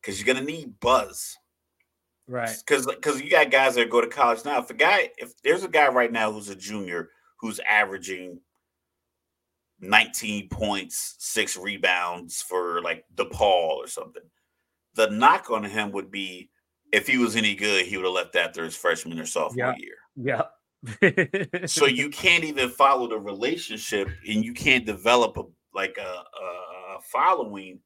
because 0.00 0.18
you're 0.18 0.32
going 0.32 0.44
to 0.44 0.52
need 0.52 0.78
buzz. 0.80 1.36
Right. 2.28 2.54
Because 2.66 2.86
because 2.86 3.20
you 3.22 3.30
got 3.30 3.50
guys 3.50 3.74
that 3.74 3.90
go 3.90 4.00
to 4.00 4.06
college 4.06 4.44
now. 4.44 4.58
If 4.58 4.70
a 4.70 4.74
guy, 4.74 5.10
if 5.16 5.32
there's 5.42 5.64
a 5.64 5.68
guy 5.68 5.88
right 5.88 6.12
now 6.12 6.30
who's 6.30 6.50
a 6.50 6.54
junior 6.54 7.08
who's 7.40 7.58
averaging 7.60 8.40
19 9.80 10.48
points, 10.50 11.16
six 11.18 11.56
rebounds 11.56 12.42
for 12.42 12.82
like 12.82 13.04
DePaul 13.14 13.76
or 13.76 13.86
something, 13.86 14.22
the 14.94 15.08
knock 15.08 15.50
on 15.50 15.64
him 15.64 15.90
would 15.92 16.10
be 16.10 16.50
if 16.92 17.06
he 17.06 17.16
was 17.16 17.34
any 17.34 17.54
good, 17.54 17.86
he 17.86 17.96
would 17.96 18.04
have 18.04 18.14
left 18.14 18.36
after 18.36 18.62
his 18.64 18.76
freshman 18.76 19.18
or 19.18 19.26
sophomore 19.26 19.74
yeah. 19.76 19.76
year. 19.78 19.96
Yeah. 20.16 21.66
so 21.66 21.86
you 21.86 22.10
can't 22.10 22.44
even 22.44 22.68
follow 22.68 23.08
the 23.08 23.18
relationship 23.18 24.08
and 24.26 24.44
you 24.44 24.52
can't 24.52 24.84
develop 24.84 25.36
a 25.38 25.44
like 25.74 25.96
a, 25.98 26.02
a 26.02 27.00
following 27.10 27.80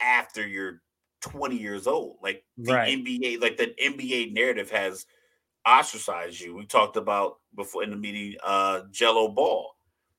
after 0.00 0.46
you're 0.46 0.80
20 1.20 1.56
years 1.56 1.86
old. 1.86 2.16
Like 2.22 2.44
the 2.56 2.74
right. 2.74 2.98
NBA, 2.98 3.40
like 3.40 3.56
the 3.56 3.74
NBA 3.82 4.32
narrative 4.32 4.70
has 4.70 5.06
ostracized 5.66 6.40
you. 6.40 6.54
We 6.54 6.66
talked 6.66 6.96
about 6.96 7.38
before 7.54 7.82
in 7.82 7.90
the 7.90 7.96
meeting, 7.96 8.36
uh 8.44 8.82
Gelo 8.90 9.34
Ball. 9.34 9.70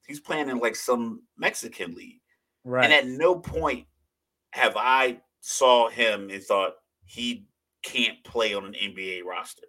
He's 0.08 0.20
playing 0.20 0.50
in 0.50 0.60
like 0.60 0.76
some 0.76 1.22
Mexican 1.38 1.93
league. 1.93 2.22
Right. 2.64 2.84
And 2.84 2.93
at 2.93 3.08
no 3.08 3.36
point 3.36 3.86
have 4.52 4.74
I 4.76 5.22
saw 5.41 5.89
him 5.89 6.30
and 6.30 6.43
thought 6.43 6.74
he 7.06 7.47
can't 7.82 8.22
play 8.24 8.54
on 8.54 8.66
an 8.66 8.74
NBA 8.74 9.24
roster. 9.24 9.68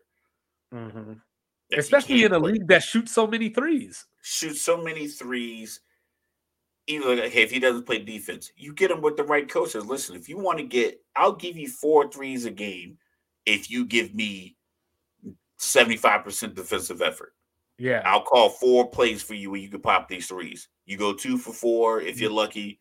Mm-hmm. 0.75 1.15
especially 1.77 2.23
in 2.23 2.33
a 2.33 2.39
play. 2.39 2.53
league 2.53 2.69
that 2.69 2.83
shoots 2.83 3.13
so 3.13 3.27
many 3.27 3.49
threes. 3.49 4.07
Shoots 4.23 4.63
so 4.63 4.77
many 4.81 5.09
threes. 5.09 5.81
Even 6.91 7.21
okay, 7.21 7.43
if 7.43 7.51
he 7.51 7.61
doesn't 7.61 7.87
play 7.87 7.99
defense, 7.99 8.51
you 8.57 8.75
get 8.75 8.91
him 8.91 9.01
with 9.01 9.17
the 9.17 9.23
right 9.23 9.49
coaches. 9.49 9.87
Listen, 9.87 10.17
if 10.17 10.29
you 10.29 10.39
want 10.39 10.59
to 10.59 10.65
get, 10.65 11.01
I'll 11.15 11.33
give 11.33 11.57
you 11.57 11.69
four 11.69 12.11
threes 12.11 12.45
a 12.47 12.51
game 12.51 12.99
if 13.47 13.71
you 13.71 13.85
give 13.87 14.13
me 14.15 14.57
75% 15.61 16.55
defensive 16.55 17.01
effort. 17.01 17.33
Yeah. 17.79 18.03
I'll 18.05 18.23
call 18.23 18.51
four 18.51 18.91
plays 18.91 19.23
for 19.23 19.35
you 19.35 19.53
where 19.53 19.61
you 19.61 19.69
can 19.69 19.81
pop 19.81 20.09
these 20.09 20.27
threes. 20.27 20.69
You 20.85 20.97
go 20.97 21.13
two 21.13 21.39
for 21.39 21.53
four 21.53 22.01
if 22.01 22.21
you're 22.21 22.31
lucky. 22.31 22.79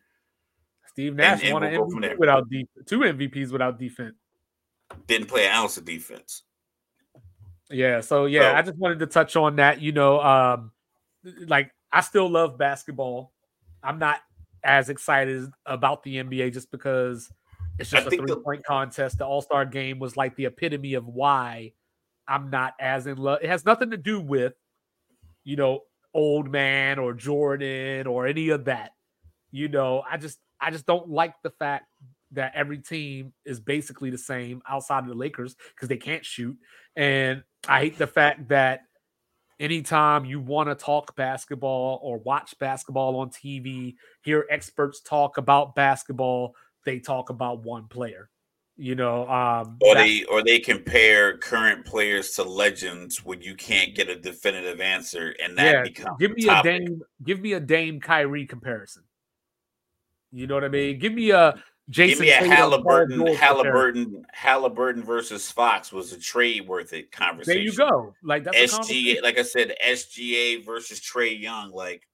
Steve 0.88 1.14
Nash 1.14 1.42
and, 1.44 1.54
won 1.54 1.62
we'll 1.62 1.82
an 1.82 2.02
MVP 2.02 2.18
without 2.18 2.50
de- 2.50 2.68
two 2.86 2.98
MVPs 2.98 3.52
without 3.52 3.78
defense. 3.78 4.16
Didn't 5.06 5.28
play 5.28 5.46
an 5.46 5.52
ounce 5.52 5.76
of 5.76 5.84
defense. 5.84 6.42
Yeah, 7.70 8.00
so 8.00 8.26
yeah, 8.26 8.50
so, 8.50 8.56
I 8.56 8.62
just 8.62 8.78
wanted 8.78 8.98
to 8.98 9.06
touch 9.06 9.36
on 9.36 9.56
that. 9.56 9.80
You 9.80 9.92
know, 9.92 10.20
um, 10.20 10.72
like 11.46 11.70
I 11.92 12.00
still 12.00 12.28
love 12.28 12.58
basketball. 12.58 13.32
I'm 13.82 13.98
not 13.98 14.20
as 14.62 14.88
excited 14.88 15.50
about 15.66 16.02
the 16.02 16.16
NBA 16.16 16.52
just 16.52 16.70
because 16.70 17.30
it's 17.78 17.90
just 17.90 18.04
I 18.04 18.06
a 18.06 18.10
three 18.10 18.34
point 18.42 18.64
contest. 18.64 19.18
The 19.18 19.26
All 19.26 19.42
Star 19.42 19.64
game 19.64 19.98
was 19.98 20.16
like 20.16 20.36
the 20.36 20.46
epitome 20.46 20.94
of 20.94 21.06
why 21.06 21.72
I'm 22.28 22.50
not 22.50 22.74
as 22.78 23.06
in 23.06 23.16
love. 23.18 23.40
It 23.42 23.48
has 23.48 23.64
nothing 23.64 23.90
to 23.90 23.96
do 23.96 24.20
with, 24.20 24.54
you 25.44 25.56
know, 25.56 25.80
old 26.14 26.50
man 26.50 26.98
or 26.98 27.14
Jordan 27.14 28.06
or 28.06 28.26
any 28.26 28.50
of 28.50 28.66
that. 28.66 28.92
You 29.50 29.68
know, 29.68 30.02
I 30.08 30.16
just 30.16 30.38
I 30.60 30.70
just 30.70 30.86
don't 30.86 31.08
like 31.08 31.34
the 31.42 31.50
fact 31.50 31.86
that 32.32 32.52
every 32.54 32.78
team 32.78 33.32
is 33.44 33.58
basically 33.58 34.10
the 34.10 34.18
same 34.18 34.62
outside 34.68 35.00
of 35.00 35.08
the 35.08 35.14
Lakers 35.14 35.56
because 35.74 35.88
they 35.88 35.96
can't 35.96 36.24
shoot. 36.24 36.56
And 36.94 37.42
I 37.66 37.80
hate 37.80 37.98
the 37.98 38.06
fact 38.06 38.48
that 38.48 38.82
anytime 39.60 40.24
you 40.24 40.40
want 40.40 40.68
to 40.70 40.74
talk 40.74 41.14
basketball 41.14 42.00
or 42.02 42.18
watch 42.18 42.58
basketball 42.58 43.16
on 43.16 43.30
TV, 43.30 43.94
hear 44.22 44.46
experts 44.50 45.00
talk 45.00 45.36
about 45.36 45.74
basketball, 45.74 46.54
they 46.84 46.98
talk 46.98 47.30
about 47.30 47.62
one 47.62 47.86
player. 47.86 48.30
You 48.76 48.94
know, 48.94 49.28
um, 49.28 49.76
or 49.82 49.94
they 49.94 50.24
or 50.24 50.42
they 50.42 50.58
compare 50.58 51.36
current 51.36 51.84
players 51.84 52.30
to 52.32 52.44
legends 52.44 53.22
when 53.22 53.42
you 53.42 53.54
can't 53.54 53.94
get 53.94 54.08
a 54.08 54.16
definitive 54.16 54.80
answer, 54.80 55.34
and 55.44 55.58
that 55.58 55.72
yeah, 55.72 55.82
becomes 55.82 56.16
give 56.18 56.34
me 56.34 56.48
a 56.48 56.62
Dame, 56.62 57.02
give 57.22 57.40
me 57.40 57.52
a 57.52 57.60
Dame 57.60 58.00
Kyrie 58.00 58.46
comparison. 58.46 59.02
You 60.32 60.46
know 60.46 60.54
what 60.54 60.64
I 60.64 60.68
mean? 60.68 60.98
Give 60.98 61.12
me 61.12 61.30
a 61.30 61.62
Jayson. 61.90 62.08
Give 62.08 62.20
me 62.20 62.30
a 62.30 62.44
Halliburton, 62.44 63.26
Halliburton, 63.34 64.24
Halliburton 64.32 65.02
versus 65.02 65.50
Fox 65.50 65.92
was 65.92 66.12
a 66.12 66.18
trade 66.18 66.68
worth 66.68 66.92
it 66.92 67.10
conversation. 67.10 67.58
There 67.58 67.64
you 67.64 67.76
go. 67.76 68.14
Like 68.22 68.44
that's 68.44 68.78
SGA. 68.78 69.22
Like 69.22 69.38
I 69.38 69.42
said, 69.42 69.74
SGA 69.84 70.64
versus 70.64 71.00
Trae 71.00 71.38
Young. 71.38 71.72
Like 71.72 72.06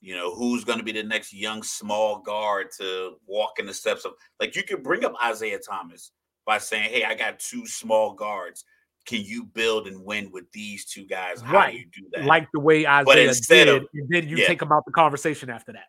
you 0.00 0.14
know 0.14 0.34
who's 0.34 0.64
going 0.64 0.78
to 0.78 0.84
be 0.84 0.92
the 0.92 1.02
next 1.02 1.32
young 1.32 1.62
small 1.62 2.20
guard 2.20 2.68
to 2.78 3.16
walk 3.26 3.58
in 3.58 3.66
the 3.66 3.74
steps 3.74 4.04
of. 4.04 4.12
Like 4.38 4.54
you 4.54 4.62
could 4.62 4.82
bring 4.82 5.04
up 5.04 5.14
Isaiah 5.22 5.58
Thomas 5.58 6.12
by 6.44 6.58
saying, 6.58 6.90
"Hey, 6.90 7.04
I 7.04 7.14
got 7.14 7.38
two 7.38 7.66
small 7.66 8.14
guards." 8.14 8.64
Can 9.06 9.22
you 9.24 9.44
build 9.44 9.86
and 9.86 10.04
win 10.04 10.30
with 10.30 10.44
these 10.52 10.84
two 10.84 11.06
guys? 11.06 11.40
How 11.40 11.54
right. 11.54 11.72
do 11.72 11.78
you 11.78 11.86
do 11.86 12.08
that? 12.12 12.26
Like 12.26 12.48
the 12.52 12.60
way 12.60 12.86
Isaiah 12.86 13.04
but 13.06 13.18
instead 13.18 13.64
did, 13.64 13.76
of, 13.76 13.88
and 13.94 14.08
then 14.10 14.28
you 14.28 14.36
yeah. 14.36 14.46
take 14.46 14.58
them 14.58 14.70
out 14.72 14.84
the 14.84 14.92
conversation 14.92 15.48
after 15.48 15.72
that. 15.72 15.86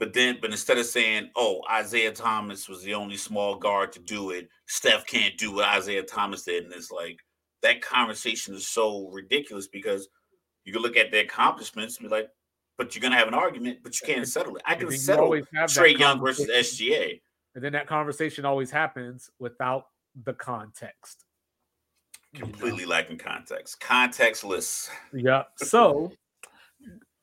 But 0.00 0.14
then, 0.14 0.38
but 0.40 0.50
instead 0.50 0.78
of 0.78 0.86
saying, 0.86 1.30
"Oh, 1.36 1.60
Isaiah 1.70 2.10
Thomas 2.10 2.70
was 2.70 2.82
the 2.82 2.94
only 2.94 3.18
small 3.18 3.56
guard 3.56 3.92
to 3.92 4.00
do 4.00 4.30
it," 4.30 4.48
Steph 4.66 5.06
can't 5.06 5.36
do 5.36 5.52
what 5.52 5.68
Isaiah 5.68 6.02
Thomas 6.02 6.42
did, 6.42 6.64
and 6.64 6.72
it's 6.72 6.90
like 6.90 7.18
that 7.60 7.82
conversation 7.82 8.54
is 8.54 8.66
so 8.66 9.10
ridiculous 9.10 9.68
because 9.68 10.08
you 10.64 10.72
can 10.72 10.80
look 10.80 10.96
at 10.96 11.10
the 11.10 11.20
accomplishments 11.20 11.98
and 11.98 12.08
be 12.08 12.16
like, 12.16 12.30
"But 12.78 12.94
you're 12.94 13.02
gonna 13.02 13.18
have 13.18 13.28
an 13.28 13.34
argument, 13.34 13.80
but 13.82 14.00
you 14.00 14.06
can't 14.06 14.26
settle 14.26 14.56
it." 14.56 14.62
I 14.64 14.74
can 14.74 14.90
settle 14.90 15.32
Trae 15.32 15.98
Young 15.98 16.18
versus 16.18 16.48
SGA, 16.48 17.20
and 17.54 17.62
then 17.62 17.74
that 17.74 17.86
conversation 17.86 18.46
always 18.46 18.70
happens 18.70 19.30
without 19.38 19.88
the 20.24 20.32
context. 20.32 21.26
Completely 22.34 22.80
you 22.80 22.86
know? 22.86 22.92
lacking 22.92 23.18
context, 23.18 23.80
contextless. 23.80 24.88
Yeah. 25.12 25.42
So 25.58 26.12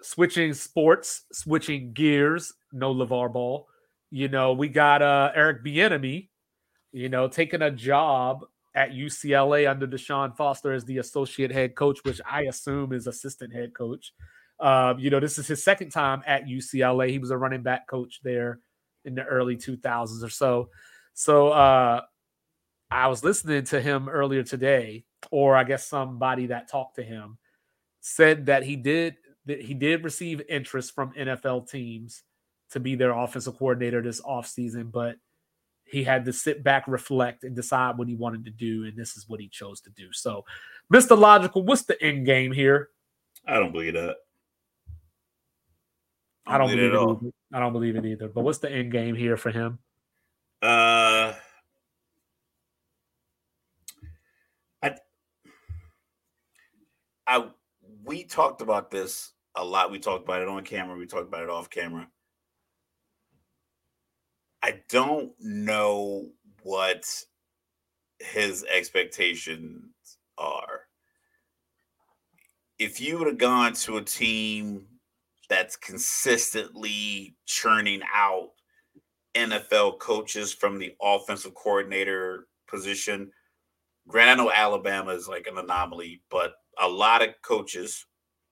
switching 0.02 0.54
sports, 0.54 1.24
switching 1.32 1.94
gears, 1.94 2.54
no 2.72 2.94
LaVar 2.94 3.34
Ball. 3.34 3.68
You 4.12 4.28
know, 4.28 4.54
we 4.54 4.70
got 4.70 5.02
uh 5.02 5.32
Eric 5.36 5.64
Bieniemy, 5.64 6.30
you 6.92 7.10
know, 7.10 7.28
taking 7.28 7.62
a 7.62 7.72
job 7.72 8.46
at 8.76 8.92
UCLA 8.92 9.70
under 9.70 9.88
Deshaun 9.88 10.36
Foster 10.38 10.72
as 10.72 10.86
the 10.86 11.00
associate 11.00 11.52
head 11.52 11.76
coach, 11.76 12.00
which 12.04 12.22
I 12.30 12.44
assume 12.44 12.94
is 12.94 13.08
assistant 13.08 13.52
head 13.52 13.74
coach. 13.74 14.14
Um, 14.60 15.00
you 15.00 15.10
know, 15.10 15.20
this 15.20 15.38
is 15.38 15.48
his 15.48 15.64
second 15.64 15.90
time 15.90 16.22
at 16.26 16.46
UCLA. 16.46 17.10
He 17.10 17.20
was 17.20 17.32
a 17.32 17.38
running 17.38 17.64
back 17.64 17.88
coach 17.88 18.20
there 18.24 18.60
in 19.04 19.16
the 19.16 19.24
early 19.24 19.56
2000s 19.58 20.24
or 20.24 20.30
so. 20.30 20.70
So 21.14 21.50
uh, 21.50 22.02
I 22.92 23.08
was 23.08 23.24
listening 23.24 23.64
to 23.66 23.82
him 23.82 24.10
earlier 24.10 24.44
today, 24.44 25.06
or 25.32 25.56
I 25.56 25.64
guess 25.64 25.88
somebody 25.88 26.48
that 26.48 26.70
talked 26.70 26.96
to 26.98 27.04
him 27.04 27.38
said 28.02 28.46
that 28.46 28.64
he 28.64 28.76
did 28.76 29.16
that 29.48 29.62
he 29.62 29.74
did 29.74 30.04
receive 30.04 30.42
interest 30.48 30.94
from 30.94 31.14
NFL 31.14 31.70
teams 31.70 32.24
to 32.72 32.80
be 32.80 32.96
their 32.96 33.12
offensive 33.12 33.58
coordinator 33.58 34.02
this 34.02 34.22
offseason, 34.22 34.92
but 34.92 35.16
he 35.86 36.04
had 36.04 36.26
to 36.26 36.34
sit 36.34 36.64
back, 36.64 36.86
reflect, 36.88 37.44
and 37.44 37.56
decide 37.56 37.98
what 37.98 38.10
he 38.10 38.16
wanted 38.16 38.46
to 38.46 38.52
do, 38.52 38.84
and 38.84 38.98
this 38.98 39.16
is 39.16 39.28
what 39.28 39.40
he 39.40 39.48
chose 39.48 39.80
to 39.82 39.90
do. 39.92 40.12
So, 40.12 40.44
Mr. 40.94 41.18
Logical, 41.18 41.64
what's 41.64 41.84
the 41.84 42.02
end 42.02 42.26
game 42.26 42.52
here? 42.52 42.90
I 43.48 43.56
don't 43.56 43.72
believe 43.72 43.94
that. 43.94 44.18
I 46.46 46.58
don't, 46.58 46.68
believe, 46.68 46.92
believe 46.92 46.94
it, 46.94 47.22
either. 47.22 47.34
I 47.54 47.60
don't 47.60 47.74
believe 47.74 47.96
it 47.96 48.06
either. 48.06 48.28
But 48.30 48.42
what's 48.42 48.60
the 48.60 48.72
end 48.72 48.92
game 48.92 49.16
here 49.16 49.38
for 49.38 49.52
him? 49.52 49.80
Uh 50.62 51.34
I 54.82 54.96
I 57.28 57.48
we 58.04 58.24
talked 58.24 58.62
about 58.62 58.90
this 58.90 59.34
a 59.58 59.66
lot. 59.66 59.92
We 59.92 60.00
talked 60.00 60.24
about 60.24 60.42
it 60.42 60.48
on 60.48 60.64
camera. 60.64 60.98
We 60.98 61.08
talked 61.08 61.28
about 61.28 61.44
it 61.44 61.50
off 61.50 61.70
camera. 61.70 62.08
I 64.64 64.82
don't 64.90 65.32
know 65.40 66.30
what 66.64 67.06
his 68.20 68.64
expectations 68.64 69.84
are. 70.38 70.82
If 72.80 73.02
you 73.02 73.18
would 73.18 73.28
have 73.28 73.38
gone 73.38 73.74
to 73.74 73.98
a 73.98 74.04
team 74.04 74.86
that's 75.50 75.76
consistently 75.76 77.36
churning 77.46 78.02
out 78.14 78.50
NFL 79.36 80.00
coaches 80.00 80.54
from 80.54 80.78
the 80.78 80.94
offensive 81.02 81.56
coordinator 81.56 82.48
position, 82.68 83.32
granted, 84.08 84.34
I 84.34 84.36
know 84.36 84.52
Alabama 84.52 85.12
is 85.12 85.28
like 85.28 85.48
an 85.48 85.58
anomaly, 85.58 86.22
but 86.30 86.54
a 86.80 86.88
lot 86.88 87.24
of 87.24 87.30
coaches 87.42 88.06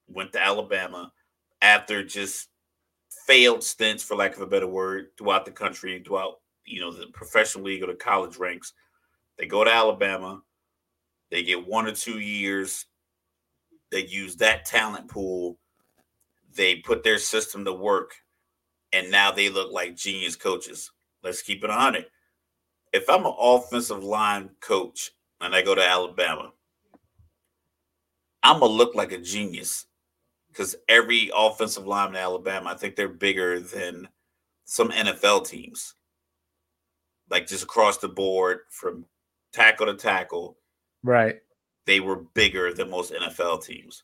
went 0.08 0.34
to 0.34 0.44
Alabama 0.44 1.12
after 1.62 2.04
just 2.04 2.50
failed 3.26 3.64
stints, 3.64 4.04
for 4.04 4.16
lack 4.16 4.36
of 4.36 4.42
a 4.42 4.48
better 4.48 4.68
word, 4.68 5.08
throughout 5.18 5.46
the 5.46 5.52
country, 5.52 6.02
throughout 6.06 6.40
you 6.66 6.82
know 6.82 6.92
the 6.92 7.08
professional 7.08 7.64
league 7.64 7.84
or 7.84 7.88
the 7.88 7.96
college 7.96 8.38
ranks. 8.38 8.74
They 9.38 9.46
go 9.46 9.64
to 9.64 9.72
Alabama, 9.72 10.42
they 11.32 11.44
get 11.44 11.68
one 11.68 11.88
or 11.88 11.92
two 11.92 12.20
years. 12.20 12.86
They 13.92 14.06
use 14.06 14.38
that 14.38 14.66
talent 14.66 15.10
pool. 15.10 15.58
They 16.56 16.78
put 16.78 17.04
their 17.04 17.18
system 17.18 17.66
to 17.66 17.74
work, 17.74 18.14
and 18.94 19.12
now 19.12 19.32
they 19.32 19.50
look 19.50 19.72
like 19.72 19.96
genius 19.96 20.36
coaches. 20.36 20.92
Let's 21.24 21.42
keep 21.42 21.64
it 21.64 21.70
on 21.70 21.96
it. 21.96 22.10
If 22.94 23.10
I'm 23.10 23.26
an 23.26 23.36
offensive 23.38 24.04
line 24.04 24.52
coach 24.62 25.12
and 25.42 25.54
I 25.54 25.62
go 25.62 25.76
to 25.76 25.86
Alabama, 25.86 26.54
I'm 28.42 28.60
gonna 28.60 28.72
look 28.72 28.96
like 28.96 29.12
a 29.12 29.18
genius 29.18 29.88
because 30.56 30.76
every 30.88 31.30
offensive 31.36 31.86
lineman 31.86 32.16
in 32.16 32.22
Alabama, 32.22 32.70
I 32.70 32.76
think 32.76 32.96
they're 32.96 33.10
bigger 33.10 33.60
than 33.60 34.08
some 34.64 34.90
NFL 34.90 35.48
teams. 35.48 35.96
Like 37.30 37.48
just 37.48 37.64
across 37.64 37.98
the 37.98 38.08
board 38.08 38.60
from 38.70 39.06
tackle 39.52 39.88
to 39.88 39.96
tackle. 39.96 40.58
Right. 41.04 41.42
They 41.86 42.00
were 42.00 42.24
bigger 42.34 42.74
than 42.74 42.90
most 42.90 43.12
NFL 43.12 43.66
teams. 43.66 44.04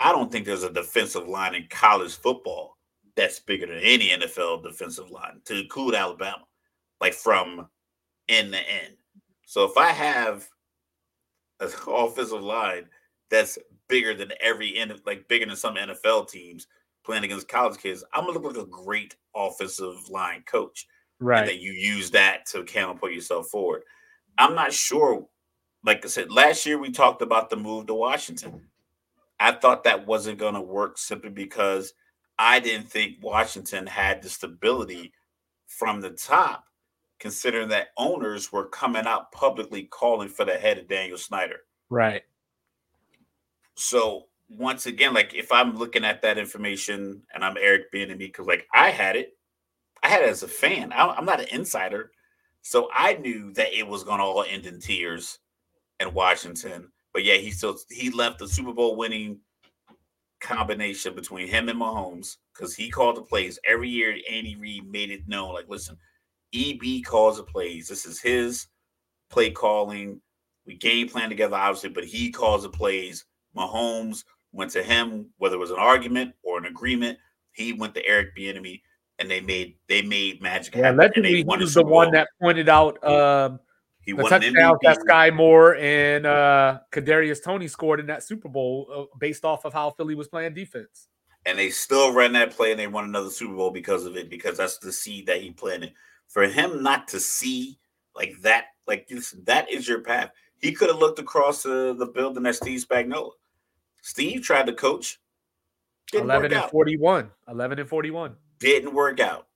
I 0.00 0.10
don't 0.10 0.32
think 0.32 0.46
there's 0.46 0.64
a 0.64 0.72
defensive 0.72 1.28
line 1.28 1.54
in 1.54 1.66
college 1.70 2.16
football 2.16 2.78
that's 3.14 3.38
bigger 3.38 3.66
than 3.66 3.78
any 3.78 4.08
NFL 4.08 4.64
defensive 4.64 5.10
line 5.10 5.40
to 5.44 5.60
include 5.60 5.94
Alabama, 5.94 6.44
like 7.00 7.14
from 7.14 7.68
end 8.28 8.52
to 8.52 8.58
end. 8.58 8.96
So 9.46 9.64
if 9.64 9.76
I 9.76 9.90
have 9.90 10.48
an 11.60 11.70
offensive 11.86 12.42
line 12.42 12.86
that's 13.30 13.58
bigger 13.92 14.14
than 14.14 14.32
every 14.40 14.78
end 14.78 14.98
like 15.04 15.28
bigger 15.28 15.44
than 15.44 15.54
some 15.54 15.74
NFL 15.74 16.30
teams 16.30 16.66
playing 17.04 17.24
against 17.24 17.46
college 17.46 17.78
kids, 17.78 18.02
I'm 18.14 18.24
gonna 18.24 18.38
look 18.38 18.56
like 18.56 18.64
a 18.64 18.68
great 18.68 19.16
offensive 19.36 20.08
line 20.08 20.42
coach. 20.46 20.86
Right. 21.20 21.40
And 21.40 21.48
then 21.48 21.58
you 21.60 21.72
use 21.72 22.10
that 22.12 22.46
to 22.46 22.64
catapult 22.64 23.12
yourself 23.12 23.48
forward. 23.48 23.82
I'm 24.38 24.54
not 24.54 24.72
sure. 24.72 25.26
Like 25.84 26.04
I 26.04 26.08
said, 26.08 26.32
last 26.32 26.64
year 26.64 26.78
we 26.78 26.90
talked 26.90 27.20
about 27.20 27.50
the 27.50 27.56
move 27.56 27.86
to 27.86 27.94
Washington. 27.94 28.62
I 29.38 29.52
thought 29.52 29.84
that 29.84 30.06
wasn't 30.06 30.38
going 30.38 30.54
to 30.54 30.60
work 30.60 30.96
simply 30.96 31.30
because 31.30 31.92
I 32.38 32.60
didn't 32.60 32.88
think 32.88 33.16
Washington 33.20 33.86
had 33.86 34.22
the 34.22 34.30
stability 34.30 35.12
from 35.66 36.00
the 36.00 36.10
top, 36.10 36.64
considering 37.18 37.68
that 37.68 37.88
owners 37.96 38.52
were 38.52 38.68
coming 38.68 39.06
out 39.06 39.32
publicly 39.32 39.84
calling 39.84 40.28
for 40.28 40.44
the 40.44 40.54
head 40.54 40.78
of 40.78 40.88
Daniel 40.88 41.18
Snyder. 41.18 41.60
Right. 41.90 42.22
So 43.82 44.28
once 44.48 44.86
again, 44.86 45.12
like 45.12 45.34
if 45.34 45.50
I'm 45.50 45.76
looking 45.76 46.04
at 46.04 46.22
that 46.22 46.38
information 46.38 47.20
and 47.34 47.44
I'm 47.44 47.56
Eric 47.56 47.92
Bieniemy, 47.92 48.18
because 48.18 48.46
like 48.46 48.64
I 48.72 48.90
had 48.90 49.16
it, 49.16 49.36
I 50.04 50.08
had 50.08 50.22
it 50.22 50.28
as 50.28 50.44
a 50.44 50.48
fan. 50.48 50.92
I, 50.92 51.08
I'm 51.08 51.24
not 51.24 51.40
an 51.40 51.48
insider, 51.50 52.12
so 52.62 52.88
I 52.94 53.14
knew 53.14 53.52
that 53.54 53.76
it 53.76 53.84
was 53.84 54.04
going 54.04 54.18
to 54.18 54.24
all 54.24 54.44
end 54.48 54.66
in 54.66 54.78
tears 54.78 55.40
in 55.98 56.14
Washington. 56.14 56.92
But 57.12 57.24
yeah, 57.24 57.34
he 57.34 57.50
still 57.50 57.76
he 57.90 58.10
left 58.10 58.38
the 58.38 58.46
Super 58.46 58.72
Bowl 58.72 58.94
winning 58.94 59.40
combination 60.40 61.16
between 61.16 61.48
him 61.48 61.68
and 61.68 61.80
Mahomes 61.80 62.36
because 62.54 62.76
he 62.76 62.88
called 62.88 63.16
the 63.16 63.22
plays 63.22 63.58
every 63.66 63.88
year. 63.88 64.16
Andy 64.30 64.54
Reid 64.54 64.88
made 64.88 65.10
it 65.10 65.26
known, 65.26 65.54
like, 65.54 65.68
listen, 65.68 65.98
EB 66.54 67.02
calls 67.04 67.38
the 67.38 67.42
plays. 67.42 67.88
This 67.88 68.06
is 68.06 68.20
his 68.20 68.68
play 69.28 69.50
calling. 69.50 70.20
We 70.66 70.76
game 70.76 71.08
plan 71.08 71.30
together, 71.30 71.56
obviously, 71.56 71.90
but 71.90 72.04
he 72.04 72.30
calls 72.30 72.62
the 72.62 72.68
plays. 72.68 73.24
Mahomes 73.56 74.24
went 74.52 74.70
to 74.72 74.82
him, 74.82 75.30
whether 75.38 75.56
it 75.56 75.58
was 75.58 75.70
an 75.70 75.78
argument 75.78 76.34
or 76.42 76.58
an 76.58 76.66
agreement. 76.66 77.18
He 77.52 77.72
went 77.72 77.94
to 77.94 78.06
Eric 78.06 78.36
Bieniemy, 78.36 78.80
and 79.18 79.30
they 79.30 79.40
made 79.40 79.76
they 79.88 80.02
made 80.02 80.40
magic 80.42 80.74
Yeah, 80.74 80.84
happen. 80.86 81.00
allegedly 81.00 81.36
he 81.36 81.44
was 81.44 81.74
the 81.74 81.84
one 81.84 82.10
that 82.12 82.28
pointed 82.40 82.68
out 82.68 83.02
um, 83.04 83.60
he 84.00 84.12
the 84.12 84.22
touchdowns 84.22 84.78
that 84.82 84.98
Skyy 85.06 85.34
Moore 85.34 85.76
and 85.76 86.26
uh, 86.26 86.80
Kadarius 86.92 87.42
Toney 87.42 87.68
scored 87.68 88.00
in 88.00 88.06
that 88.06 88.22
Super 88.22 88.48
Bowl 88.48 88.88
uh, 89.12 89.16
based 89.18 89.44
off 89.44 89.64
of 89.64 89.72
how 89.72 89.90
Philly 89.90 90.14
was 90.14 90.28
playing 90.28 90.54
defense. 90.54 91.08
and 91.46 91.58
they 91.58 91.70
still 91.70 92.12
ran 92.12 92.32
that 92.32 92.52
play 92.52 92.70
and 92.70 92.80
they 92.80 92.86
won 92.86 93.04
another 93.04 93.30
Super 93.30 93.54
Bowl 93.54 93.70
because 93.70 94.06
of 94.06 94.16
it, 94.16 94.30
because 94.30 94.56
that's 94.56 94.78
the 94.78 94.92
seed 94.92 95.26
that 95.26 95.40
he 95.42 95.50
planted. 95.50 95.92
For 96.28 96.46
him 96.46 96.82
not 96.82 97.08
to 97.08 97.20
see 97.20 97.78
like 98.16 98.34
that, 98.42 98.66
like 98.86 99.06
this, 99.08 99.34
that 99.44 99.70
is 99.70 99.86
your 99.86 100.00
path. 100.00 100.30
He 100.58 100.72
could 100.72 100.88
have 100.88 100.98
looked 100.98 101.18
across 101.18 101.62
the, 101.62 101.94
the 101.98 102.06
building 102.06 102.46
at 102.46 102.54
Steve 102.54 102.84
Spagnuolo. 102.84 103.32
Steve 104.02 104.42
tried 104.42 104.66
to 104.66 104.72
coach, 104.74 105.18
didn't 106.10 106.24
11 106.24 106.42
work 106.42 106.52
and 106.52 106.60
out. 106.64 106.70
41. 106.70 107.30
11 107.48 107.78
and 107.78 107.88
41. 107.88 108.36
Didn't 108.58 108.92
work 108.94 109.18
out. 109.20 109.46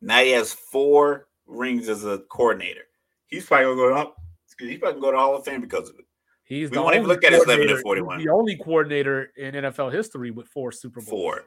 Now 0.00 0.20
he 0.22 0.30
has 0.30 0.52
four 0.52 1.28
rings 1.46 1.88
as 1.88 2.04
a 2.04 2.18
coordinator. 2.30 2.82
He's 3.26 3.44
probably 3.46 3.66
gonna 3.66 3.76
go 3.76 3.94
up. 3.94 4.16
He's 4.58 4.78
probably 4.78 5.00
gonna 5.00 5.00
go 5.00 5.12
to 5.12 5.18
Hall 5.18 5.36
of 5.36 5.44
Fame 5.44 5.60
because 5.60 5.90
of 5.90 5.98
it. 5.98 6.04
He's 6.44 6.70
We 6.70 6.76
the 6.76 6.82
won't 6.82 6.94
even 6.94 7.08
look 7.08 7.24
at 7.24 7.32
his 7.32 7.42
11 7.44 7.66
coordinator- 7.66 7.70
and 7.70 7.78
he's 7.78 7.82
41. 7.82 8.24
The 8.24 8.28
only 8.30 8.56
coordinator 8.56 9.32
in 9.36 9.54
NFL 9.56 9.90
history 9.92 10.30
with 10.30 10.46
four 10.48 10.70
Super 10.72 11.00
Bowls. 11.00 11.10
Four. 11.10 11.44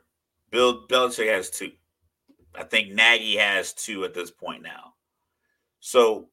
Bill 0.52 0.86
Belichick 0.88 1.28
has 1.34 1.50
two. 1.50 1.72
I 2.56 2.64
think 2.64 2.92
Nagy 2.94 3.38
has 3.38 3.74
two 3.74 4.04
at 4.04 4.14
this 4.14 4.32
point 4.32 4.62
now. 4.64 4.96
So 5.80 6.30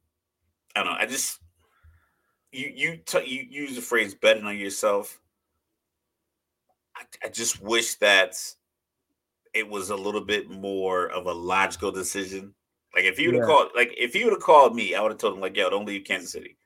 I 0.74 0.82
don't 0.82 0.92
know. 0.94 0.98
I 0.98 1.06
just 1.06 1.38
you 2.50 2.72
you 2.74 2.96
t- 2.96 3.24
you 3.26 3.46
use 3.48 3.76
the 3.76 3.82
phrase 3.82 4.14
betting 4.14 4.44
on 4.44 4.56
yourself. 4.58 5.20
I, 6.96 7.26
I 7.26 7.28
just 7.28 7.60
wish 7.62 7.94
that 7.96 8.34
it 9.54 9.68
was 9.68 9.90
a 9.90 9.96
little 9.96 10.20
bit 10.24 10.50
more 10.50 11.08
of 11.10 11.26
a 11.26 11.32
logical 11.32 11.90
decision. 11.92 12.54
Like 12.94 13.04
if 13.04 13.18
you 13.18 13.28
would 13.28 13.36
have 13.40 13.48
Yeah. 13.48 13.54
called, 13.54 13.70
like 13.76 13.92
if 13.96 14.14
you 14.14 14.24
would 14.24 14.32
have 14.34 14.42
called 14.42 14.74
me, 14.74 14.94
I 14.94 15.02
would 15.02 15.12
have 15.12 15.18
told 15.20 15.34
him 15.34 15.40
like, 15.40 15.56
"Yo, 15.56 15.68
don't 15.70 15.84
leave 15.86 16.04
Kansas 16.04 16.32
City. 16.32 16.56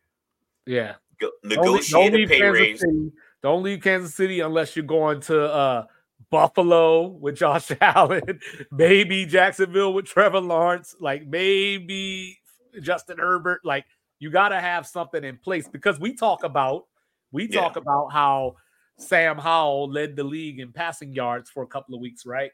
Yeah. 0.66 0.94
Go, 1.20 1.30
Don't 1.42 1.50
leave- 1.50 1.58
negotiate 1.58 2.12
don't 2.12 2.28
pay 2.28 2.38
Kansas 2.38 2.60
raise." 2.60 2.80
City. 2.80 3.12
Don't 3.42 3.62
leave 3.62 3.82
Kansas 3.82 4.14
City 4.14 4.40
unless 4.40 4.76
you're 4.76 4.84
going 4.84 5.20
to 5.22 5.42
uh, 5.52 5.84
Buffalo 6.30 7.06
with 7.08 7.36
Josh 7.36 7.70
Allen, 7.80 8.40
maybe 8.70 9.24
Jacksonville 9.26 9.92
with 9.94 10.04
Trevor 10.06 10.40
Lawrence, 10.40 10.94
like 11.00 11.26
maybe 11.26 12.38
Justin 12.80 13.18
Herbert. 13.18 13.62
Like 13.64 13.84
you 14.18 14.30
got 14.30 14.50
to 14.50 14.60
have 14.60 14.86
something 14.86 15.24
in 15.24 15.38
place 15.38 15.66
because 15.66 15.98
we 15.98 16.14
talk 16.14 16.44
about 16.44 16.86
we 17.32 17.48
Yeah. 17.48 17.60
talk 17.62 17.76
about 17.76 18.08
how 18.12 18.56
Sam 19.00 19.38
Howell 19.38 19.90
led 19.90 20.16
the 20.16 20.24
league 20.24 20.60
in 20.60 20.72
passing 20.72 21.14
yards 21.14 21.50
for 21.50 21.62
a 21.62 21.66
couple 21.66 21.94
of 21.94 22.00
weeks, 22.00 22.26
right? 22.26 22.50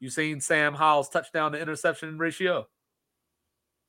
You 0.00 0.10
seen 0.10 0.40
Sam 0.40 0.74
Howell's 0.74 1.08
touchdown 1.08 1.52
to 1.52 1.60
interception 1.60 2.18
ratio? 2.18 2.66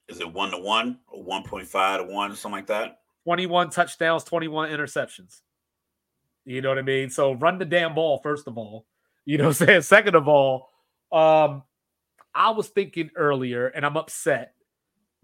Is 0.08 0.20
it 0.20 0.32
one 0.32 0.52
to 0.52 0.58
one 0.58 1.00
or 1.08 1.24
one 1.24 1.44
point 1.44 1.68
five 1.68 2.02
to 2.02 2.14
one, 2.14 2.32
or 2.32 2.36
something 2.36 2.58
like 2.58 2.68
that? 2.68 3.00
21 3.26 3.72
touchdowns, 3.72 4.24
21 4.24 4.70
interceptions. 4.70 5.42
You 6.46 6.62
know 6.62 6.70
what 6.70 6.78
I 6.78 6.84
mean? 6.84 7.10
So 7.10 7.34
run 7.34 7.58
the 7.58 7.66
damn 7.66 7.96
ball, 7.96 8.20
first 8.20 8.48
of 8.48 8.58
all. 8.58 8.86
You 9.26 9.40
know 9.40 9.46
what 9.46 9.62
I'm 9.62 9.68
saying? 9.68 9.82
Second 9.82 10.16
of 10.16 10.28
all, 10.28 10.70
um, 11.12 11.64
I 12.34 12.52
was 12.52 12.68
thinking 12.70 13.10
earlier, 13.16 13.68
and 13.68 13.86
I'm 13.86 13.98
upset 13.98 14.54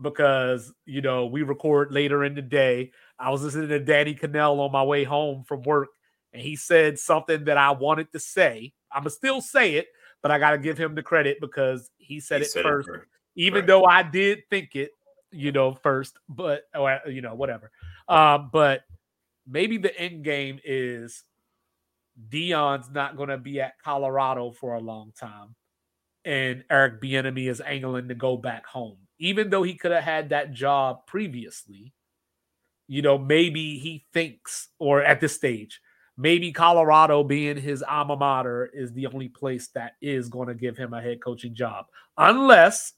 because 0.02 0.74
you 0.86 1.02
know 1.02 1.28
we 1.28 1.44
record 1.44 1.92
later 1.92 2.24
in 2.24 2.34
the 2.34 2.42
day. 2.42 2.92
I 3.20 3.30
was 3.30 3.44
listening 3.44 3.70
to 3.70 3.80
Danny 3.80 4.16
Kanell 4.16 4.60
on 4.60 4.72
my 4.72 4.84
way 4.84 5.04
home 5.04 5.44
from 5.44 5.62
work, 5.62 5.90
and 6.34 6.42
he 6.42 6.56
said 6.56 6.98
something 7.00 7.46
that 7.46 7.58
I 7.58 7.72
wanted 7.72 8.12
to 8.14 8.20
say. 8.20 8.74
I'ma 8.92 9.10
still 9.10 9.42
say 9.42 9.76
it, 9.76 9.88
but 10.22 10.32
I 10.32 10.40
gotta 10.40 10.58
give 10.58 10.78
him 10.78 10.96
the 10.96 11.04
credit 11.04 11.38
because 11.42 11.90
he 11.98 12.20
said 12.20 12.42
He 12.42 12.46
it 12.46 12.52
said 12.52 12.64
first 12.64 12.88
first. 12.88 13.08
even 13.36 13.60
Right. 13.62 13.68
though 13.68 13.86
I 13.86 14.04
did 14.04 14.44
think 14.50 14.76
it, 14.76 14.92
you 15.32 15.52
know, 15.52 15.74
first, 15.74 16.18
but 16.30 16.64
or, 16.76 17.00
you 17.08 17.22
know, 17.22 17.36
whatever. 17.36 17.72
Um, 18.08 18.50
but 18.52 18.82
maybe 19.48 19.78
the 19.78 19.98
end 19.98 20.24
game 20.24 20.60
is 20.66 21.24
Deion's 22.30 22.90
not 22.92 23.16
going 23.18 23.30
to 23.30 23.38
be 23.38 23.62
at 23.62 23.80
Colorado 23.84 24.52
for 24.52 24.76
a 24.76 24.80
long 24.80 25.12
time, 25.18 25.56
and 26.26 26.64
Eric 26.70 27.02
Bieniemy 27.02 27.50
is 27.50 27.62
angling 27.62 28.10
to 28.10 28.16
go 28.16 28.38
back 28.38 28.66
home, 28.66 28.98
even 29.20 29.50
though 29.50 29.64
he 29.64 29.76
could 29.76 29.92
have 29.92 30.04
had 30.04 30.30
that 30.30 30.52
job 30.52 31.08
previously. 31.08 31.94
You 32.88 33.02
know, 33.02 33.18
maybe 33.18 33.80
he 33.80 34.06
thinks, 34.12 34.68
or 34.78 35.02
at 35.02 35.22
this 35.22 35.34
stage, 35.34 35.80
maybe 36.18 36.52
Colorado 36.52 37.24
being 37.24 37.58
his 37.58 37.84
alma 37.84 38.16
mater 38.16 38.70
is 38.74 38.92
the 38.94 39.08
only 39.08 39.30
place 39.30 39.70
that 39.70 39.94
is 40.02 40.30
going 40.30 40.48
to 40.48 40.54
give 40.56 40.78
him 40.78 40.94
a 40.94 41.02
head 41.02 41.22
coaching 41.24 41.56
job, 41.56 41.86
unless 42.18 42.94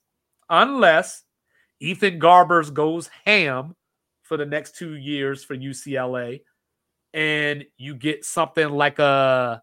unless 0.50 1.24
Ethan 1.80 2.20
Garbers 2.20 2.74
goes 2.74 3.10
ham 3.26 3.76
for 4.24 4.38
the 4.38 4.46
next 4.46 4.76
two 4.76 4.96
years 4.96 5.44
for 5.44 5.56
UCLA, 5.56 6.42
and 7.14 7.66
you 7.78 7.96
get 7.96 8.26
something 8.26 8.70
like 8.70 9.00
a 9.00 9.62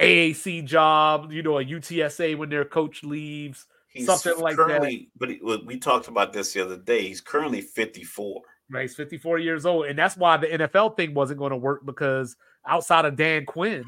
AAC 0.00 0.64
job, 0.64 1.32
you 1.32 1.42
know, 1.42 1.58
a 1.58 1.64
UTSA 1.64 2.36
when 2.36 2.48
their 2.50 2.64
coach 2.64 3.02
leaves. 3.04 3.66
He's 3.88 4.06
something 4.06 4.38
like 4.38 4.56
that. 4.56 4.80
But 5.16 5.28
he- 5.30 5.40
we 5.64 5.78
talked 5.78 6.08
about 6.08 6.32
this 6.32 6.52
the 6.52 6.64
other 6.64 6.78
day. 6.78 7.02
He's 7.02 7.20
currently 7.20 7.60
54. 7.60 8.42
Right, 8.72 8.82
he's 8.82 8.94
54 8.94 9.38
years 9.38 9.66
old, 9.66 9.84
and 9.86 9.98
that's 9.98 10.16
why 10.16 10.38
the 10.38 10.46
NFL 10.46 10.96
thing 10.96 11.12
wasn't 11.12 11.38
going 11.38 11.50
to 11.50 11.58
work 11.58 11.84
because 11.84 12.36
outside 12.66 13.04
of 13.04 13.16
Dan 13.16 13.44
Quinn, 13.44 13.84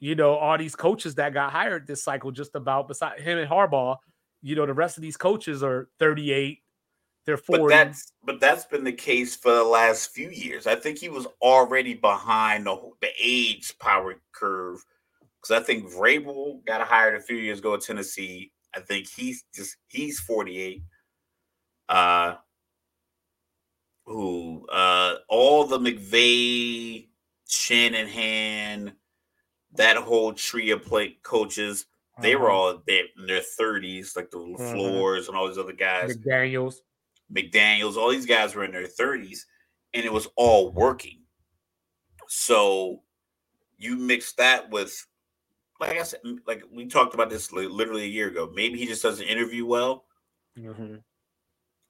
you 0.00 0.16
know, 0.16 0.34
all 0.34 0.58
these 0.58 0.74
coaches 0.74 1.14
that 1.14 1.32
got 1.32 1.52
hired 1.52 1.86
this 1.86 2.02
cycle, 2.02 2.32
just 2.32 2.56
about 2.56 2.88
beside 2.88 3.20
him 3.20 3.38
and 3.38 3.48
Harbaugh, 3.48 3.98
you 4.42 4.56
know, 4.56 4.66
the 4.66 4.74
rest 4.74 4.98
of 4.98 5.02
these 5.02 5.16
coaches 5.16 5.62
are 5.62 5.88
38, 6.00 6.58
they're 7.24 7.36
40. 7.36 7.62
But 7.62 7.68
that's 7.68 8.12
but 8.24 8.40
that's 8.40 8.64
been 8.64 8.82
the 8.82 8.92
case 8.92 9.36
for 9.36 9.54
the 9.54 9.62
last 9.62 10.10
few 10.10 10.30
years. 10.30 10.66
I 10.66 10.74
think 10.74 10.98
he 10.98 11.08
was 11.08 11.28
already 11.40 11.94
behind 11.94 12.66
the 12.66 12.76
the 13.00 13.10
age 13.22 13.78
power 13.78 14.16
curve 14.32 14.84
because 15.40 15.62
I 15.62 15.64
think 15.64 15.88
Vrabel 15.88 16.64
got 16.64 16.80
hired 16.80 17.14
a 17.14 17.20
few 17.22 17.36
years 17.36 17.60
ago 17.60 17.74
at 17.74 17.82
Tennessee. 17.82 18.50
I 18.74 18.80
think 18.80 19.08
he's 19.08 19.44
just 19.54 19.76
he's 19.86 20.18
48. 20.18 20.82
Uh 21.88 22.34
who 24.12 24.66
uh 24.70 25.16
all 25.28 25.64
the 25.66 25.78
McVay, 25.78 27.08
Shanahan, 27.48 28.92
that 29.74 29.96
whole 29.96 30.32
tree 30.32 30.70
of 30.70 30.84
play 30.84 31.16
coaches, 31.22 31.86
they 32.20 32.36
were 32.36 32.50
Uh-huh. 32.50 32.56
all 32.58 32.82
they 32.86 33.04
in 33.18 33.26
their 33.26 33.40
30s, 33.40 34.14
like 34.16 34.30
the 34.30 34.38
floors 34.56 35.28
and 35.28 35.36
all 35.36 35.48
these 35.48 35.58
other 35.58 35.72
guys. 35.72 36.16
McDaniels. 36.16 36.76
McDaniels, 37.32 37.96
all 37.96 38.10
these 38.10 38.26
guys 38.26 38.54
were 38.54 38.64
in 38.64 38.72
their 38.72 38.86
30s, 38.86 39.46
and 39.94 40.04
it 40.04 40.12
was 40.12 40.28
all 40.36 40.70
working. 40.72 41.22
So 42.28 43.02
you 43.78 43.96
mix 43.96 44.34
that 44.34 44.70
with, 44.70 44.94
like 45.80 45.98
I 45.98 46.02
said, 46.02 46.20
like 46.46 46.62
we 46.70 46.86
talked 46.86 47.14
about 47.14 47.30
this 47.30 47.50
literally 47.52 48.04
a 48.04 48.06
year 48.06 48.28
ago. 48.28 48.50
Maybe 48.54 48.78
he 48.78 48.86
just 48.86 49.02
doesn't 49.02 49.26
interview 49.26 49.64
well. 49.66 50.04
Mm-hmm. 50.58 50.96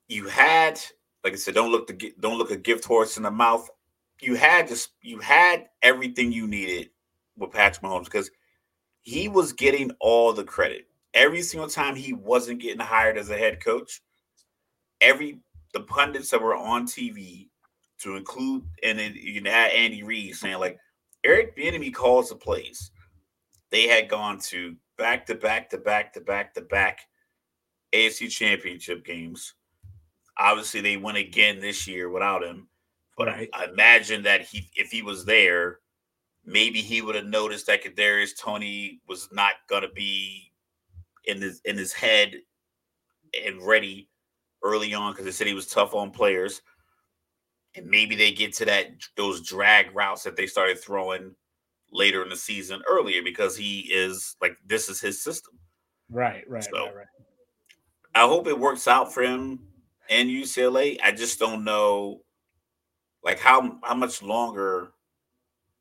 You 0.08 0.26
had, 0.28 0.80
like 1.24 1.32
I 1.32 1.36
said, 1.36 1.54
don't 1.54 1.70
look 1.70 1.86
the 1.86 2.14
don't 2.20 2.38
look 2.38 2.50
a 2.50 2.56
gift 2.56 2.84
horse 2.84 3.16
in 3.16 3.22
the 3.22 3.30
mouth. 3.30 3.68
You 4.20 4.34
had 4.34 4.68
just 4.68 4.90
you 5.02 5.18
had 5.18 5.68
everything 5.82 6.32
you 6.32 6.46
needed 6.46 6.90
with 7.36 7.52
Patrick 7.52 7.82
Mahomes 7.82 8.04
because 8.04 8.30
he 9.02 9.28
was 9.28 9.52
getting 9.52 9.90
all 10.00 10.32
the 10.32 10.44
credit 10.44 10.86
every 11.14 11.42
single 11.42 11.68
time 11.68 11.94
he 11.94 12.12
wasn't 12.12 12.60
getting 12.60 12.80
hired 12.80 13.18
as 13.18 13.30
a 13.30 13.36
head 13.36 13.62
coach. 13.62 14.02
Every 15.00 15.40
the 15.72 15.80
pundits 15.80 16.30
that 16.30 16.42
were 16.42 16.56
on 16.56 16.86
TV 16.86 17.48
to 18.00 18.16
include 18.16 18.64
and 18.82 18.98
then 18.98 19.14
you 19.14 19.34
can 19.34 19.46
add 19.46 19.70
Andy 19.72 20.02
Reid 20.02 20.34
saying 20.34 20.58
like 20.58 20.78
Eric 21.24 21.56
Bieniemy 21.56 21.94
calls 21.94 22.28
the 22.28 22.34
plays. 22.34 22.90
They 23.70 23.86
had 23.86 24.08
gone 24.08 24.38
to 24.40 24.76
back 24.98 25.26
to 25.26 25.34
back 25.34 25.70
to 25.70 25.78
back 25.78 26.12
to 26.14 26.20
back 26.20 26.54
to 26.54 26.60
back 26.62 27.00
AFC 27.92 28.30
championship 28.30 29.04
games. 29.04 29.54
Obviously, 30.43 30.80
they 30.80 30.97
went 30.97 31.18
again 31.18 31.61
this 31.61 31.86
year 31.86 32.11
without 32.11 32.43
him. 32.43 32.66
But 33.16 33.28
right. 33.28 33.49
I, 33.53 33.64
I 33.64 33.68
imagine 33.68 34.24
that 34.24 34.43
he 34.43 34.68
if 34.74 34.90
he 34.90 35.03
was 35.03 35.24
there, 35.24 35.78
maybe 36.45 36.80
he 36.80 37.01
would 37.01 37.14
have 37.14 37.26
noticed 37.26 37.66
that 37.68 37.84
Kadarius 37.84 38.36
Toney 38.36 39.01
was 39.09 39.28
not 39.30 39.53
gonna 39.68 39.93
be 39.95 40.51
in 41.26 41.40
his 41.40 41.61
in 41.64 41.78
his 41.78 41.93
head 41.93 42.34
and 43.47 43.62
ready 43.62 44.09
early 44.64 44.95
on 44.95 45.12
because 45.12 45.24
they 45.24 45.30
said 45.30 45.47
he 45.47 45.55
was 45.55 45.68
tough 45.68 45.95
on 45.95 46.11
players. 46.11 46.61
And 47.76 47.86
maybe 47.86 48.16
they 48.16 48.32
get 48.32 48.53
to 48.55 48.64
that 48.64 48.88
those 49.16 49.47
drag 49.47 49.95
routes 49.95 50.24
that 50.24 50.36
they 50.36 50.47
started 50.47 50.80
throwing 50.80 51.36
later 51.93 52.22
in 52.22 52.28
the 52.28 52.36
season 52.36 52.82
earlier 52.90 53.22
because 53.22 53.57
he 53.57 53.80
is 53.93 54.36
like 54.43 54.57
this 54.66 54.88
is 54.88 55.01
his 55.01 55.22
system. 55.22 55.55
Right, 56.11 56.45
right, 56.49 56.64
so, 56.64 56.86
right, 56.86 56.97
right. 56.97 57.07
I 58.14 58.26
hope 58.26 58.49
it 58.49 58.59
works 58.59 58.88
out 58.88 59.14
for 59.14 59.22
him 59.22 59.61
and 60.12 60.28
UCLA. 60.28 60.98
I 61.02 61.12
just 61.12 61.38
don't 61.38 61.64
know 61.64 62.20
like 63.24 63.38
how 63.38 63.78
how 63.82 63.94
much 63.94 64.22
longer 64.22 64.92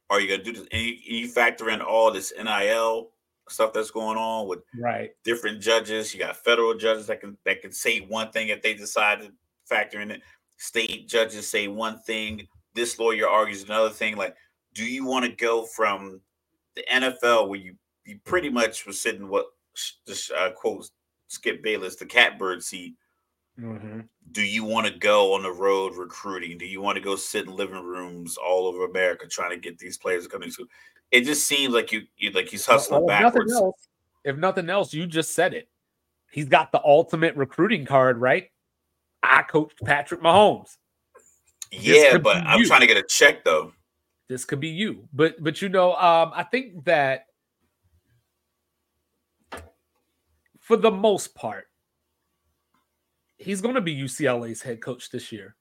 are 0.10 0.20
you 0.20 0.30
gonna 0.30 0.44
do 0.44 0.54
this? 0.54 0.68
And 0.72 0.82
you, 0.82 0.96
you 1.04 1.28
factor 1.28 1.70
in 1.70 1.82
all 1.82 2.12
this 2.12 2.34
NIL 2.38 3.10
stuff 3.50 3.74
that's 3.74 3.92
going 3.92 4.18
on 4.18 4.48
with 4.48 4.60
right 4.78 5.12
different 5.24 5.62
judges. 5.62 6.14
You 6.14 6.20
got 6.22 6.38
federal 6.38 6.74
judges 6.76 7.08
that 7.08 7.20
can 7.20 7.38
that 7.46 7.62
can 7.62 7.72
say 7.72 8.00
one 8.00 8.32
thing 8.32 8.48
if 8.50 8.62
they 8.62 8.74
decide 8.74 9.20
to 9.20 9.32
factor 9.66 10.00
in 10.00 10.12
it. 10.12 10.22
State 10.58 11.08
judges 11.10 11.50
say 11.50 11.68
one 11.68 11.98
thing. 12.00 12.48
This 12.74 13.00
lawyer 13.00 13.28
argues 13.28 13.64
another 13.64 13.90
thing. 13.90 14.16
Like, 14.16 14.36
do 14.74 14.86
you 14.86 15.06
want 15.06 15.26
to 15.26 15.32
go 15.32 15.66
from 15.66 16.22
the 16.76 16.84
NFL 16.90 17.50
where 17.50 17.60
you 17.60 17.76
you 18.06 18.20
pretty 18.24 18.50
much 18.50 18.86
was 18.86 19.02
sitting 19.02 19.28
what 19.28 19.48
just 20.08 20.32
uh, 20.32 20.52
quote 20.52 20.90
Skip 21.28 21.64
Bayless 21.64 21.98
the 21.98 22.06
catbird 22.06 22.64
seat? 22.64 22.96
Mm-hmm. 23.60 24.02
Do 24.32 24.42
you 24.42 24.64
want 24.64 24.88
to 24.88 24.94
go 24.98 25.34
on 25.34 25.44
the 25.44 25.52
road 25.52 25.96
recruiting? 25.96 26.58
Do 26.58 26.66
you 26.66 26.82
want 26.82 26.96
to 26.96 27.02
go 27.02 27.16
sit 27.16 27.46
in 27.46 27.56
living 27.56 27.84
rooms 27.84 28.38
all 28.38 28.66
over 28.66 28.86
America 28.86 29.28
trying 29.28 29.52
to 29.52 29.58
get 29.58 29.78
these 29.78 29.98
players 29.98 30.24
to 30.24 30.30
come 30.30 30.42
to 30.42 30.52
school? 30.52 30.68
it 31.12 31.26
just 31.26 31.46
seems 31.46 31.74
like 31.74 31.92
you, 31.92 32.04
you 32.18 32.32
like 32.32 32.48
he's 32.48 32.66
hustling 32.66 33.06
well, 33.06 33.16
if 33.16 33.22
backwards. 33.22 33.52
Nothing 33.52 33.66
else, 33.66 33.88
if 34.24 34.38
nothing 34.38 34.70
else, 34.70 34.94
you 34.94 35.06
just 35.06 35.34
said 35.34 35.54
it. 35.54 35.68
He's 36.32 36.48
got 36.48 36.72
the 36.72 36.82
ultimate 36.84 37.36
recruiting 37.36 37.86
card, 37.86 38.18
right? 38.18 38.50
I 39.22 39.44
coached 39.44 39.80
Patrick 39.84 40.22
Mahomes. 40.22 40.78
Yeah, 41.72 42.18
but 42.18 42.38
I'm 42.38 42.64
trying 42.66 42.82
to 42.82 42.88
get 42.88 42.98
a 42.98 43.04
check 43.04 43.44
though. 43.44 43.74
This 44.30 44.46
could 44.46 44.62
be 44.62 44.70
you, 44.70 45.08
but 45.14 45.42
but 45.44 45.62
you 45.62 45.68
know, 45.70 45.94
um, 45.96 46.32
I 46.34 46.44
think 46.44 46.86
that 46.86 47.26
for 50.60 50.78
the 50.78 50.92
most 50.92 51.36
part, 51.36 51.68
he's 53.42 53.62
going 53.62 53.76
to 53.76 53.82
be 53.82 53.96
UCLA's 53.96 54.62
head 54.62 54.82
coach 54.82 55.10
this 55.10 55.32
year. 55.32 55.56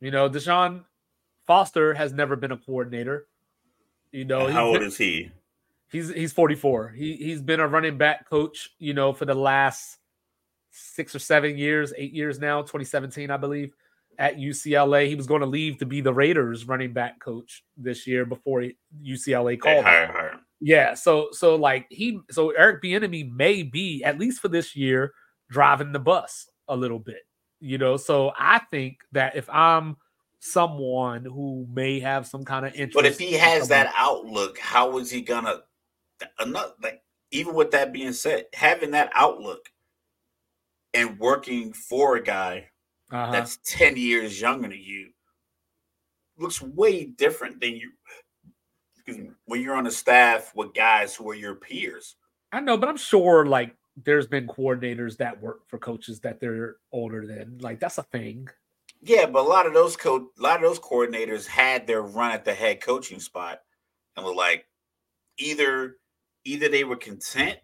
You 0.00 0.10
know, 0.10 0.28
Deshaun 0.28 0.84
Foster 1.46 1.94
has 1.94 2.12
never 2.12 2.36
been 2.36 2.52
a 2.52 2.56
coordinator. 2.56 3.26
You 4.12 4.24
know, 4.24 4.48
how 4.48 4.68
old 4.68 4.82
is 4.82 4.96
he? 4.96 5.30
He's 5.90 6.10
he's 6.10 6.32
44. 6.32 6.90
He 6.90 7.16
he's 7.16 7.42
been 7.42 7.60
a 7.60 7.68
running 7.68 7.98
back 7.98 8.28
coach, 8.28 8.70
you 8.78 8.94
know, 8.94 9.12
for 9.12 9.24
the 9.24 9.34
last 9.34 9.98
six 10.70 11.14
or 11.14 11.18
seven 11.18 11.56
years, 11.56 11.92
eight 11.96 12.12
years 12.12 12.38
now, 12.38 12.60
2017, 12.60 13.30
I 13.30 13.36
believe, 13.36 13.74
at 14.18 14.36
UCLA. 14.36 15.08
He 15.08 15.14
was 15.14 15.26
going 15.26 15.40
to 15.40 15.46
leave 15.46 15.78
to 15.78 15.86
be 15.86 16.00
the 16.00 16.12
Raiders 16.12 16.66
running 16.66 16.92
back 16.92 17.20
coach 17.20 17.64
this 17.76 18.06
year 18.06 18.24
before 18.24 18.64
UCLA 19.02 19.58
called 19.58 19.84
hire, 19.84 20.06
hire. 20.06 20.40
Yeah, 20.60 20.94
so 20.94 21.28
so 21.32 21.56
like 21.56 21.86
he 21.90 22.20
so 22.30 22.50
Eric 22.50 22.82
Bieniemy 22.82 23.32
may 23.32 23.62
be 23.62 24.02
at 24.04 24.18
least 24.18 24.40
for 24.40 24.48
this 24.48 24.76
year 24.76 25.12
driving 25.50 25.92
the 25.92 25.98
bus 25.98 26.48
a 26.68 26.76
little 26.76 26.98
bit, 26.98 27.22
you 27.60 27.78
know. 27.78 27.96
So 27.96 28.32
I 28.38 28.60
think 28.70 28.98
that 29.12 29.36
if 29.36 29.48
I'm 29.50 29.96
someone 30.40 31.24
who 31.24 31.66
may 31.72 32.00
have 32.00 32.26
some 32.26 32.44
kind 32.44 32.64
of 32.66 32.74
interest. 32.74 32.94
But 32.94 33.06
if 33.06 33.18
he 33.18 33.32
has 33.34 33.68
that 33.68 33.92
outlook, 33.96 34.58
how 34.58 34.98
is 34.98 35.10
he 35.10 35.20
gonna? 35.20 35.62
Another 36.38 36.72
like 36.82 37.02
even 37.30 37.54
with 37.54 37.70
that 37.72 37.92
being 37.92 38.12
said, 38.12 38.46
having 38.54 38.90
that 38.92 39.10
outlook 39.14 39.68
and 40.94 41.18
working 41.18 41.72
for 41.72 42.16
a 42.16 42.22
guy 42.22 42.68
uh-huh. 43.10 43.32
that's 43.32 43.58
ten 43.64 43.96
years 43.96 44.40
younger 44.40 44.68
than 44.68 44.80
you 44.80 45.10
looks 46.38 46.62
way 46.62 47.04
different 47.04 47.60
than 47.60 47.74
you. 47.74 47.92
Me, 49.06 49.30
when 49.46 49.62
you're 49.62 49.74
on 49.74 49.86
a 49.86 49.90
staff 49.90 50.52
with 50.54 50.74
guys 50.74 51.16
who 51.16 51.30
are 51.30 51.34
your 51.34 51.54
peers. 51.54 52.16
I 52.52 52.60
know, 52.60 52.76
but 52.76 52.90
I'm 52.90 52.98
sure 52.98 53.46
like 53.46 53.74
there's 54.04 54.26
been 54.26 54.46
coordinators 54.46 55.16
that 55.18 55.40
work 55.40 55.68
for 55.68 55.78
coaches 55.78 56.20
that 56.20 56.40
they're 56.40 56.76
older 56.92 57.26
than. 57.26 57.58
Like 57.58 57.80
that's 57.80 57.98
a 57.98 58.02
thing. 58.02 58.48
Yeah, 59.02 59.26
but 59.26 59.40
a 59.40 59.48
lot 59.48 59.66
of 59.66 59.74
those 59.74 59.96
co- 59.96 60.30
a 60.38 60.42
lot 60.42 60.56
of 60.56 60.62
those 60.62 60.80
coordinators 60.80 61.46
had 61.46 61.86
their 61.86 62.02
run 62.02 62.32
at 62.32 62.44
the 62.44 62.54
head 62.54 62.80
coaching 62.80 63.20
spot 63.20 63.60
and 64.16 64.24
were 64.24 64.34
like 64.34 64.66
either 65.38 65.96
either 66.44 66.68
they 66.68 66.84
were 66.84 66.96
content 66.96 67.58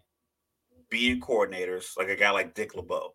being 0.89 1.19
coordinators, 1.19 1.97
like 1.97 2.09
a 2.09 2.15
guy 2.15 2.31
like 2.31 2.53
Dick 2.53 2.75
LeBeau. 2.75 3.13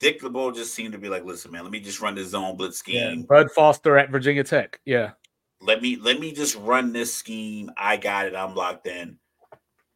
Dick 0.00 0.22
LeBeau 0.22 0.52
just 0.52 0.74
seemed 0.74 0.92
to 0.92 0.98
be 0.98 1.08
like, 1.08 1.24
listen, 1.24 1.50
man, 1.50 1.62
let 1.62 1.72
me 1.72 1.80
just 1.80 2.00
run 2.00 2.14
this 2.14 2.28
zone 2.28 2.56
blitz 2.56 2.78
scheme. 2.78 3.20
Yeah, 3.20 3.26
Bud 3.28 3.50
Foster 3.50 3.96
at 3.96 4.10
Virginia 4.10 4.44
Tech. 4.44 4.80
Yeah. 4.84 5.12
Let 5.60 5.80
me 5.80 5.96
let 5.96 6.20
me 6.20 6.32
just 6.32 6.56
run 6.56 6.92
this 6.92 7.14
scheme. 7.14 7.70
I 7.76 7.96
got 7.96 8.26
it. 8.26 8.34
I'm 8.34 8.54
locked 8.54 8.86
in. 8.86 9.18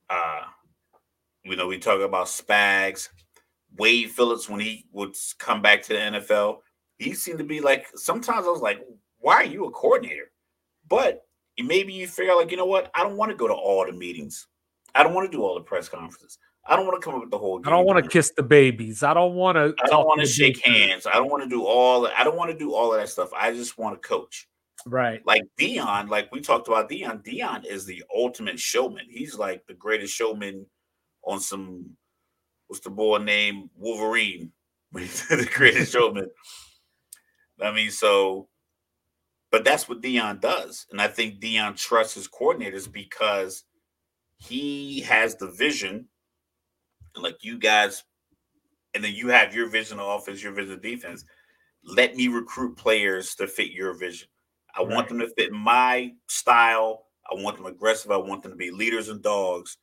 Uh 0.09 0.43
you 1.45 1.57
know, 1.57 1.67
we 1.67 1.79
talk 1.79 2.01
about 2.01 2.27
Spags. 2.27 3.09
Wade 3.77 4.11
Phillips 4.11 4.49
when 4.49 4.61
he 4.61 4.87
would 4.93 5.15
come 5.39 5.61
back 5.61 5.83
to 5.83 5.89
the 5.93 5.99
NFL, 5.99 6.59
he 6.99 7.15
seemed 7.15 7.39
to 7.39 7.45
be 7.45 7.61
like 7.61 7.87
sometimes 7.95 8.47
I 8.47 8.51
was 8.51 8.63
like, 8.63 8.81
why 9.19 9.35
are 9.35 9.45
you 9.45 9.67
a 9.67 9.71
coordinator? 9.71 10.31
But 10.89 11.23
maybe 11.59 11.93
you 11.93 12.07
figure 12.07 12.33
out 12.33 12.39
like, 12.39 12.51
you 12.51 12.57
know 12.57 12.67
what? 12.67 12.91
I 12.95 13.03
don't 13.03 13.17
want 13.17 13.31
to 13.31 13.37
go 13.37 13.47
to 13.47 13.55
all 13.55 13.85
the 13.85 13.93
meetings. 13.93 14.47
I 14.95 15.03
don't 15.03 15.15
want 15.15 15.31
to 15.31 15.37
do 15.37 15.45
all 15.45 15.55
the 15.55 15.61
press 15.61 15.89
conferences. 15.89 16.39
I 16.67 16.77
don't 16.77 16.87
want 16.87 17.01
to 17.01 17.05
come 17.05 17.15
up 17.15 17.23
with 17.23 17.31
the 17.31 17.39
whole. 17.39 17.61
I 17.65 17.71
don't 17.71 17.87
want 17.87 18.03
to 18.03 18.11
kiss 18.11 18.33
the 18.37 18.43
babies. 18.43 19.03
I 19.03 19.15
don't 19.15 19.35
want 19.35 19.57
to. 19.57 19.75
I 19.83 19.89
don't 19.89 20.07
want 20.07 20.21
to 20.21 20.27
shake 20.27 20.65
hands. 20.65 21.07
I 21.07 21.13
don't 21.13 21.31
want 21.31 21.43
to 21.43 21.49
do 21.49 21.65
all. 21.65 22.07
I 22.07 22.25
don't 22.25 22.37
want 22.37 22.51
to 22.51 22.59
do 22.59 22.75
all 22.75 22.93
of 22.93 23.01
that 23.01 23.09
stuff. 23.09 23.31
I 23.35 23.53
just 23.53 23.79
want 23.79 24.01
to 24.01 24.07
coach. 24.07 24.49
Right. 24.87 25.25
Like 25.27 25.43
Deion, 25.59 26.09
like 26.09 26.31
we 26.31 26.41
talked 26.41 26.69
about 26.69 26.91
Deion. 26.91 27.25
Deion 27.25 27.65
is 27.65 27.85
the 27.85 28.03
ultimate 28.15 28.59
showman. 28.59 29.07
He's 29.09 29.37
like 29.37 29.67
the 29.67 29.75
greatest 29.75 30.15
showman 30.15 30.67
on 31.25 31.41
some 31.41 31.97
what's 32.69 32.83
the 32.83 32.91
boy 32.91 33.19
named 33.19 33.71
Wolverine, 33.77 34.53
the 34.93 35.49
greatest 35.53 35.93
showman. 35.95 36.31
I 37.61 37.73
mean, 37.73 37.91
so, 37.91 38.49
but 39.51 39.65
that's 39.65 39.89
what 39.89 40.03
Deion 40.03 40.41
does, 40.41 40.87
and 40.91 41.01
I 41.01 41.09
think 41.09 41.41
Deion 41.41 41.77
trusts 41.77 42.15
his 42.15 42.29
coordinators 42.29 42.91
because 42.91 43.65
he 44.37 45.01
has 45.01 45.35
the 45.35 45.51
vision, 45.51 46.07
and 47.15 47.25
like 47.25 47.43
you 47.43 47.59
guys, 47.59 48.05
and 48.95 49.03
then 49.03 49.15
you 49.15 49.29
have 49.29 49.55
your 49.55 49.69
vision 49.69 49.99
of 49.99 50.21
offense, 50.21 50.43
your 50.43 50.53
vision 50.53 50.75
of 50.75 50.83
defense. 50.83 51.25
Let 51.85 52.15
me 52.15 52.29
recruit 52.29 52.77
players 52.77 53.35
to 53.37 53.47
fit 53.47 53.71
your 53.71 53.95
vision. 53.95 54.29
I 54.77 54.83
right. 54.83 54.95
want 54.95 55.09
them 55.09 55.19
to 55.21 55.29
fit 55.37 55.53
my 55.53 56.13
style. 56.29 57.07
I 57.31 57.41
want 57.43 57.57
them 57.57 57.67
aggressive. 57.67 58.11
I 58.11 58.17
want 58.17 58.43
them 58.43 58.53
to 58.53 58.57
be 58.57 58.71
leaders 58.71 59.09
and 59.09 59.23
dogs. 59.23 59.79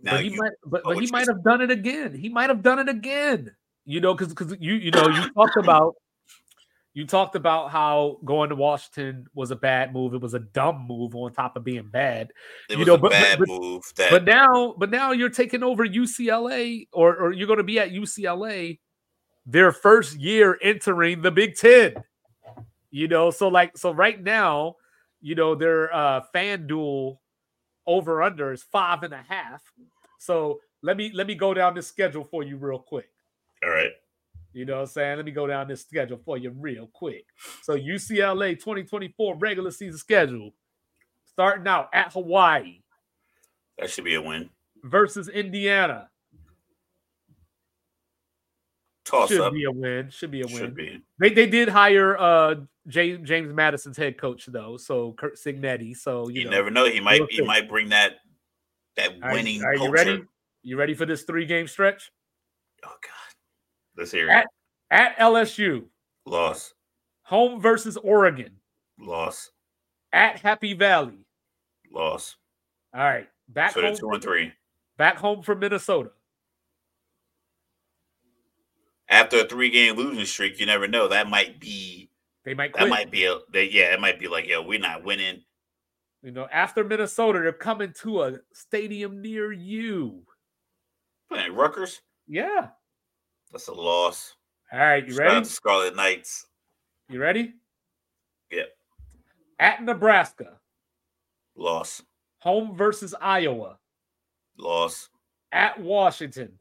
Now 0.00 0.12
but 0.12 0.24
he 0.24 0.30
you, 0.30 0.38
might, 0.38 0.52
but, 0.66 0.82
but 0.84 0.98
he 0.98 1.08
might 1.10 1.28
have 1.28 1.42
done 1.42 1.60
it 1.60 1.70
again. 1.70 2.14
He 2.14 2.28
might 2.28 2.50
have 2.50 2.62
done 2.62 2.78
it 2.78 2.88
again. 2.88 3.50
You 3.84 4.00
know, 4.00 4.14
because 4.14 4.28
because 4.28 4.56
you 4.60 4.74
you 4.74 4.90
know 4.90 5.08
you 5.08 5.30
talked 5.34 5.56
about 5.56 5.94
you 6.94 7.04
talked 7.06 7.34
about 7.34 7.70
how 7.70 8.18
going 8.24 8.50
to 8.50 8.54
Washington 8.54 9.26
was 9.34 9.50
a 9.50 9.56
bad 9.56 9.92
move. 9.92 10.14
It 10.14 10.20
was 10.20 10.34
a 10.34 10.38
dumb 10.38 10.86
move 10.86 11.16
on 11.16 11.32
top 11.32 11.56
of 11.56 11.64
being 11.64 11.88
bad. 11.88 12.30
It 12.70 12.78
you 12.78 12.84
know, 12.84 12.96
but, 12.96 13.10
bad 13.10 13.40
but, 13.40 13.48
move. 13.48 13.82
That... 13.96 14.10
But 14.12 14.24
now, 14.24 14.74
but 14.78 14.90
now 14.90 15.10
you're 15.10 15.28
taking 15.28 15.64
over 15.64 15.86
UCLA, 15.86 16.86
or 16.92 17.16
or 17.16 17.32
you're 17.32 17.48
going 17.48 17.58
to 17.58 17.64
be 17.64 17.80
at 17.80 17.90
UCLA 17.90 18.78
their 19.44 19.72
first 19.72 20.18
year 20.18 20.56
entering 20.62 21.20
the 21.20 21.32
Big 21.32 21.56
Ten. 21.56 21.94
You 22.90 23.08
know, 23.08 23.30
so 23.30 23.48
like 23.48 23.76
so 23.76 23.92
right 23.92 24.22
now, 24.22 24.76
you 25.20 25.34
know, 25.34 25.56
their 25.56 25.92
uh 25.92 26.20
FanDuel 26.32 27.18
over 27.86 28.22
under 28.22 28.52
is 28.52 28.62
five 28.62 29.02
and 29.02 29.14
a 29.14 29.24
half. 29.28 29.62
So 30.18 30.60
let 30.82 30.96
me 30.96 31.10
let 31.14 31.26
me 31.26 31.34
go 31.34 31.54
down 31.54 31.74
this 31.74 31.86
schedule 31.86 32.24
for 32.24 32.42
you 32.42 32.56
real 32.56 32.78
quick. 32.78 33.10
All 33.62 33.70
right. 33.70 33.92
You 34.52 34.64
know 34.64 34.74
what 34.74 34.80
I'm 34.82 34.86
saying? 34.86 35.16
Let 35.16 35.24
me 35.26 35.32
go 35.32 35.46
down 35.46 35.66
this 35.66 35.82
schedule 35.82 36.20
for 36.24 36.38
you 36.38 36.50
real 36.50 36.88
quick. 36.92 37.26
So 37.62 37.76
UCLA 37.76 38.58
2024 38.58 39.36
regular 39.36 39.70
season 39.72 39.98
schedule. 39.98 40.52
Starting 41.26 41.66
out 41.66 41.88
at 41.92 42.12
Hawaii. 42.12 42.80
That 43.78 43.90
should 43.90 44.04
be 44.04 44.14
a 44.14 44.22
win. 44.22 44.50
Versus 44.84 45.28
Indiana. 45.28 46.08
Toss 49.04 49.28
should 49.28 49.40
up. 49.40 49.52
be 49.52 49.64
a 49.64 49.70
win. 49.70 50.08
Should 50.10 50.30
be 50.30 50.40
a 50.42 50.46
win. 50.46 50.56
Should 50.56 50.74
be. 50.74 51.00
They 51.18 51.30
they 51.30 51.46
did 51.46 51.68
hire 51.68 52.16
uh 52.18 52.54
James 52.88 53.28
James 53.28 53.52
Madison's 53.52 53.96
head 53.96 54.16
coach 54.18 54.46
though, 54.46 54.76
so 54.76 55.12
Curt 55.12 55.36
Cignetti. 55.36 55.94
So 55.96 56.28
you, 56.28 56.40
You, 56.40 56.44
know, 56.46 56.50
never 56.52 56.70
know. 56.70 56.86
He 56.86 57.00
might 57.00 57.20
he 57.30 57.42
might 57.42 57.68
bring 57.68 57.90
that 57.90 58.14
that 58.96 59.12
Are 59.22 59.32
winning 59.32 59.62
are 59.62 59.72
you 59.74 59.78
culture. 59.78 59.92
ready? 59.92 60.22
You 60.62 60.76
ready 60.78 60.94
for 60.94 61.04
this 61.06 61.22
three 61.24 61.44
game 61.46 61.66
stretch 61.66 62.10
Oh 62.84 62.88
God. 63.02 63.34
Let's 63.96 64.10
hear 64.12 64.28
At- 64.30 64.44
it. 64.44 64.48
at 64.90 65.16
LSU? 65.18 65.84
Loss. 66.26 66.72
Home 67.24 67.60
versus 67.60 67.96
Oregon 67.98 68.56
Loss. 68.98 69.50
at 70.12 70.40
Happy 70.40 70.72
Valley. 70.74 71.26
Loss. 71.92 72.36
All 72.94 73.02
right, 73.02 73.28
back 73.48 73.72
So 73.72 73.82
home. 73.82 73.96
two 73.96 74.10
and 74.10 74.22
three. 74.22 74.52
Back 74.96 75.16
home 75.16 75.42
for 75.42 75.54
Minnesota. 75.54 76.10
After 79.08 79.38
a 79.40 79.44
three 79.48 79.70
game 79.70 79.96
losing 79.96 80.24
streak, 80.24 80.58
you 80.58 80.66
never 80.66 80.88
know. 80.88 81.08
That 81.08 81.28
might 81.28 81.60
be 81.60 82.10
They 82.44 82.54
might 82.54 82.72
that 82.74 82.88
might 82.88 83.10
be 83.10 83.26
a 83.26 83.38
they, 83.52 83.68
yeah, 83.70 83.92
it 83.92 84.00
might 84.00 84.18
be 84.18 84.28
like, 84.28 84.46
yo, 84.48 84.62
we're 84.62 84.78
not 84.78 85.04
winning. 85.04 85.42
You 86.22 86.30
know, 86.32 86.48
after 86.50 86.82
Minnesota, 86.84 87.40
they're 87.40 87.52
coming 87.52 87.92
to 88.00 88.22
a 88.22 88.38
stadium 88.54 89.20
near 89.20 89.52
you. 89.52 90.22
Playing 91.28 91.54
Rutgers, 91.54 92.00
Yeah. 92.26 92.68
that's 93.52 93.68
a 93.68 93.74
loss. 93.74 94.34
All 94.72 94.78
right, 94.78 95.06
you 95.06 95.12
Shout 95.12 95.20
ready? 95.26 95.44
Scarlet 95.44 95.94
Knights. 95.96 96.46
You 97.10 97.20
ready? 97.20 97.52
Yep. 98.50 98.68
At 99.58 99.82
Nebraska, 99.84 100.58
Loss. 101.56 102.02
home 102.38 102.74
versus 102.76 103.14
Iowa. 103.20 103.78
Loss. 104.56 105.10
At 105.52 105.78
Washington, 105.78 106.58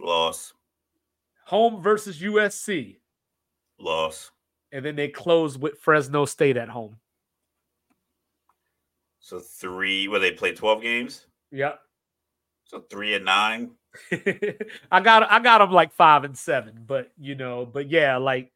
Loss. 0.00 0.54
Home 1.46 1.82
versus 1.82 2.20
USC. 2.20 2.98
Loss. 3.78 4.30
And 4.72 4.84
then 4.84 4.96
they 4.96 5.08
close 5.08 5.56
with 5.56 5.78
Fresno 5.78 6.24
State 6.24 6.56
at 6.56 6.68
home. 6.68 6.96
So 9.20 9.40
three 9.40 10.08
where 10.08 10.20
they 10.20 10.32
play 10.32 10.52
12 10.52 10.82
games. 10.82 11.26
Yep. 11.50 11.80
So 12.64 12.80
three 12.90 13.14
and 13.14 13.24
nine. 13.24 13.70
I 14.90 15.00
got 15.00 15.30
I 15.30 15.38
got 15.38 15.58
them 15.58 15.70
like 15.70 15.92
five 15.92 16.24
and 16.24 16.36
seven, 16.36 16.84
but 16.86 17.10
you 17.18 17.34
know, 17.34 17.64
but 17.64 17.88
yeah, 17.90 18.18
like 18.18 18.52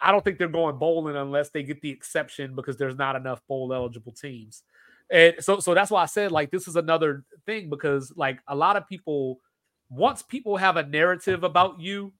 I 0.00 0.12
don't 0.12 0.22
think 0.24 0.38
they're 0.38 0.48
going 0.48 0.78
bowling 0.78 1.16
unless 1.16 1.50
they 1.50 1.62
get 1.62 1.80
the 1.80 1.90
exception 1.90 2.54
because 2.54 2.76
there's 2.76 2.96
not 2.96 3.16
enough 3.16 3.40
bowl 3.48 3.74
eligible 3.74 4.12
teams. 4.12 4.62
And 5.10 5.34
so 5.40 5.58
so 5.58 5.74
that's 5.74 5.90
why 5.90 6.02
I 6.02 6.06
said 6.06 6.32
like 6.32 6.50
this 6.50 6.68
is 6.68 6.76
another 6.76 7.24
thing 7.46 7.68
because 7.68 8.12
like 8.14 8.38
a 8.46 8.54
lot 8.54 8.76
of 8.76 8.86
people 8.86 9.40
once 9.90 10.22
people 10.22 10.56
have 10.56 10.76
a 10.76 10.86
narrative 10.86 11.44
about 11.44 11.80
you, 11.80 12.12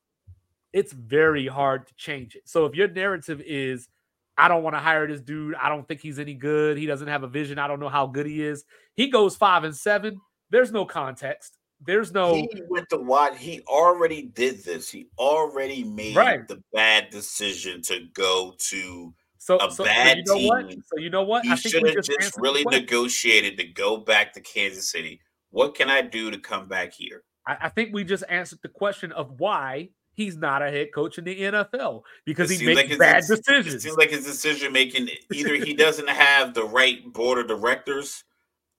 it's 0.72 0.92
very 0.92 1.46
hard 1.46 1.86
to 1.86 1.94
change 1.94 2.34
it. 2.36 2.42
So 2.48 2.66
if 2.66 2.74
your 2.74 2.88
narrative 2.88 3.40
is 3.44 3.88
I 4.36 4.48
don't 4.48 4.62
want 4.62 4.74
to 4.74 4.80
hire 4.80 5.06
this 5.06 5.20
dude, 5.20 5.54
I 5.54 5.68
don't 5.68 5.86
think 5.86 6.00
he's 6.00 6.18
any 6.18 6.34
good, 6.34 6.78
he 6.78 6.86
doesn't 6.86 7.08
have 7.08 7.22
a 7.22 7.28
vision, 7.28 7.58
I 7.58 7.66
don't 7.68 7.80
know 7.80 7.88
how 7.88 8.06
good 8.06 8.26
he 8.26 8.42
is. 8.42 8.64
He 8.94 9.08
goes 9.08 9.36
5 9.36 9.64
and 9.64 9.76
7, 9.76 10.20
there's 10.50 10.72
no 10.72 10.84
context. 10.84 11.56
There's 11.82 12.12
no 12.12 12.34
He 12.34 12.62
went 12.68 12.90
to 12.90 12.98
watch. 12.98 13.38
He 13.38 13.62
already 13.66 14.22
did 14.22 14.62
this. 14.64 14.90
He 14.90 15.08
already 15.18 15.82
made 15.82 16.14
Right. 16.14 16.46
the 16.46 16.62
bad 16.74 17.08
decision 17.08 17.80
to 17.82 18.06
go 18.12 18.54
to. 18.68 19.14
So, 19.38 19.56
a 19.56 19.60
so, 19.60 19.68
so 19.70 19.84
bad 19.84 20.18
you 20.18 20.24
know 20.26 20.46
what? 20.46 20.68
team. 20.68 20.82
So 20.86 21.00
you 21.00 21.08
know 21.08 21.22
what? 21.22 21.46
He 21.46 21.56
should 21.56 21.86
have 21.86 22.04
just 22.04 22.34
the 22.34 22.40
really 22.42 22.64
negotiated 22.64 23.56
to 23.56 23.64
go 23.64 23.96
back 23.96 24.34
to 24.34 24.42
Kansas 24.42 24.90
City. 24.90 25.20
What 25.50 25.74
can 25.74 25.88
I 25.88 26.02
do 26.02 26.30
to 26.30 26.38
come 26.38 26.68
back 26.68 26.92
here? 26.92 27.22
I, 27.50 27.66
I 27.66 27.68
think 27.68 27.92
we 27.92 28.04
just 28.04 28.24
answered 28.28 28.60
the 28.62 28.68
question 28.68 29.12
of 29.12 29.40
why 29.40 29.90
he's 30.12 30.36
not 30.36 30.62
a 30.62 30.70
head 30.70 30.88
coach 30.94 31.18
in 31.18 31.24
the 31.24 31.40
NFL 31.40 32.02
because 32.24 32.50
he 32.50 32.64
makes 32.64 32.90
like 32.90 32.98
bad 32.98 33.24
it's- 33.24 33.30
It 33.30 33.44
decisions. 33.44 33.82
seems 33.82 33.96
like 33.96 34.10
his 34.10 34.24
decision 34.24 34.72
making 34.72 35.08
either 35.32 35.54
he 35.54 35.74
doesn't 35.74 36.08
have 36.08 36.54
the 36.54 36.64
right 36.64 37.12
board 37.12 37.38
of 37.38 37.48
directors 37.48 38.24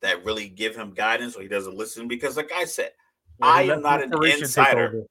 that 0.02 0.24
really 0.26 0.48
give 0.50 0.76
him 0.76 0.94
guidance, 0.94 1.36
or 1.36 1.42
he 1.42 1.48
doesn't 1.48 1.76
listen. 1.76 2.08
Because, 2.08 2.36
like 2.38 2.52
I 2.52 2.66
said, 2.66 2.92
he 3.38 3.44
I 3.44 3.64
am 3.64 3.82
not 3.82 4.02
an 4.02 4.12
insider. 4.24 5.04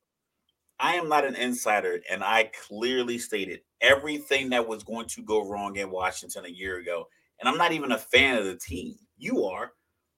I 0.80 0.94
am 0.94 1.08
not 1.08 1.24
an 1.26 1.36
insider, 1.36 2.00
and 2.11 2.24
I 2.24 2.50
clearly 2.66 3.18
stated 3.18 3.61
everything 3.80 4.48
that 4.50 4.66
was 4.66 4.82
going 4.82 5.06
to 5.08 5.22
go 5.22 5.48
wrong 5.48 5.76
in 5.76 5.90
Washington 5.90 6.46
a 6.46 6.48
year 6.48 6.78
ago. 6.78 7.06
And 7.38 7.48
I'm 7.48 7.56
not 7.58 7.72
even 7.72 7.92
a 7.92 7.98
fan 7.98 8.36
of 8.38 8.44
the 8.46 8.56
team. 8.56 8.94
You 9.16 9.44
are. 9.44 9.72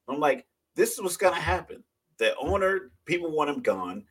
I'm 0.09 0.21
like, 0.21 0.47
this 0.75 0.93
is 0.93 1.01
what's 1.03 1.17
going 1.17 1.35
to 1.35 1.41
happen. 1.41 1.83
The 2.19 2.37
owner, 2.37 2.91
people 3.05 3.31
want 3.31 3.51
him 3.51 3.61
gone. 3.61 4.05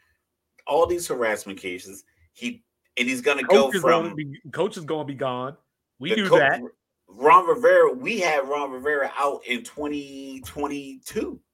All 0.67 0.85
these 0.85 1.07
harassment 1.07 1.59
cases. 1.59 2.03
He 2.33 2.63
and 2.97 3.07
he's 3.07 3.21
going 3.21 3.37
to 3.37 3.43
go 3.43 3.63
Coach 3.65 3.73
to 3.73 3.79
from 3.81 4.15
be 4.15 4.39
coach 4.51 4.77
is 4.77 4.85
going 4.85 5.07
to 5.07 5.13
be 5.13 5.17
gone. 5.17 5.55
We 5.99 6.13
knew 6.15 6.27
coach- 6.29 6.39
that. 6.39 6.61
Ron 7.07 7.47
Rivera. 7.47 7.93
We 7.93 8.19
had 8.19 8.47
Ron 8.47 8.71
Rivera 8.71 9.11
out 9.17 9.45
in 9.45 9.63
2022. 9.63 11.39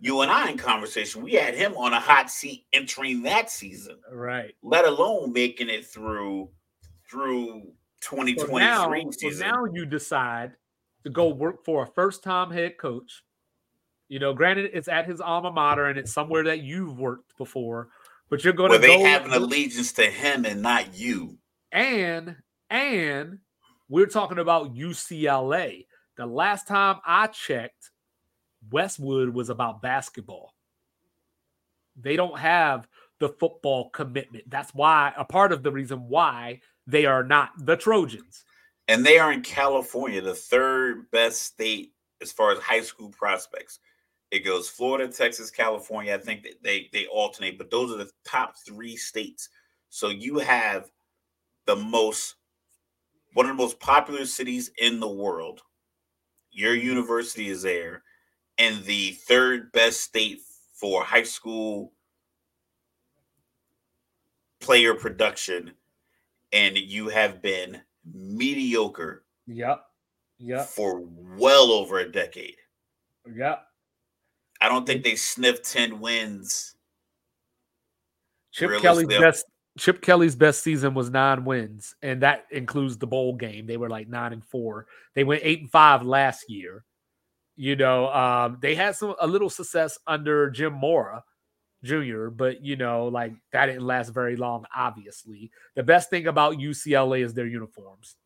You 0.00 0.20
and 0.22 0.30
I 0.30 0.50
in 0.50 0.58
conversation. 0.58 1.22
We 1.22 1.34
had 1.34 1.54
him 1.54 1.74
on 1.76 1.92
a 1.92 2.00
hot 2.00 2.30
seat 2.30 2.66
entering 2.72 3.22
that 3.22 3.50
season. 3.50 3.96
right. 4.12 4.54
let 4.62 4.84
alone 4.84 5.32
making 5.32 5.68
it 5.68 5.86
through 5.86 6.48
through 7.08 7.62
So 8.02 8.16
2023 8.16 8.58
now, 8.60 8.92
so 8.92 9.10
season. 9.10 9.48
now 9.48 9.64
you 9.72 9.86
decide 9.86 10.52
to 11.04 11.10
go 11.10 11.28
work 11.28 11.64
for 11.64 11.84
a 11.84 11.86
first 11.86 12.22
time 12.24 12.50
head 12.50 12.76
coach. 12.78 13.22
You 14.08 14.18
know, 14.18 14.32
granted, 14.34 14.70
it's 14.72 14.88
at 14.88 15.06
his 15.06 15.20
alma 15.20 15.50
mater 15.50 15.86
and 15.86 15.98
it's 15.98 16.12
somewhere 16.12 16.44
that 16.44 16.60
you've 16.60 16.98
worked 16.98 17.36
before, 17.36 17.88
but 18.28 18.44
you're 18.44 18.52
going 18.52 18.70
where 18.70 18.78
to 18.78 18.86
they 18.86 18.98
go 18.98 19.04
have 19.04 19.24
an 19.26 19.32
allegiance 19.32 19.92
to 19.94 20.04
him 20.04 20.44
and 20.44 20.62
not 20.62 20.94
you. 20.94 21.38
and 21.72 22.36
and 22.70 23.38
we're 23.88 24.06
talking 24.06 24.38
about 24.38 24.74
UCLA. 24.74 25.86
The 26.16 26.26
last 26.26 26.66
time 26.66 26.96
I 27.06 27.28
checked, 27.28 27.90
Westwood 28.70 29.30
was 29.30 29.50
about 29.50 29.82
basketball. 29.82 30.54
They 32.00 32.16
don't 32.16 32.38
have 32.38 32.88
the 33.18 33.28
football 33.28 33.90
commitment. 33.90 34.50
That's 34.50 34.74
why 34.74 35.12
a 35.16 35.24
part 35.24 35.52
of 35.52 35.62
the 35.62 35.72
reason 35.72 36.08
why 36.08 36.60
they 36.86 37.06
are 37.06 37.22
not 37.24 37.50
the 37.58 37.76
Trojans. 37.76 38.44
And 38.88 39.04
they 39.04 39.18
are 39.18 39.32
in 39.32 39.42
California, 39.42 40.20
the 40.20 40.34
third 40.34 41.10
best 41.10 41.42
state 41.42 41.92
as 42.20 42.32
far 42.32 42.52
as 42.52 42.58
high 42.58 42.82
school 42.82 43.10
prospects. 43.10 43.78
It 44.30 44.40
goes 44.40 44.68
Florida, 44.68 45.12
Texas, 45.12 45.50
California. 45.50 46.14
I 46.14 46.18
think 46.18 46.46
they 46.62 46.88
they 46.92 47.06
alternate, 47.06 47.58
but 47.58 47.70
those 47.70 47.92
are 47.92 47.98
the 47.98 48.10
top 48.24 48.54
three 48.66 48.96
states. 48.96 49.48
So 49.88 50.08
you 50.08 50.38
have 50.38 50.90
the 51.66 51.76
most 51.76 52.36
one 53.34 53.46
of 53.46 53.56
the 53.56 53.62
most 53.62 53.78
popular 53.78 54.26
cities 54.26 54.70
in 54.78 54.98
the 54.98 55.08
world. 55.08 55.60
Your 56.50 56.74
university 56.74 57.48
is 57.48 57.62
there, 57.62 58.02
and 58.58 58.82
the 58.84 59.12
third 59.12 59.70
best 59.72 60.00
state 60.00 60.40
for 60.74 61.04
high 61.04 61.22
school 61.22 61.92
player 64.60 64.94
production, 64.94 65.72
and 66.52 66.76
you 66.76 67.08
have 67.08 67.42
been 67.42 67.80
mediocre 68.12 69.24
Yep. 69.46 69.84
Yep. 70.38 70.66
for 70.66 71.00
well 71.04 71.70
over 71.70 71.98
a 72.00 72.10
decade. 72.10 72.56
Yep. 73.32 73.66
I 74.60 74.68
don't 74.68 74.86
think 74.86 75.04
they 75.04 75.16
sniffed 75.16 75.70
10 75.70 76.00
wins. 76.00 76.74
Chip 78.52 78.80
Kelly's 78.80 79.06
best 79.08 79.44
Chip 79.78 80.00
Kelly's 80.00 80.36
best 80.36 80.62
season 80.62 80.94
was 80.94 81.10
nine 81.10 81.44
wins, 81.44 81.94
and 82.00 82.22
that 82.22 82.46
includes 82.50 82.96
the 82.96 83.06
bowl 83.06 83.34
game. 83.34 83.66
They 83.66 83.76
were 83.76 83.90
like 83.90 84.08
nine 84.08 84.32
and 84.32 84.42
four. 84.42 84.86
They 85.14 85.24
went 85.24 85.42
eight 85.44 85.60
and 85.60 85.70
five 85.70 86.02
last 86.02 86.48
year. 86.48 86.84
You 87.56 87.76
know, 87.76 88.08
um, 88.08 88.58
they 88.60 88.74
had 88.74 88.96
some 88.96 89.14
a 89.20 89.26
little 89.26 89.50
success 89.50 89.98
under 90.06 90.48
Jim 90.50 90.72
Mora 90.72 91.22
Jr., 91.84 92.28
but 92.28 92.64
you 92.64 92.76
know, 92.76 93.06
like 93.06 93.34
that 93.52 93.66
didn't 93.66 93.86
last 93.86 94.10
very 94.10 94.36
long. 94.36 94.64
Obviously, 94.74 95.50
the 95.74 95.82
best 95.82 96.08
thing 96.08 96.26
about 96.26 96.56
UCLA 96.56 97.22
is 97.22 97.34
their 97.34 97.46
uniforms. 97.46 98.16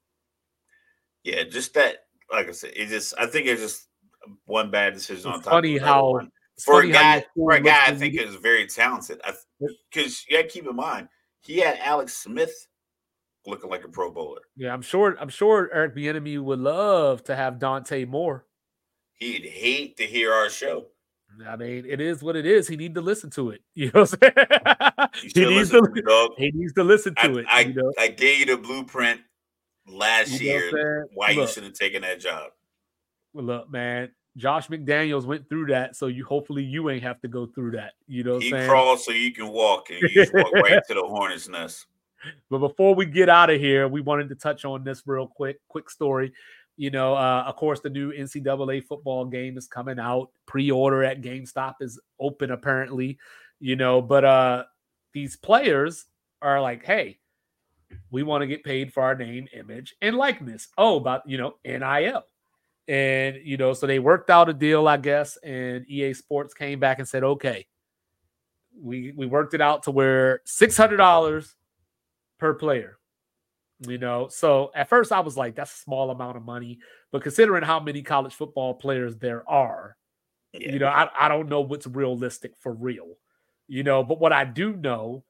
Yeah, 1.24 1.42
just 1.44 1.74
that, 1.74 2.04
like 2.32 2.48
I 2.48 2.52
said, 2.52 2.72
it 2.74 2.86
just, 2.88 3.12
I 3.18 3.26
think 3.26 3.46
it's 3.46 3.60
just 3.60 3.88
one 4.46 4.70
bad 4.70 4.94
decision 4.94 5.30
on 5.30 5.42
top 5.42 5.52
funny 5.52 5.76
of 5.76 5.82
how- 5.82 6.10
one. 6.10 6.30
For 6.64 6.74
a 6.74 6.82
funny 6.82 6.92
how 6.92 7.00
guy, 7.20 7.26
for 7.34 7.52
a 7.52 7.60
guy, 7.60 7.86
I 7.86 7.94
think 7.94 8.14
is 8.20 8.34
very 8.34 8.66
talented. 8.66 9.18
Because 9.90 10.26
you 10.28 10.36
got 10.36 10.42
to 10.42 10.48
keep 10.48 10.66
in 10.68 10.76
mind, 10.76 11.08
he 11.40 11.56
had 11.58 11.78
Alex 11.78 12.12
Smith 12.18 12.52
looking 13.46 13.70
like 13.70 13.82
a 13.84 13.88
Pro 13.88 14.10
Bowler. 14.12 14.42
yeah, 14.56 14.70
I'm 14.74 14.82
sure. 14.82 15.16
I'm 15.18 15.30
sure 15.30 15.70
Eric 15.72 15.96
Bieniemy 15.96 16.38
would 16.38 16.58
love 16.58 17.24
to 17.24 17.34
have 17.34 17.58
Dante 17.58 18.04
Moore. 18.04 18.44
He'd 19.14 19.46
hate 19.46 19.96
to 19.96 20.02
hear 20.04 20.34
our 20.34 20.50
show. 20.50 20.88
I 21.48 21.56
mean, 21.56 21.86
it 21.88 21.98
is 22.00 22.22
what 22.22 22.36
it 22.36 22.44
is. 22.44 22.68
He 22.68 22.76
need 22.76 22.94
to 22.96 23.00
listen 23.00 23.30
to 23.30 23.50
it. 23.50 23.62
You 23.74 23.86
know 23.94 24.02
what 24.02 24.18
I'm 24.22 25.08
saying? 25.22 25.34
You 25.34 25.48
he 25.48 25.54
needs 25.54 25.70
to. 25.70 25.80
me. 25.82 26.02
He 26.36 26.50
needs 26.52 26.74
to 26.74 26.84
listen 26.84 27.14
to 27.14 27.22
I, 27.22 27.38
it. 27.40 27.46
I, 27.48 27.60
you 27.60 27.72
know? 27.72 27.92
I 27.98 28.08
gave 28.08 28.40
you 28.40 28.46
the 28.54 28.56
blueprint 28.58 29.22
last 29.86 30.38
You 30.40 30.50
know 30.52 30.58
year 30.58 31.06
why 31.14 31.30
you 31.30 31.40
Look. 31.40 31.48
should 31.50 31.64
have 31.64 31.72
taken 31.72 32.02
that 32.02 32.20
job. 32.20 32.50
Well, 33.32 33.44
look, 33.46 33.70
man. 33.70 34.10
Josh 34.36 34.68
McDaniels 34.68 35.24
went 35.24 35.48
through 35.48 35.66
that, 35.66 35.96
so 35.96 36.06
you 36.06 36.24
hopefully 36.24 36.62
you 36.62 36.88
ain't 36.90 37.02
have 37.02 37.20
to 37.20 37.28
go 37.28 37.46
through 37.46 37.72
that. 37.72 37.94
You 38.06 38.22
know, 38.24 38.38
he 38.38 38.50
saying? 38.50 38.68
crawls 38.68 39.04
so 39.04 39.12
you 39.12 39.32
can 39.32 39.48
walk, 39.48 39.90
and 39.90 40.00
you 40.02 40.26
walk 40.32 40.52
right 40.52 40.80
to 40.86 40.94
the 40.94 41.02
hornet's 41.02 41.48
nest. 41.48 41.86
But 42.50 42.58
before 42.58 42.94
we 42.94 43.06
get 43.06 43.30
out 43.30 43.48
of 43.48 43.58
here, 43.58 43.88
we 43.88 44.02
wanted 44.02 44.28
to 44.28 44.34
touch 44.34 44.66
on 44.66 44.84
this 44.84 45.04
real 45.06 45.26
quick. 45.26 45.58
Quick 45.68 45.88
story. 45.88 46.34
You 46.76 46.90
know, 46.90 47.14
uh, 47.14 47.44
of 47.46 47.56
course, 47.56 47.80
the 47.80 47.88
new 47.88 48.12
NCAA 48.12 48.84
football 48.84 49.24
game 49.24 49.56
is 49.56 49.66
coming 49.66 49.98
out. 49.98 50.28
Pre-order 50.44 51.02
at 51.02 51.22
GameStop 51.22 51.76
is 51.80 51.98
open, 52.18 52.50
apparently. 52.50 53.16
You 53.58 53.76
know, 53.76 54.02
but 54.02 54.26
uh 54.26 54.64
these 55.12 55.36
players 55.36 56.06
are 56.42 56.60
like, 56.60 56.84
hey, 56.84 57.18
we 58.10 58.22
want 58.22 58.42
to 58.42 58.46
get 58.46 58.64
paid 58.64 58.92
for 58.92 59.02
our 59.02 59.14
name, 59.14 59.48
image, 59.52 59.94
and 60.00 60.16
likeness. 60.16 60.68
Oh, 60.78 60.96
about 60.96 61.28
you 61.28 61.38
know, 61.38 61.54
NIL. 61.64 62.24
And 62.88 63.36
you 63.44 63.56
know, 63.56 63.72
so 63.72 63.86
they 63.86 63.98
worked 63.98 64.30
out 64.30 64.48
a 64.48 64.52
deal, 64.52 64.88
I 64.88 64.96
guess, 64.96 65.36
and 65.38 65.88
EA 65.88 66.12
Sports 66.14 66.54
came 66.54 66.80
back 66.80 66.98
and 66.98 67.08
said, 67.08 67.22
okay, 67.22 67.66
we 68.80 69.12
we 69.16 69.26
worked 69.26 69.54
it 69.54 69.60
out 69.60 69.84
to 69.84 69.90
where 69.90 70.40
six 70.44 70.76
hundred 70.76 70.96
dollars 70.96 71.54
per 72.38 72.54
player. 72.54 72.98
You 73.86 73.96
know, 73.96 74.28
so 74.28 74.70
at 74.74 74.88
first 74.90 75.10
I 75.10 75.20
was 75.20 75.38
like, 75.38 75.54
that's 75.54 75.72
a 75.72 75.78
small 75.78 76.10
amount 76.10 76.36
of 76.36 76.44
money, 76.44 76.80
but 77.12 77.22
considering 77.22 77.62
how 77.62 77.80
many 77.80 78.02
college 78.02 78.34
football 78.34 78.74
players 78.74 79.16
there 79.16 79.48
are, 79.48 79.96
yeah. 80.52 80.72
you 80.72 80.78
know, 80.78 80.86
I, 80.88 81.08
I 81.18 81.28
don't 81.28 81.48
know 81.48 81.62
what's 81.62 81.86
realistic 81.86 82.52
for 82.58 82.74
real. 82.74 83.16
You 83.68 83.82
know, 83.82 84.02
but 84.02 84.20
what 84.20 84.32
I 84.32 84.44
do 84.44 84.74
know, 84.76 85.24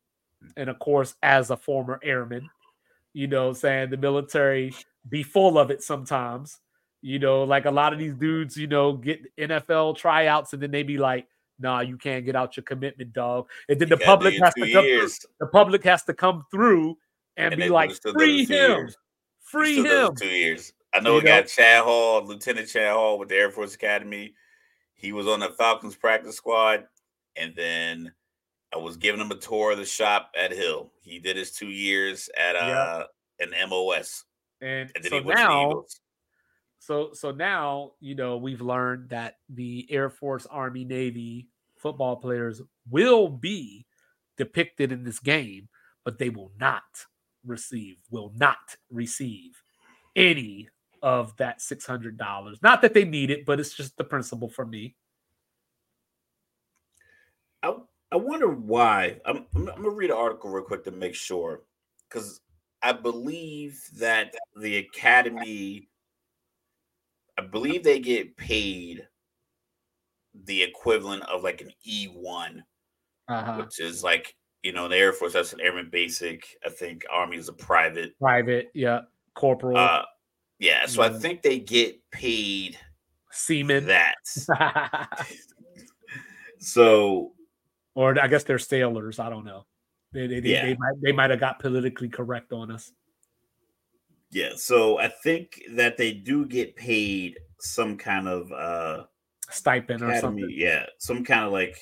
and 0.57 0.69
of 0.69 0.81
course, 0.81 1.15
as 1.23 1.51
a 1.51 1.57
former 1.57 2.01
airman, 2.03 2.49
you 3.13 3.27
know, 3.27 3.53
saying 3.53 3.91
the 3.91 3.97
military 3.97 4.75
be 5.09 5.23
full 5.23 5.59
of 5.59 5.71
it 5.71 5.83
sometimes. 5.83 6.59
You 7.03 7.19
know, 7.19 7.45
like 7.45 7.65
a 7.65 7.71
lot 7.71 7.93
of 7.93 7.99
these 7.99 8.15
dudes, 8.15 8.57
you 8.57 8.67
know, 8.67 8.93
get 8.93 9.21
NFL 9.37 9.97
tryouts 9.97 10.53
and 10.53 10.63
then 10.63 10.71
they 10.71 10.83
be 10.83 10.99
like, 10.99 11.27
nah, 11.59 11.81
you 11.81 11.97
can't 11.97 12.25
get 12.25 12.37
out 12.37 12.57
your 12.57 12.65
commitment, 12.65 13.13
dog. 13.13 13.49
And 13.69 13.79
then 13.81 13.89
you 13.89 13.97
the 13.97 14.05
public 14.05 14.35
has 14.43 14.55
to 14.55 14.73
come 14.73 14.85
through, 14.85 15.09
the 15.41 15.47
public 15.47 15.85
has 15.85 16.03
to 16.05 16.15
come 16.15 16.45
through 16.51 16.97
and, 17.37 17.53
and 17.53 17.63
be 17.63 17.69
like, 17.69 17.93
free 17.93 18.45
him. 18.45 18.91
Free 19.41 19.83
him. 19.83 20.15
Two 20.15 20.27
years. 20.27 20.73
I 20.93 21.01
know 21.01 21.11
you 21.11 21.17
we 21.17 21.23
know? 21.23 21.41
got 21.41 21.49
Chad 21.49 21.85
Hall, 21.85 22.25
Lieutenant 22.25 22.69
Chad 22.69 22.93
Hall 22.93 23.19
with 23.19 23.29
the 23.29 23.37
Air 23.37 23.51
Force 23.51 23.75
Academy. 23.75 24.35
He 24.95 25.13
was 25.13 25.27
on 25.27 25.41
the 25.41 25.51
Falcons 25.51 25.97
practice 25.97 26.37
squad. 26.37 26.85
And 27.37 27.55
then 27.57 28.13
I 28.75 28.79
was 28.79 28.97
giving 28.97 29.21
him 29.21 29.31
a 29.31 29.37
tour 29.37 29.73
of 29.73 29.79
the 29.79 29.85
shop 29.85 30.33
at 30.37 30.53
Hill. 30.53 30.93
He 31.01 31.19
did 31.19 31.37
his 31.37 31.53
two 31.53 31.69
years 31.69 32.29
at 32.39 32.57
uh 32.57 33.07
an 33.39 33.53
MOS. 33.69 34.25
And, 34.61 34.91
and 34.95 35.05
so 35.05 35.21
now 35.21 35.85
so 36.81 37.13
so 37.13 37.31
now, 37.31 37.93
you 38.01 38.15
know, 38.15 38.39
we've 38.39 38.63
learned 38.63 39.11
that 39.11 39.37
the 39.51 39.87
Air 39.91 40.09
Force, 40.09 40.47
Army, 40.47 40.85
Navy 40.85 41.49
football 41.77 42.17
players 42.17 42.63
will 42.91 43.29
be 43.29 43.87
depicted 44.39 44.91
in 44.91 45.05
this 45.05 45.19
game, 45.19 45.69
but 46.05 46.19
they 46.19 46.31
will 46.31 46.53
not 46.59 46.83
receive, 47.45 47.99
will 48.11 48.33
not 48.35 48.77
receive 48.91 49.63
any 50.17 50.71
of 51.03 51.37
that 51.37 51.59
$600. 51.59 52.63
Not 52.63 52.81
that 52.81 52.95
they 52.95 53.05
need 53.05 53.31
it, 53.31 53.45
but 53.45 53.61
it's 53.61 53.75
just 53.75 53.99
the 53.99 54.05
principle 54.05 54.49
for 54.49 54.65
me. 54.65 54.97
I, 57.63 57.75
I 58.11 58.17
wonder 58.17 58.49
why. 58.49 59.21
I'm, 59.27 59.45
I'm, 59.55 59.69
I'm 59.69 59.83
going 59.83 59.85
to 59.85 59.91
read 59.91 60.11
an 60.11 60.17
article 60.17 60.51
real 60.51 60.65
quick 60.65 60.85
to 60.85 60.91
make 60.91 61.15
sure. 61.15 61.63
Because 62.09 62.41
I 62.83 62.93
believe 62.93 63.83
that 63.99 64.35
the 64.57 64.77
Academy 64.95 65.90
I 67.41 67.47
believe 67.47 67.83
they 67.83 68.01
get 68.01 68.37
paid 68.37 69.07
the 70.45 70.63
equivalent 70.63 71.23
of 71.23 71.43
like 71.43 71.63
an 71.63 71.71
E1, 71.89 72.63
uh-huh. 73.29 73.57
which 73.57 73.81
is 73.81 74.05
like, 74.05 74.37
you 74.63 74.73
know, 74.73 74.89
the 74.89 74.97
Air 74.97 75.15
Force, 75.15 75.33
that's 75.33 75.55
an 75.55 75.61
airman 75.61 75.89
basic. 75.91 76.45
I 76.67 76.69
think 76.69 77.07
Army 77.11 77.39
is 77.39 77.49
a 77.49 77.55
private. 77.55 78.13
Private, 78.19 78.69
yeah. 78.75 79.01
Corporal. 79.35 79.79
Uh, 79.79 80.03
yeah, 80.59 80.85
so 80.85 81.03
yeah. 81.03 81.09
I 81.09 81.19
think 81.19 81.41
they 81.41 81.59
get 81.59 81.99
paid 82.11 82.77
seamen. 83.33 83.87
That. 83.87 84.17
so. 86.59 87.33
Or 87.95 88.21
I 88.21 88.29
guess 88.29 88.45
they're 88.45 88.59
sailors. 88.59 89.19
I 89.19 89.31
don't 89.31 89.47
know. 89.47 89.65
They, 90.13 90.27
they, 90.27 90.41
yeah. 90.41 90.67
they, 90.67 90.77
might, 90.79 90.95
they 91.03 91.13
might 91.13 91.31
have 91.31 91.41
got 91.41 91.59
politically 91.59 92.11
correct 92.11 92.53
on 92.53 92.71
us. 92.71 92.93
Yeah, 94.31 94.51
so 94.55 94.99
I 94.99 95.09
think 95.09 95.61
that 95.73 95.97
they 95.97 96.13
do 96.13 96.47
get 96.47 96.77
paid 96.77 97.39
some 97.59 97.97
kind 97.97 98.29
of 98.29 98.53
uh 98.53 99.05
stipend 99.51 100.03
academy, 100.03 100.19
or 100.19 100.21
something. 100.21 100.49
Yeah, 100.51 100.87
some 100.99 101.25
kind 101.25 101.45
of 101.45 101.53
like 101.53 101.77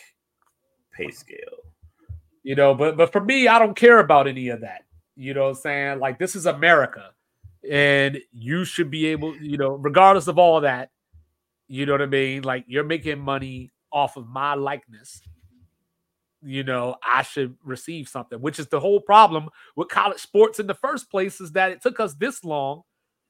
pay 0.92 1.10
scale. 1.10 1.38
You 2.42 2.54
know, 2.54 2.74
but 2.74 2.96
but 2.96 3.12
for 3.12 3.20
me, 3.20 3.48
I 3.48 3.58
don't 3.58 3.76
care 3.76 3.98
about 3.98 4.26
any 4.26 4.48
of 4.48 4.62
that. 4.62 4.84
You 5.14 5.34
know 5.34 5.42
what 5.42 5.48
I'm 5.48 5.54
saying? 5.56 5.98
Like 5.98 6.18
this 6.18 6.36
is 6.36 6.46
America. 6.46 7.10
And 7.70 8.18
you 8.32 8.64
should 8.64 8.90
be 8.90 9.06
able, 9.06 9.36
you 9.36 9.58
know, 9.58 9.70
regardless 9.70 10.28
of 10.28 10.38
all 10.38 10.60
that, 10.60 10.90
you 11.66 11.84
know 11.84 11.92
what 11.92 12.02
I 12.02 12.06
mean? 12.06 12.42
Like 12.42 12.64
you're 12.68 12.84
making 12.84 13.18
money 13.18 13.72
off 13.92 14.16
of 14.16 14.28
my 14.28 14.54
likeness 14.54 15.20
you 16.48 16.64
know, 16.64 16.96
I 17.02 17.22
should 17.22 17.56
receive 17.62 18.08
something, 18.08 18.40
which 18.40 18.58
is 18.58 18.68
the 18.68 18.80
whole 18.80 19.00
problem 19.00 19.50
with 19.76 19.88
college 19.88 20.20
sports 20.20 20.58
in 20.58 20.66
the 20.66 20.74
first 20.74 21.10
place 21.10 21.40
is 21.40 21.52
that 21.52 21.72
it 21.72 21.82
took 21.82 22.00
us 22.00 22.14
this 22.14 22.42
long 22.42 22.82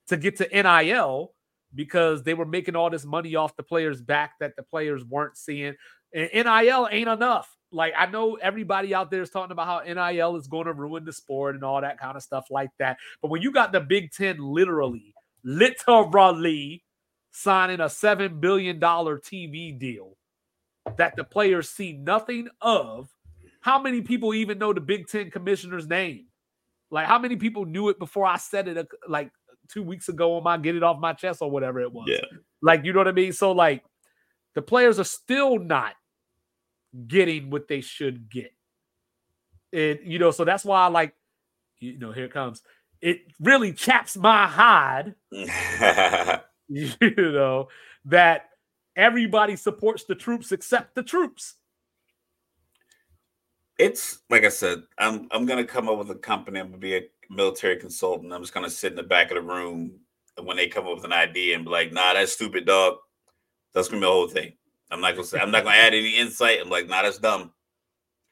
to 0.06 0.16
get 0.16 0.36
to 0.36 0.48
NIL 0.48 1.32
because 1.74 2.22
they 2.22 2.34
were 2.34 2.46
making 2.46 2.76
all 2.76 2.90
this 2.90 3.04
money 3.04 3.34
off 3.34 3.56
the 3.56 3.62
players' 3.62 4.00
back 4.00 4.34
that 4.38 4.54
the 4.56 4.62
players 4.62 5.04
weren't 5.04 5.36
seeing. 5.36 5.74
And 6.14 6.30
NIL 6.32 6.88
ain't 6.90 7.08
enough. 7.08 7.54
Like 7.72 7.92
I 7.98 8.06
know 8.06 8.36
everybody 8.36 8.94
out 8.94 9.10
there 9.10 9.22
is 9.22 9.30
talking 9.30 9.52
about 9.52 9.66
how 9.66 9.92
NIL 9.92 10.36
is 10.36 10.46
going 10.46 10.66
to 10.66 10.72
ruin 10.72 11.04
the 11.04 11.12
sport 11.12 11.54
and 11.54 11.64
all 11.64 11.80
that 11.80 11.98
kind 11.98 12.16
of 12.16 12.22
stuff 12.22 12.46
like 12.50 12.70
that. 12.78 12.98
But 13.20 13.30
when 13.30 13.42
you 13.42 13.52
got 13.52 13.72
the 13.72 13.80
Big 13.80 14.12
Ten 14.12 14.38
literally, 14.38 15.12
literally 15.42 16.84
signing 17.30 17.80
a 17.80 17.90
seven 17.90 18.40
billion 18.40 18.78
dollar 18.78 19.18
TV 19.18 19.78
deal 19.78 20.16
that 20.96 21.16
the 21.16 21.24
players 21.24 21.68
see 21.68 21.92
nothing 21.92 22.48
of. 22.60 23.08
How 23.60 23.80
many 23.80 24.02
people 24.02 24.34
even 24.34 24.58
know 24.58 24.72
the 24.72 24.80
Big 24.80 25.08
Ten 25.08 25.30
commissioner's 25.30 25.86
name? 25.86 26.26
Like, 26.90 27.06
how 27.06 27.18
many 27.18 27.36
people 27.36 27.64
knew 27.64 27.88
it 27.88 27.98
before 27.98 28.24
I 28.24 28.36
said 28.36 28.68
it, 28.68 28.78
uh, 28.78 28.84
like 29.08 29.30
two 29.68 29.82
weeks 29.82 30.08
ago 30.08 30.36
on 30.36 30.42
my 30.42 30.56
get 30.56 30.74
it 30.74 30.82
off 30.82 30.98
my 30.98 31.12
chest 31.12 31.42
or 31.42 31.50
whatever 31.50 31.80
it 31.80 31.92
was? 31.92 32.08
Yeah. 32.08 32.38
Like, 32.62 32.84
you 32.84 32.92
know 32.92 33.00
what 33.00 33.08
I 33.08 33.12
mean? 33.12 33.32
So, 33.32 33.52
like, 33.52 33.84
the 34.54 34.62
players 34.62 34.98
are 34.98 35.04
still 35.04 35.58
not 35.58 35.94
getting 37.06 37.50
what 37.50 37.68
they 37.68 37.80
should 37.80 38.30
get. 38.30 38.52
And, 39.72 39.98
you 40.02 40.18
know, 40.18 40.30
so 40.30 40.44
that's 40.44 40.64
why 40.64 40.84
I 40.84 40.86
like, 40.88 41.14
you 41.78 41.98
know, 41.98 42.12
here 42.12 42.28
comes. 42.28 42.62
It 43.00 43.20
really 43.38 43.72
chaps 43.72 44.16
my 44.16 44.46
hide, 44.46 45.14
you 46.68 46.92
know, 47.16 47.68
that 48.06 48.47
everybody 48.98 49.56
supports 49.56 50.04
the 50.04 50.14
troops 50.14 50.52
except 50.52 50.94
the 50.94 51.02
troops. 51.02 51.54
It's 53.78 54.18
like 54.28 54.44
I 54.44 54.48
said, 54.48 54.82
I'm 54.98 55.28
I'm 55.30 55.46
gonna 55.46 55.64
come 55.64 55.88
up 55.88 55.98
with 55.98 56.10
a 56.10 56.16
company. 56.16 56.58
I'm 56.58 56.66
gonna 56.66 56.78
be 56.78 56.96
a 56.96 57.02
military 57.30 57.76
consultant. 57.76 58.32
I'm 58.32 58.42
just 58.42 58.52
gonna 58.52 58.68
sit 58.68 58.92
in 58.92 58.96
the 58.96 59.04
back 59.04 59.30
of 59.30 59.36
the 59.36 59.42
room 59.42 60.00
when 60.42 60.56
they 60.56 60.66
come 60.66 60.86
up 60.86 60.96
with 60.96 61.04
an 61.04 61.12
idea 61.12 61.54
and 61.54 61.64
be 61.64 61.70
like, 61.70 61.92
nah, 61.92 62.12
that's 62.12 62.32
stupid, 62.32 62.66
dog. 62.66 62.96
That's 63.72 63.88
gonna 63.88 64.00
be 64.00 64.06
the 64.06 64.12
whole 64.12 64.28
thing. 64.28 64.52
I'm 64.90 65.00
not 65.00 65.14
gonna 65.14 65.26
say 65.26 65.38
I'm 65.38 65.52
not 65.52 65.62
gonna 65.62 65.76
add 65.76 65.94
any 65.94 66.16
insight. 66.16 66.58
I'm 66.60 66.68
like, 66.68 66.88
nah, 66.88 67.02
that's 67.02 67.18
dumb. 67.18 67.52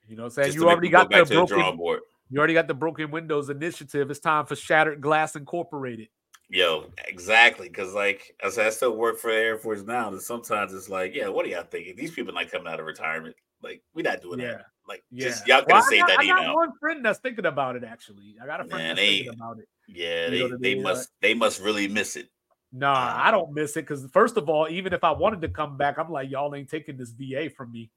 You 0.08 0.16
know 0.16 0.24
what 0.24 0.26
I'm 0.26 0.30
saying? 0.30 0.46
Just 0.46 0.58
you 0.58 0.68
already 0.68 0.88
got 0.88 1.10
go 1.10 1.24
the 1.24 1.32
broken, 1.32 1.58
the 1.58 1.72
board. 1.72 2.00
You 2.28 2.38
already 2.38 2.54
got 2.54 2.66
the 2.66 2.74
Broken 2.74 3.12
Windows 3.12 3.50
Initiative. 3.50 4.10
It's 4.10 4.18
time 4.18 4.46
for 4.46 4.56
Shattered 4.56 5.00
Glass 5.00 5.36
Incorporated. 5.36 6.08
Yo, 6.48 6.90
exactly. 7.06 7.68
Cause 7.68 7.92
like 7.92 8.34
I 8.42 8.50
said, 8.50 8.66
I 8.66 8.70
still 8.70 8.96
work 8.96 9.18
for 9.18 9.32
the 9.32 9.36
Air 9.36 9.58
Force 9.58 9.82
now. 9.82 10.08
And 10.08 10.22
sometimes 10.22 10.72
it's 10.72 10.88
like, 10.88 11.14
yeah, 11.14 11.28
what 11.28 11.44
are 11.44 11.48
y'all 11.48 11.64
thinking? 11.64 11.96
These 11.96 12.12
people 12.12 12.32
not 12.32 12.50
coming 12.50 12.68
out 12.68 12.78
of 12.78 12.86
retirement. 12.86 13.34
Like, 13.62 13.82
we're 13.94 14.02
not 14.02 14.22
doing 14.22 14.40
yeah. 14.40 14.52
that. 14.52 14.66
Like, 14.88 15.02
yeah. 15.10 15.24
just 15.24 15.46
y'all 15.46 15.62
gotta 15.62 15.74
well, 15.74 15.82
say 15.82 15.98
that 15.98 16.20
I 16.20 16.22
email. 16.22 16.36
I 16.36 16.44
got 16.46 16.54
one 16.54 16.72
friend 16.78 17.04
that's 17.04 17.18
thinking 17.18 17.46
about 17.46 17.74
it 17.74 17.82
actually. 17.82 18.36
I 18.40 18.46
got 18.46 18.60
a 18.60 18.64
friend 18.64 18.78
Man, 18.78 18.96
that's 18.96 19.00
they, 19.00 19.16
thinking 19.16 19.34
about 19.34 19.58
it. 19.58 19.68
Yeah, 19.88 20.30
they, 20.30 20.50
they 20.60 20.80
must 20.80 21.10
they 21.20 21.34
must 21.34 21.60
really 21.60 21.88
miss 21.88 22.14
it. 22.14 22.28
Nah, 22.72 22.92
uh, 22.92 23.14
I 23.16 23.30
don't 23.30 23.52
miss 23.52 23.76
it 23.76 23.82
because 23.82 24.06
first 24.12 24.36
of 24.36 24.48
all, 24.48 24.68
even 24.68 24.92
if 24.92 25.02
I 25.02 25.10
wanted 25.10 25.40
to 25.42 25.48
come 25.48 25.76
back, 25.76 25.98
I'm 25.98 26.10
like, 26.10 26.30
y'all 26.30 26.54
ain't 26.54 26.68
taking 26.68 26.96
this 26.96 27.10
VA 27.10 27.50
from 27.50 27.72
me. 27.72 27.90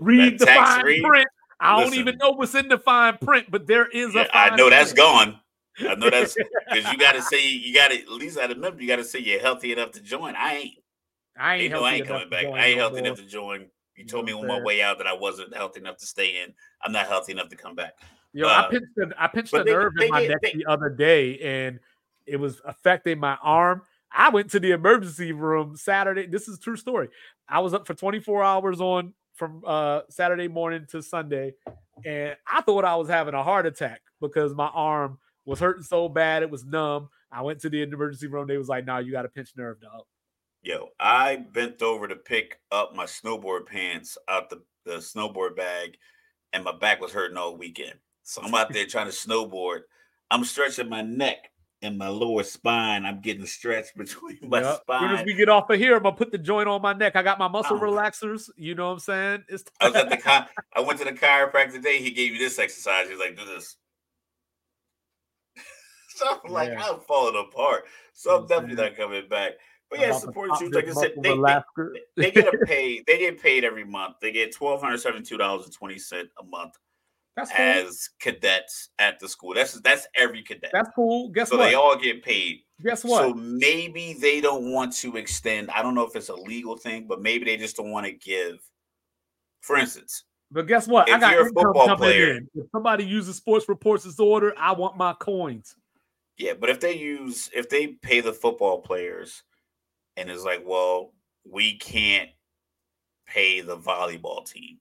read 0.00 0.38
the 0.38 0.46
fine 0.46 0.84
read. 0.84 1.02
print. 1.02 1.28
I 1.60 1.76
Listen. 1.76 1.90
don't 1.90 2.00
even 2.00 2.18
know 2.18 2.30
what's 2.30 2.54
in 2.54 2.68
the 2.68 2.78
fine 2.78 3.18
print, 3.18 3.50
but 3.50 3.66
there 3.66 3.86
is 3.86 4.14
yeah, 4.14 4.26
a. 4.32 4.36
I 4.36 4.56
know 4.56 4.70
that's 4.70 4.92
gone. 4.92 5.40
I 5.80 5.94
know 5.94 6.10
that's 6.10 6.34
because 6.34 6.90
you 6.90 6.98
got 6.98 7.12
to 7.12 7.22
say 7.22 7.48
you 7.48 7.74
got 7.74 7.88
to 7.88 8.00
at 8.00 8.08
least 8.08 8.38
at 8.38 8.50
a 8.50 8.54
member 8.54 8.80
you 8.80 8.88
got 8.88 8.96
to 8.96 9.04
say 9.04 9.18
you're 9.18 9.40
healthy 9.40 9.72
enough 9.72 9.92
to 9.92 10.00
join. 10.00 10.34
I 10.36 10.54
ain't. 10.54 10.74
I 11.38 11.56
ain't. 11.56 11.72
No, 11.72 11.84
I 11.84 11.94
ain't 11.94 12.06
coming 12.06 12.28
back. 12.28 12.46
I 12.46 12.66
ain't 12.66 12.78
healthy 12.78 12.98
enough 12.98 13.18
to 13.18 13.26
join. 13.26 13.66
You 13.96 14.04
told 14.04 14.26
me 14.26 14.32
on 14.32 14.46
my 14.46 14.60
way 14.60 14.80
out 14.80 14.98
that 14.98 15.06
I 15.06 15.12
wasn't 15.12 15.54
healthy 15.54 15.80
enough 15.80 15.96
to 15.98 16.06
stay 16.06 16.42
in. 16.42 16.54
I'm 16.82 16.92
not 16.92 17.06
healthy 17.06 17.32
enough 17.32 17.48
to 17.48 17.56
come 17.56 17.74
back. 17.74 17.94
Yo, 18.32 18.46
uh, 18.46 18.50
I 18.50 18.70
pinched 18.70 18.94
the 18.96 19.12
I 19.18 19.26
pinched 19.26 19.52
they, 19.52 19.64
nerve 19.64 19.92
they, 19.98 20.04
in 20.04 20.10
my 20.10 20.20
they, 20.20 20.28
neck 20.28 20.40
the 20.54 20.66
other 20.66 20.88
day, 20.88 21.38
and 21.38 21.80
it 22.26 22.36
was 22.36 22.60
affecting 22.64 23.18
my 23.18 23.36
arm. 23.42 23.82
I 24.12 24.30
went 24.30 24.50
to 24.52 24.60
the 24.60 24.70
emergency 24.70 25.32
room 25.32 25.76
Saturday. 25.76 26.26
This 26.26 26.48
is 26.48 26.58
true 26.58 26.76
story. 26.76 27.08
I 27.48 27.60
was 27.60 27.74
up 27.74 27.86
for 27.86 27.94
24 27.94 28.44
hours 28.44 28.80
on 28.80 29.14
from 29.34 29.62
uh, 29.66 30.02
Saturday 30.10 30.48
morning 30.48 30.86
to 30.90 31.02
Sunday, 31.02 31.54
and 32.04 32.36
I 32.46 32.60
thought 32.60 32.84
I 32.84 32.96
was 32.96 33.08
having 33.08 33.34
a 33.34 33.42
heart 33.42 33.66
attack 33.66 34.02
because 34.20 34.54
my 34.54 34.68
arm 34.68 35.18
was 35.48 35.60
hurting 35.60 35.82
so 35.82 36.08
bad 36.08 36.42
it 36.42 36.50
was 36.50 36.64
numb. 36.64 37.08
I 37.32 37.42
went 37.42 37.60
to 37.60 37.70
the 37.70 37.82
emergency 37.82 38.26
room. 38.26 38.46
They 38.46 38.58
was 38.58 38.68
like, 38.68 38.84
"Nah, 38.84 38.98
you 38.98 39.12
got 39.12 39.24
a 39.24 39.28
pinched 39.28 39.56
nerve, 39.56 39.80
dog." 39.80 40.02
Yo, 40.62 40.88
I 41.00 41.36
bent 41.36 41.82
over 41.82 42.06
to 42.06 42.16
pick 42.16 42.60
up 42.70 42.94
my 42.94 43.04
snowboard 43.04 43.66
pants 43.66 44.18
out 44.28 44.50
the, 44.50 44.62
the 44.84 44.96
snowboard 44.96 45.56
bag, 45.56 45.96
and 46.52 46.64
my 46.64 46.76
back 46.76 47.00
was 47.00 47.12
hurting 47.12 47.36
all 47.36 47.56
weekend. 47.56 47.94
So 48.24 48.42
I'm 48.42 48.54
out 48.54 48.72
there 48.72 48.86
trying 48.88 49.06
to 49.06 49.12
snowboard. 49.12 49.80
I'm 50.30 50.44
stretching 50.44 50.90
my 50.90 51.00
neck 51.00 51.50
and 51.80 51.96
my 51.96 52.08
lower 52.08 52.42
spine. 52.42 53.06
I'm 53.06 53.22
getting 53.22 53.46
stretched 53.46 53.92
between 53.96 54.38
my 54.42 54.60
yep. 54.60 54.80
spine. 54.82 55.04
As 55.04 55.10
soon 55.10 55.18
as 55.20 55.26
we 55.26 55.34
get 55.34 55.48
off 55.48 55.70
of 55.70 55.78
here, 55.78 55.96
I'm 55.96 56.02
gonna 56.02 56.14
put 56.14 56.30
the 56.30 56.38
joint 56.38 56.68
on 56.68 56.82
my 56.82 56.92
neck. 56.92 57.16
I 57.16 57.22
got 57.22 57.38
my 57.38 57.48
muscle 57.48 57.76
oh. 57.76 57.80
relaxers. 57.80 58.50
You 58.56 58.74
know 58.74 58.88
what 58.88 58.92
I'm 58.92 58.98
saying? 58.98 59.44
It's 59.48 59.64
I 59.80 59.88
was 59.88 59.96
at 59.96 60.10
the 60.10 60.48
I 60.76 60.80
went 60.80 60.98
to 60.98 61.06
the 61.06 61.12
chiropractor 61.12 61.72
today. 61.72 62.02
He 62.02 62.10
gave 62.10 62.32
me 62.32 62.38
this 62.38 62.58
exercise. 62.58 63.08
He's 63.08 63.18
like, 63.18 63.34
do 63.34 63.46
this. 63.46 63.76
So 66.18 66.40
I'm 66.44 66.52
like, 66.52 66.70
yeah. 66.70 66.84
I'm 66.84 67.00
falling 67.00 67.36
apart. 67.36 67.84
So 68.12 68.36
I'm 68.36 68.46
definitely 68.46 68.82
not 68.82 68.96
coming 68.96 69.28
back. 69.28 69.52
But 69.90 70.00
yeah, 70.00 70.12
support 70.12 70.50
shoes, 70.58 70.72
like 70.74 70.86
I 70.86 70.92
said, 70.92 71.12
they, 71.22 71.34
they, 71.34 71.60
they, 72.16 72.30
get 72.30 72.52
a 72.52 72.58
pay. 72.66 73.02
They 73.06 73.18
get 73.18 73.40
paid 73.40 73.64
every 73.64 73.84
month. 73.84 74.16
They 74.20 74.32
get 74.32 74.54
twelve 74.54 74.82
hundred 74.82 74.98
seventy-two 74.98 75.38
dollars 75.38 75.64
and 75.64 75.72
twenty 75.72 75.98
cent 75.98 76.28
a 76.38 76.44
month 76.44 76.74
that's 77.38 77.52
cool. 77.52 77.64
as 77.64 78.10
cadets 78.18 78.88
at 78.98 79.20
the 79.20 79.28
school. 79.28 79.54
That's 79.54 79.80
that's 79.80 80.06
every 80.16 80.42
cadet. 80.42 80.70
That's 80.72 80.90
cool. 80.94 81.28
Guess 81.30 81.50
so 81.50 81.56
what? 81.56 81.64
So 81.64 81.68
they 81.68 81.74
all 81.74 81.96
get 81.96 82.22
paid. 82.22 82.62
Guess 82.82 83.04
what? 83.04 83.22
So 83.22 83.34
maybe 83.34 84.14
they 84.20 84.40
don't 84.40 84.72
want 84.72 84.92
to 84.96 85.16
extend. 85.16 85.70
I 85.70 85.82
don't 85.82 85.94
know 85.94 86.04
if 86.04 86.16
it's 86.16 86.30
a 86.30 86.34
legal 86.34 86.76
thing, 86.76 87.06
but 87.08 87.22
maybe 87.22 87.44
they 87.44 87.56
just 87.56 87.76
don't 87.76 87.90
want 87.90 88.06
to 88.06 88.12
give. 88.12 88.58
For 89.60 89.76
instance, 89.76 90.24
but 90.50 90.66
guess 90.66 90.88
what? 90.88 91.10
I 91.10 91.18
got 91.18 91.34
a 91.34 91.44
football 91.44 91.96
player. 91.96 92.36
In. 92.36 92.48
If 92.54 92.66
somebody 92.72 93.04
uses 93.04 93.36
sports 93.36 93.68
reports 93.68 94.04
as 94.04 94.12
disorder, 94.12 94.52
I 94.58 94.72
want 94.72 94.96
my 94.96 95.12
coins. 95.14 95.76
Yeah, 96.38 96.52
but 96.58 96.70
if 96.70 96.78
they 96.78 96.96
use 96.96 97.50
if 97.52 97.68
they 97.68 97.88
pay 97.88 98.20
the 98.20 98.32
football 98.32 98.80
players 98.80 99.42
and 100.16 100.30
it's 100.30 100.44
like, 100.44 100.62
well, 100.64 101.12
we 101.44 101.76
can't 101.76 102.30
pay 103.26 103.60
the 103.60 103.76
volleyball 103.76 104.48
team. 104.48 104.78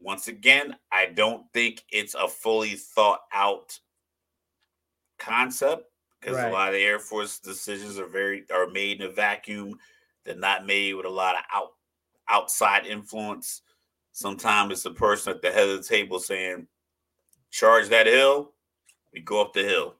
Once 0.00 0.28
again, 0.28 0.76
I 0.92 1.06
don't 1.06 1.44
think 1.52 1.82
it's 1.90 2.14
a 2.14 2.28
fully 2.28 2.74
thought 2.74 3.20
out 3.32 3.78
concept 5.18 5.84
because 6.20 6.36
right. 6.36 6.48
a 6.48 6.52
lot 6.52 6.68
of 6.68 6.74
the 6.74 6.82
Air 6.82 6.98
Force 6.98 7.38
decisions 7.38 7.98
are 7.98 8.06
very 8.06 8.44
are 8.52 8.68
made 8.68 9.00
in 9.00 9.08
a 9.08 9.12
vacuum. 9.12 9.78
They're 10.24 10.36
not 10.36 10.66
made 10.66 10.94
with 10.94 11.06
a 11.06 11.10
lot 11.10 11.36
of 11.36 11.42
out 11.52 11.72
outside 12.28 12.86
influence. 12.86 13.62
Sometimes 14.12 14.72
it's 14.72 14.82
the 14.82 14.90
person 14.90 15.32
at 15.32 15.42
the 15.42 15.50
head 15.50 15.68
of 15.68 15.78
the 15.78 15.82
table 15.82 16.20
saying, 16.20 16.66
"Charge 17.50 17.88
that 17.88 18.06
hill." 18.06 18.52
We 19.12 19.20
go 19.20 19.40
up 19.40 19.54
the 19.54 19.64
hill. 19.64 19.97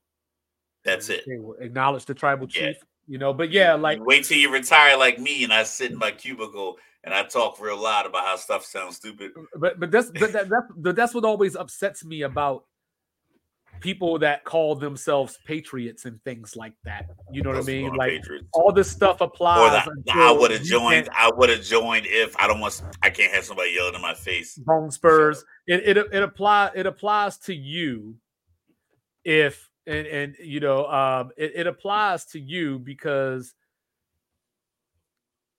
That's 0.85 1.09
it. 1.09 1.25
Acknowledge 1.61 2.05
the 2.05 2.15
tribal 2.15 2.47
chief. 2.47 2.63
Yeah. 2.63 2.85
You 3.07 3.19
know, 3.19 3.33
but 3.33 3.51
yeah, 3.51 3.73
like 3.75 4.05
wait 4.05 4.25
till 4.25 4.37
you 4.37 4.53
retire 4.53 4.97
like 4.99 5.19
me 5.19 5.43
and 5.43 5.53
I 5.53 5.63
sit 5.63 5.91
in 5.91 5.99
my 5.99 6.11
cubicle 6.11 6.77
and 7.05 7.15
I 7.15 7.23
talk 7.23 7.59
real 7.59 7.81
loud 7.81 8.05
about 8.05 8.27
how 8.27 8.37
stuff 8.37 8.67
sounds 8.67 8.97
stupid. 8.97 9.33
Uh, 9.37 9.59
but 9.59 9.81
but 9.81 9.91
that's 9.91 10.11
but 10.11 10.33
that, 10.33 10.49
that, 10.51 10.95
that's 10.95 11.15
what 11.15 11.25
always 11.25 11.57
upsets 11.57 12.05
me 12.05 12.23
about 12.23 12.65
people 13.81 14.19
that 14.19 14.45
call 14.45 14.75
themselves 14.75 15.39
patriots 15.47 16.05
and 16.05 16.23
things 16.25 16.57
like 16.57 16.75
that. 16.85 17.07
You 17.33 17.43
know 17.43 17.51
what 17.51 17.61
I 17.61 17.63
mean? 17.63 17.95
Like 17.95 18.11
patriots. 18.11 18.47
all 18.53 18.73
this 18.73 18.91
stuff 18.91 19.21
applies. 19.21 19.85
The, 20.05 20.13
I 20.13 20.31
would 20.31 20.51
have 20.51 20.63
joined. 20.63 21.09
I 21.17 21.31
would 21.35 21.49
have 21.49 21.63
joined 21.63 22.07
if 22.07 22.37
I 22.39 22.47
don't 22.47 22.61
want. 22.61 22.83
I 23.03 23.11
can't 23.11 23.33
have 23.33 23.45
somebody 23.45 23.73
yelling 23.75 23.95
in 23.95 24.03
my 24.03 24.15
face. 24.15 24.57
Bone 24.57 24.91
spurs. 24.91 25.45
It 25.67 25.97
it 25.97 25.97
it 26.13 26.23
apply. 26.23 26.73
It 26.75 26.87
applies 26.87 27.39
to 27.39 27.55
you 27.55 28.17
if 29.25 29.68
and 29.89 30.07
and 30.07 30.37
you 30.39 30.61
know 30.61 30.87
um, 30.87 31.31
it, 31.37 31.53
it 31.55 31.67
applies 31.67 32.27
to 32.27 32.39
you 32.39 32.79
because 32.79 33.55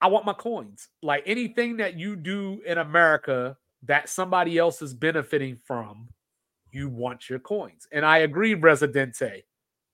I 0.02 0.08
want 0.08 0.26
my 0.26 0.34
coins. 0.34 0.88
Like 1.02 1.24
anything 1.26 1.78
that 1.78 1.98
you 1.98 2.16
do 2.16 2.62
in 2.66 2.78
America 2.78 3.58
that 3.84 4.10
somebody 4.10 4.58
else 4.58 4.82
is 4.82 4.94
benefiting 4.94 5.58
from, 5.66 6.10
you 6.72 6.90
want 6.90 7.30
your 7.30 7.40
coins. 7.40 7.88
And 7.92 8.06
I 8.06 8.20
agree, 8.20 8.54
Residente. 8.54 9.44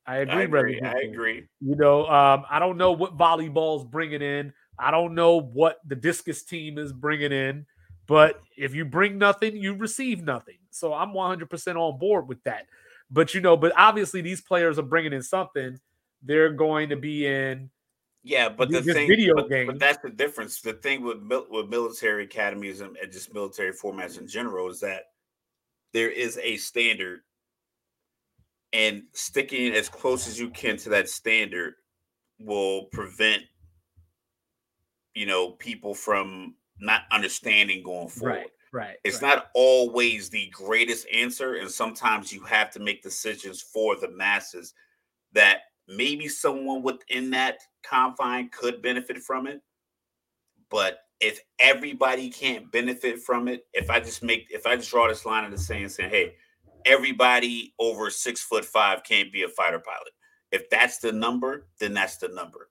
I 0.07 0.17
agree, 0.17 0.35
I 0.35 0.41
agree. 0.41 0.81
I 0.81 0.93
agree. 1.09 1.47
You 1.61 1.75
know, 1.75 2.05
um, 2.07 2.45
I 2.49 2.59
don't 2.59 2.77
know 2.77 2.91
what 2.91 3.17
volleyball's 3.17 3.83
bringing 3.83 4.21
in. 4.21 4.53
I 4.77 4.91
don't 4.91 5.15
know 5.15 5.41
what 5.41 5.79
the 5.87 5.95
discus 5.95 6.43
team 6.43 6.77
is 6.77 6.93
bringing 6.93 7.31
in. 7.31 7.65
But 8.07 8.39
if 8.55 8.75
you 8.75 8.85
bring 8.85 9.17
nothing, 9.17 9.55
you 9.57 9.73
receive 9.73 10.23
nothing. 10.23 10.57
So 10.69 10.93
I'm 10.93 11.13
100% 11.13 11.75
on 11.75 11.97
board 11.97 12.27
with 12.27 12.43
that. 12.43 12.67
But 13.11 13.33
you 13.33 13.41
know, 13.41 13.55
but 13.55 13.73
obviously 13.77 14.21
these 14.21 14.41
players 14.41 14.79
are 14.79 14.83
bringing 14.83 15.13
in 15.13 15.21
something. 15.21 15.79
They're 16.23 16.51
going 16.51 16.89
to 16.89 16.95
be 16.95 17.27
in. 17.27 17.69
Yeah, 18.23 18.49
but 18.49 18.71
the 18.71 18.81
thing, 18.81 19.07
video 19.07 19.35
but, 19.35 19.49
game. 19.49 19.67
but 19.67 19.79
that's 19.79 20.01
the 20.01 20.09
difference. 20.09 20.59
The 20.59 20.73
thing 20.73 21.03
with 21.03 21.17
with 21.49 21.69
military 21.69 22.23
academies 22.23 22.81
and, 22.81 22.97
just 23.11 23.33
military 23.33 23.71
formats 23.71 24.17
in 24.19 24.27
general 24.27 24.67
is 24.69 24.79
that 24.79 25.03
there 25.93 26.09
is 26.09 26.39
a 26.41 26.57
standard, 26.57 27.19
and 28.73 29.03
sticking 29.13 29.73
as 29.73 29.87
close 29.87 30.27
as 30.27 30.39
you 30.39 30.49
can 30.49 30.75
to 30.77 30.89
that 30.89 31.07
standard 31.07 31.75
will 32.39 32.85
prevent, 32.91 33.43
you 35.13 35.27
know, 35.27 35.51
people 35.51 35.93
from 35.93 36.55
not 36.79 37.03
understanding 37.11 37.83
going 37.83 38.09
forward. 38.09 38.37
Right. 38.37 38.47
Right. 38.75 38.97
It's 39.05 39.21
right. 39.21 39.37
not 39.37 39.47
always 39.53 40.29
the 40.29 40.49
greatest 40.51 41.07
answer. 41.13 41.53
And 41.55 41.71
sometimes 41.71 42.33
you 42.33 42.41
have 42.41 42.71
to 42.71 42.81
make 42.81 43.01
decisions 43.01 43.61
for 43.61 43.95
the 43.95 44.09
masses 44.09 44.73
that 45.31 45.59
maybe 45.87 46.27
someone 46.27 46.83
within 46.83 47.29
that 47.29 47.59
confine 47.83 48.49
could 48.49 48.81
benefit 48.81 49.19
from 49.19 49.47
it. 49.47 49.61
But 50.69 50.97
if 51.21 51.39
everybody 51.57 52.29
can't 52.29 52.69
benefit 52.69 53.19
from 53.19 53.47
it, 53.47 53.65
if 53.71 53.89
I 53.89 54.01
just 54.01 54.21
make, 54.21 54.47
if 54.49 54.65
I 54.65 54.75
just 54.75 54.91
draw 54.91 55.07
this 55.07 55.25
line 55.25 55.45
in 55.45 55.51
the 55.51 55.57
sand 55.57 55.89
saying, 55.89 56.09
hey, 56.09 56.35
everybody 56.85 57.73
over 57.79 58.09
six 58.09 58.43
foot 58.43 58.65
five 58.65 59.05
can't 59.05 59.31
be 59.31 59.43
a 59.43 59.47
fighter 59.47 59.79
pilot. 59.79 60.11
If 60.51 60.69
that's 60.69 60.97
the 60.97 61.13
number, 61.13 61.69
then 61.79 61.93
that's 61.93 62.17
the 62.17 62.27
number. 62.27 62.69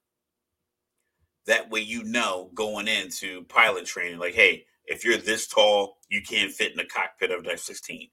That 1.47 1.71
way, 1.71 1.79
you 1.79 2.03
know, 2.03 2.51
going 2.53 2.87
into 2.87 3.41
pilot 3.45 3.87
training, 3.87 4.19
like, 4.19 4.35
hey, 4.35 4.65
if 4.87 5.03
you're 5.03 5.17
this 5.17 5.47
tall, 5.47 5.94
you 6.09 6.21
can't 6.21 6.51
fit 6.51 6.71
in 6.71 6.77
the 6.77 6.85
cockpit 6.85 7.31
of 7.31 7.41
an 7.45 7.51
F-16. 7.51 8.09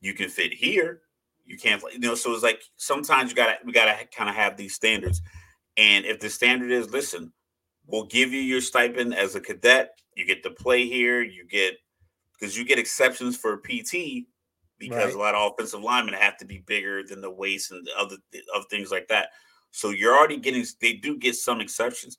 You 0.00 0.14
can 0.14 0.28
fit 0.28 0.52
here. 0.52 1.02
You 1.44 1.56
can't, 1.56 1.82
you 1.92 1.98
know. 2.00 2.14
So 2.14 2.32
it's 2.32 2.42
like 2.42 2.62
sometimes 2.76 3.30
you 3.30 3.36
gotta 3.36 3.56
we 3.64 3.72
gotta 3.72 4.06
kind 4.14 4.28
of 4.28 4.36
have 4.36 4.56
these 4.56 4.74
standards. 4.74 5.22
And 5.76 6.04
if 6.04 6.18
the 6.18 6.28
standard 6.28 6.70
is, 6.70 6.90
listen, 6.90 7.32
we'll 7.86 8.06
give 8.06 8.32
you 8.32 8.40
your 8.40 8.60
stipend 8.60 9.14
as 9.14 9.34
a 9.34 9.40
cadet. 9.40 9.90
You 10.14 10.26
get 10.26 10.42
to 10.42 10.50
play 10.50 10.86
here. 10.86 11.22
You 11.22 11.46
get 11.46 11.76
because 12.38 12.56
you 12.56 12.64
get 12.64 12.78
exceptions 12.78 13.36
for 13.36 13.58
PT 13.58 14.26
because 14.78 15.06
right. 15.06 15.14
a 15.14 15.18
lot 15.18 15.34
of 15.34 15.52
offensive 15.52 15.80
linemen 15.80 16.14
have 16.14 16.36
to 16.38 16.44
be 16.44 16.58
bigger 16.66 17.02
than 17.02 17.20
the 17.20 17.30
waist 17.30 17.70
and 17.70 17.86
other 17.96 18.16
other 18.54 18.66
things 18.68 18.90
like 18.90 19.08
that. 19.08 19.30
So 19.70 19.90
you're 19.90 20.16
already 20.16 20.38
getting 20.38 20.64
they 20.80 20.94
do 20.94 21.16
get 21.16 21.36
some 21.36 21.60
exceptions, 21.60 22.18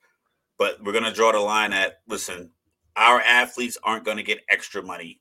but 0.58 0.84
we're 0.84 0.94
gonna 0.94 1.14
draw 1.14 1.32
the 1.32 1.40
line 1.40 1.74
at 1.74 2.00
listen, 2.08 2.52
our 2.98 3.22
athletes 3.22 3.78
aren't 3.84 4.04
going 4.04 4.18
to 4.18 4.24
get 4.24 4.40
extra 4.50 4.82
money, 4.82 5.20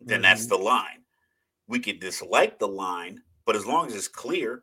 then 0.00 0.16
mm-hmm. 0.16 0.22
that's 0.22 0.46
the 0.46 0.56
line. 0.56 1.02
We 1.68 1.80
could 1.80 2.00
dislike 2.00 2.58
the 2.58 2.68
line, 2.68 3.22
but 3.44 3.56
as 3.56 3.66
long 3.66 3.86
as 3.86 3.94
it's 3.94 4.08
clear, 4.08 4.62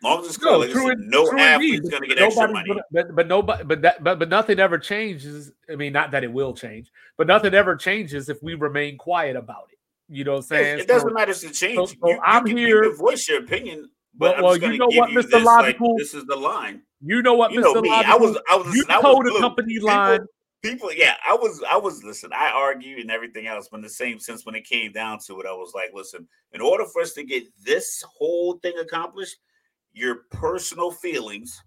as 0.00 0.04
long 0.04 0.20
as 0.20 0.26
it's 0.26 0.36
clear, 0.36 0.52
no, 0.52 0.58
like 0.58 0.70
said, 0.70 0.98
no 0.98 1.38
athlete's 1.38 1.88
going 1.88 2.02
to 2.02 2.08
get 2.08 2.18
extra 2.18 2.52
money. 2.52 2.70
But, 2.92 3.14
but 3.14 3.26
nobody, 3.26 3.64
but 3.64 3.82
that, 3.82 4.04
but 4.04 4.18
but 4.18 4.28
nothing 4.28 4.58
ever 4.58 4.78
changes. 4.78 5.52
I 5.70 5.76
mean, 5.76 5.92
not 5.92 6.10
that 6.10 6.24
it 6.24 6.32
will 6.32 6.52
change, 6.52 6.90
but 7.16 7.26
nothing 7.26 7.54
ever 7.54 7.76
changes 7.76 8.28
if 8.28 8.42
we 8.42 8.54
remain 8.54 8.98
quiet 8.98 9.36
about 9.36 9.68
it. 9.72 9.78
You 10.08 10.24
know 10.24 10.32
what 10.32 10.38
I'm 10.38 10.42
saying? 10.44 10.78
It 10.80 10.88
doesn't 10.88 11.08
so, 11.08 11.14
matter 11.14 11.30
if 11.32 11.42
it 11.42 11.52
changes. 11.52 11.90
So, 11.90 11.96
so 12.02 12.08
you, 12.10 12.20
I'm 12.22 12.46
you 12.46 12.56
here. 12.56 12.84
You 12.84 12.96
voice 12.96 13.26
your 13.28 13.40
opinion, 13.40 13.88
but 14.14 14.42
well, 14.42 14.56
you 14.56 14.76
know 14.76 14.86
what, 14.86 15.10
Mr. 15.10 15.42
Logical. 15.42 15.92
Like, 15.92 15.98
this 15.98 16.14
is 16.14 16.24
the 16.26 16.36
line. 16.36 16.82
You 17.00 17.22
know 17.22 17.34
what, 17.34 17.52
you 17.52 17.60
Mr. 17.60 17.74
Know 17.74 17.80
Logical. 17.80 18.12
I 18.12 18.16
was, 18.16 18.38
I 18.50 18.56
was, 18.56 18.74
you 18.74 18.84
I 18.88 18.96
was, 18.96 19.02
told 19.02 19.24
the 19.24 19.38
company 19.40 19.78
line 19.78 20.20
people, 20.20 20.34
yeah, 20.96 21.14
I 21.28 21.34
was, 21.34 21.62
I 21.70 21.76
was, 21.76 22.02
listen, 22.04 22.30
I 22.32 22.50
argue 22.50 22.98
and 23.00 23.10
everything 23.10 23.46
else, 23.46 23.68
but 23.70 23.78
in 23.78 23.82
the 23.82 23.88
same 23.88 24.18
sense, 24.18 24.46
when 24.46 24.54
it 24.54 24.64
came 24.64 24.92
down 24.92 25.18
to 25.26 25.40
it, 25.40 25.46
I 25.46 25.52
was 25.52 25.72
like, 25.74 25.90
listen, 25.94 26.26
in 26.52 26.60
order 26.60 26.84
for 26.84 27.02
us 27.02 27.12
to 27.14 27.24
get 27.24 27.44
this 27.62 28.04
whole 28.08 28.58
thing 28.58 28.74
accomplished, 28.80 29.36
your 29.92 30.22
personal 30.30 30.90
feelings, 30.90 31.62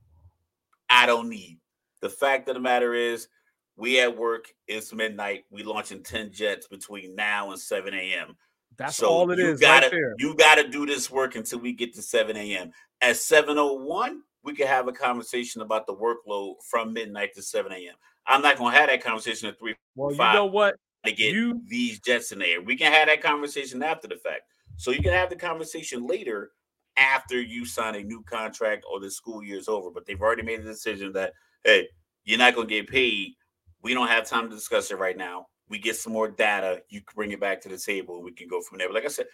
I 0.89 1.05
don't 1.05 1.29
need. 1.29 1.59
The 2.01 2.09
fact 2.09 2.47
of 2.49 2.55
the 2.55 2.61
matter 2.61 2.93
is, 2.93 3.27
we 3.75 3.99
at 4.01 4.15
work, 4.15 4.53
it's 4.67 4.93
midnight, 4.93 5.45
we 5.49 5.63
launching 5.63 6.03
10 6.03 6.31
jets 6.31 6.67
between 6.67 7.15
now 7.15 7.51
and 7.51 7.59
7 7.59 7.93
a.m. 7.93 8.35
That's 8.77 8.97
so 8.97 9.09
all 9.09 9.31
it 9.31 9.39
you 9.39 9.51
is. 9.51 9.59
Gotta, 9.59 9.87
right 9.87 10.13
you 10.17 10.35
gotta 10.35 10.67
do 10.67 10.85
this 10.85 11.09
work 11.09 11.35
until 11.35 11.59
we 11.59 11.73
get 11.73 11.93
to 11.95 12.01
7 12.01 12.35
a.m. 12.35 12.71
At 13.01 13.17
701, 13.17 14.21
we 14.43 14.53
could 14.53 14.67
have 14.67 14.87
a 14.87 14.93
conversation 14.93 15.61
about 15.61 15.85
the 15.85 15.95
workload 15.95 16.55
from 16.69 16.93
midnight 16.93 17.33
to 17.35 17.41
7 17.41 17.71
a.m. 17.71 17.95
I'm 18.29 18.41
not 18.41 18.57
gonna 18.57 18.75
have 18.77 18.89
that 18.89 19.03
conversation 19.03 19.49
at 19.49 19.59
three. 19.59 19.75
Well, 19.95 20.15
five 20.15 20.33
you 20.33 20.39
know 20.39 20.45
what? 20.45 20.75
to 21.05 21.11
get 21.13 21.33
You- 21.33 21.61
these 21.67 21.99
jets 22.01 22.31
in 22.33 22.39
there. 22.39 22.61
We 22.61 22.75
can 22.75 22.91
have 22.91 23.07
that 23.07 23.21
conversation 23.21 23.81
after 23.81 24.07
the 24.07 24.17
fact. 24.17 24.41
So 24.77 24.91
you 24.91 25.01
can 25.01 25.13
have 25.13 25.29
the 25.29 25.35
conversation 25.35 26.05
later 26.05 26.51
after 26.97 27.41
you 27.41 27.65
sign 27.65 27.95
a 27.95 28.03
new 28.03 28.21
contract 28.23 28.83
or 28.89 28.99
the 28.99 29.09
school 29.09 29.41
year's 29.43 29.67
over. 29.69 29.89
But 29.91 30.05
they've 30.05 30.21
already 30.21 30.41
made 30.43 30.59
a 30.59 30.63
decision 30.63 31.11
that 31.13 31.33
hey, 31.65 31.87
you're 32.25 32.37
not 32.37 32.53
gonna 32.55 32.67
get 32.67 32.87
paid. 32.89 33.35
We 33.81 33.93
don't 33.93 34.07
have 34.09 34.25
time 34.27 34.49
to 34.49 34.55
discuss 34.55 34.91
it 34.91 34.97
right 34.97 35.15
now. 35.17 35.47
We 35.69 35.79
get 35.79 35.95
some 35.95 36.11
more 36.13 36.27
data. 36.27 36.83
You 36.89 36.99
can 37.01 37.15
bring 37.15 37.31
it 37.31 37.39
back 37.39 37.61
to 37.61 37.69
the 37.69 37.77
table. 37.77 38.21
We 38.21 38.33
can 38.33 38.47
go 38.49 38.61
from 38.61 38.77
there. 38.77 38.87
But 38.89 38.95
like 38.95 39.05
I 39.05 39.09
said, 39.09 39.27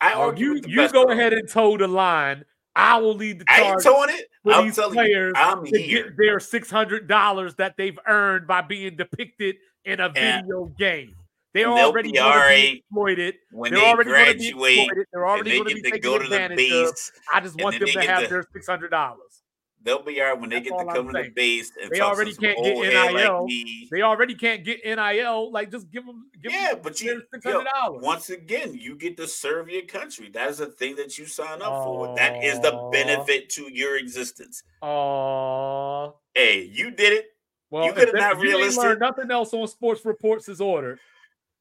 I 0.00 0.14
Oh, 0.14 0.20
argue 0.22 0.52
you 0.54 0.60
the 0.60 0.68
you 0.70 0.88
go 0.92 1.02
them. 1.02 1.18
ahead 1.18 1.32
and 1.32 1.48
toe 1.48 1.76
the 1.76 1.88
line. 1.88 2.44
I 2.76 2.98
will 2.98 3.14
lead 3.14 3.38
the 3.40 3.44
charge 3.44 3.84
towing 3.84 4.10
it. 4.10 4.26
for 4.42 4.52
I'm 4.52 4.64
these 4.66 4.76
telling 4.76 4.94
players 4.94 5.32
you, 5.36 5.42
I'm 5.42 5.64
to 5.64 5.80
here. 5.80 6.04
get 6.04 6.16
their 6.16 6.40
six 6.40 6.70
hundred 6.70 7.06
dollars 7.08 7.54
that 7.56 7.76
they've 7.76 7.98
earned 8.06 8.46
by 8.46 8.62
being 8.62 8.96
depicted 8.96 9.56
in 9.84 10.00
a 10.00 10.10
Yeah. 10.14 10.40
video 10.42 10.66
game. 10.78 11.14
They'll 11.52 11.68
already 11.70 12.10
be 12.10 12.18
to 12.18 12.48
be 12.48 12.78
exploited. 12.78 13.34
when 13.52 13.70
They're 13.72 13.80
they 13.80 13.86
already 13.86 14.10
going 14.10 14.26
to 14.26 14.32
be 14.38 14.50
graduate 14.50 14.78
exploited. 14.78 15.06
They're 15.12 15.28
already 15.28 15.50
they 15.50 15.56
going 15.58 15.68
to 15.68 15.74
be 15.76 15.82
to 15.82 15.90
taken 15.92 16.00
go 16.10 16.18
to 16.18 16.28
the 16.28 16.34
advantage 16.44 16.72
of. 16.72 16.94
I 17.32 17.40
just 17.40 17.60
want 17.60 17.78
them 17.78 17.88
to 17.88 18.00
have 18.00 18.28
their 18.28 18.44
six 18.52 18.66
hundred 18.66 18.90
dollars. 18.90 19.43
They'll 19.84 20.02
be 20.02 20.20
all 20.20 20.28
right 20.30 20.40
when 20.40 20.50
they 20.50 20.56
That's 20.56 20.70
get 20.70 20.78
to 20.78 20.80
I'm 20.88 20.88
come 20.94 21.06
to 21.08 21.22
the 21.22 21.28
base 21.30 21.70
and 21.80 21.90
They 21.90 21.98
talk 21.98 22.14
already 22.14 22.34
can't 22.34 22.58
get 22.64 22.76
NIL. 22.76 23.42
like. 23.44 23.90
They 23.90 24.02
already 24.02 24.34
can't 24.34 24.64
get 24.64 24.80
NIL. 24.84 25.52
Like, 25.52 25.70
just 25.70 25.90
give 25.90 26.04
them. 26.06 26.26
Give 26.42 26.50
Yeah, 26.52 26.70
them 26.72 26.80
but 26.82 27.00
you 27.00 27.22
yo, 27.44 27.62
once 28.02 28.30
again, 28.30 28.74
you 28.74 28.96
get 28.96 29.16
to 29.18 29.28
serve 29.28 29.68
your 29.68 29.82
country. 29.82 30.30
That 30.30 30.50
is 30.50 30.60
a 30.60 30.66
thing 30.66 30.96
that 30.96 31.16
you 31.18 31.26
sign 31.26 31.62
up 31.62 31.84
for. 31.84 32.14
That 32.16 32.42
is 32.42 32.58
the 32.60 32.88
benefit 32.90 33.48
to 33.50 33.70
your 33.72 33.96
existence. 33.98 34.62
Oh, 34.82 36.16
Hey, 36.34 36.62
you 36.72 36.90
did 36.90 37.12
it. 37.12 37.26
well, 37.70 37.84
You 37.84 37.90
if 37.90 37.96
coulda 37.96 38.12
that- 38.12 38.18
not 38.18 38.38
realistic- 38.38 38.98
nothing 38.98 39.30
else 39.30 39.52
on 39.54 39.68
sports 39.68 40.04
reports 40.04 40.48
is 40.48 40.60
ordered. 40.60 40.98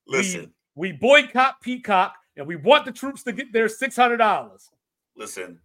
Listen, 0.08 0.54
We 0.76 0.92
boycott 0.92 1.62
Peacock, 1.62 2.16
and 2.36 2.48
we 2.48 2.56
want 2.56 2.86
the 2.86 2.92
troops 2.92 3.22
to 3.24 3.32
get 3.32 3.54
their 3.54 3.70
six 3.70 3.96
hundred 3.96 4.18
dollars. 4.18 4.72
listen. 5.16 5.60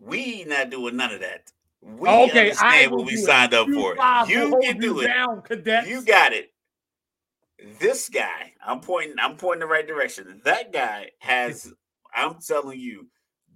We 0.00 0.44
not 0.44 0.70
doing 0.70 0.96
none 0.96 1.12
of 1.12 1.20
that. 1.20 1.52
We 1.84 2.08
Okay, 2.08 2.50
I 2.60 2.80
understand 2.80 2.90
will 2.92 2.98
what 2.98 3.06
we 3.06 3.12
do 3.16 3.22
it. 3.22 3.24
signed 3.26 3.54
up 3.54 3.66
You 3.68 3.74
for. 3.74 3.94
You 4.28 4.58
can 4.62 4.78
do 4.78 5.00
it. 5.00 5.06
down, 5.06 5.42
cadets. 5.42 5.86
You 5.88 6.02
got 6.02 6.32
it. 6.32 6.50
This 7.78 8.08
guy, 8.08 8.52
I'm 8.66 8.80
pointing, 8.80 9.16
I'm 9.18 9.36
pointing 9.36 9.60
the 9.60 9.66
right 9.66 9.86
direction. 9.86 10.40
That 10.44 10.72
guy 10.72 11.10
has, 11.20 11.72
I'm 12.14 12.36
telling 12.46 12.78
you, 12.80 13.08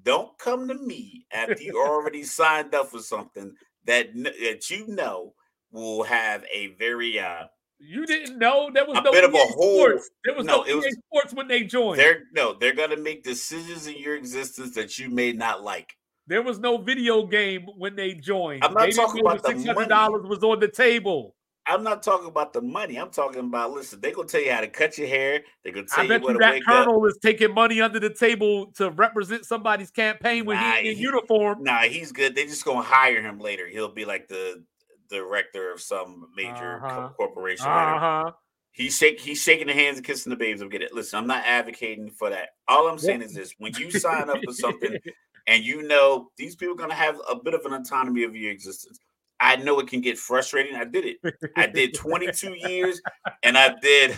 don't 0.03 0.37
come 0.39 0.69
to 0.69 0.75
me 0.75 1.27
after 1.33 1.61
you 1.61 1.83
already 1.87 2.23
signed 2.23 2.75
up 2.75 2.89
for 2.91 3.01
something 3.01 3.55
that 3.85 4.09
that 4.15 4.71
you 4.71 4.87
know 4.89 5.35
will 5.73 6.03
have 6.05 6.45
a 6.53 6.69
very 6.79 7.19
uh 7.19 7.45
You 7.79 8.07
didn't 8.07 8.39
know 8.39 8.71
there 8.73 8.87
was 8.87 8.99
A 8.99 9.03
no 9.03 9.13
bit 9.13 9.25
of 9.25 9.35
a 9.35 9.37
EA 9.37 9.47
hole. 9.55 9.79
Sports. 9.79 10.11
There 10.25 10.35
was 10.37 10.47
No, 10.47 10.59
no, 10.59 10.63
it 10.65 10.75
was- 10.75 10.97
Sports 11.11 11.35
when 11.35 11.49
they 11.49 11.65
joined. 11.65 11.99
they're 11.99 12.23
no, 12.33 12.55
they're 12.55 12.75
gonna 12.75 12.97
make 12.97 13.25
decisions 13.25 13.87
in 13.87 13.99
your 13.99 14.15
existence 14.17 14.75
that 14.75 14.99
you 14.99 15.11
may 15.11 15.33
not 15.33 15.63
like. 15.63 15.95
There 16.29 16.43
was 16.43 16.59
no 16.59 16.77
video 16.77 17.25
game 17.25 17.67
when 17.77 17.97
they 17.97 18.13
joined. 18.13 18.63
I'm 18.63 18.75
not 18.75 18.85
They 18.85 18.93
talking 18.93 19.21
about 19.23 19.43
the 19.43 19.49
six 19.49 19.65
hundred 19.65 19.89
dollars 19.89 20.27
was 20.27 20.45
on 20.45 20.61
the 20.61 20.69
table. 20.69 21.35
I'm 21.67 21.83
not 21.83 22.03
talking 22.03 22.29
about 22.29 22.53
the 22.53 22.61
money. 22.61 22.97
I'm 22.97 23.11
talking 23.11 23.41
about 23.41 23.73
listen, 23.73 24.01
they're 24.01 24.13
gonna 24.13 24.29
tell 24.29 24.43
you 24.43 24.53
how 24.53 24.61
to 24.61 24.69
cut 24.69 24.99
your 24.99 25.09
hair, 25.09 25.41
they're 25.65 25.73
gonna 25.73 25.87
tell 25.87 26.05
I 26.05 26.09
bet 26.09 26.21
you 26.23 26.29
you 26.29 26.33
to 26.35 26.39
that 26.41 26.53
wake 26.53 26.69
up. 26.69 26.85
colonel 26.87 27.05
is 27.07 27.19
taking 27.23 27.53
money 27.55 27.81
under 27.81 27.99
the 27.99 28.11
table 28.11 28.67
to 28.77 28.91
represent 28.91 29.47
somebody's 29.47 29.91
campaign 29.91 30.45
when 30.45 30.59
Nah, 30.59 30.75
he 30.75 30.91
in 30.91 30.97
he- 30.97 31.03
uniform. 31.03 31.63
Nah, 31.63 31.81
he's 31.83 32.13
good. 32.13 32.35
They 32.35 32.45
just 32.45 32.65
gonna 32.65 32.83
hire 32.83 33.23
him 33.23 33.39
later. 33.39 33.67
He'll 33.67 33.93
be 33.93 34.05
like 34.05 34.29
the 34.29 34.63
director 35.09 35.73
of 35.73 35.81
some 35.81 36.29
major 36.37 36.83
Uh-huh. 36.85 37.09
corporation. 37.17 37.71
Uh 37.71 37.99
huh. 37.99 38.33
He's 38.73 38.97
shake 38.97 39.19
he's 39.19 39.43
shaking 39.43 39.67
the 39.67 39.73
hands 39.73 39.97
and 39.97 40.07
kissing 40.07 40.31
the 40.31 40.37
babes. 40.37 40.61
I'm 40.61 40.69
getting 40.69 40.89
it. 40.89 40.95
Listen, 40.95 41.19
I'm 41.19 41.27
not 41.27 41.45
advocating 41.47 42.11
for 42.11 42.31
that. 42.31 42.51
All 42.69 42.87
I'm 42.87 42.99
saying 42.99 43.23
is 43.23 43.33
this: 43.35 43.55
when 43.59 43.73
you 43.75 43.91
sign 43.91 44.29
up 44.31 44.39
for 44.45 44.53
something 44.53 44.99
and 45.49 45.65
you 45.65 45.83
know 45.83 46.31
these 46.37 46.55
people 46.55 46.75
are 46.75 46.79
gonna 46.79 46.95
have 46.95 47.19
a 47.29 47.35
bit 47.35 47.55
of 47.55 47.65
an 47.65 47.73
autonomy 47.73 48.23
of 48.23 48.37
your 48.37 48.53
existence. 48.53 49.01
I 49.41 49.57
know 49.57 49.79
it 49.81 49.87
can 49.89 50.01
get 50.01 50.19
frustrating. 50.19 50.75
I 50.77 50.85
did 50.85 51.05
it. 51.05 51.19
I 51.57 51.67
did 51.67 51.95
22 51.95 52.55
years, 52.69 53.01
and 53.45 53.57
I 53.57 53.73
did, 53.81 54.17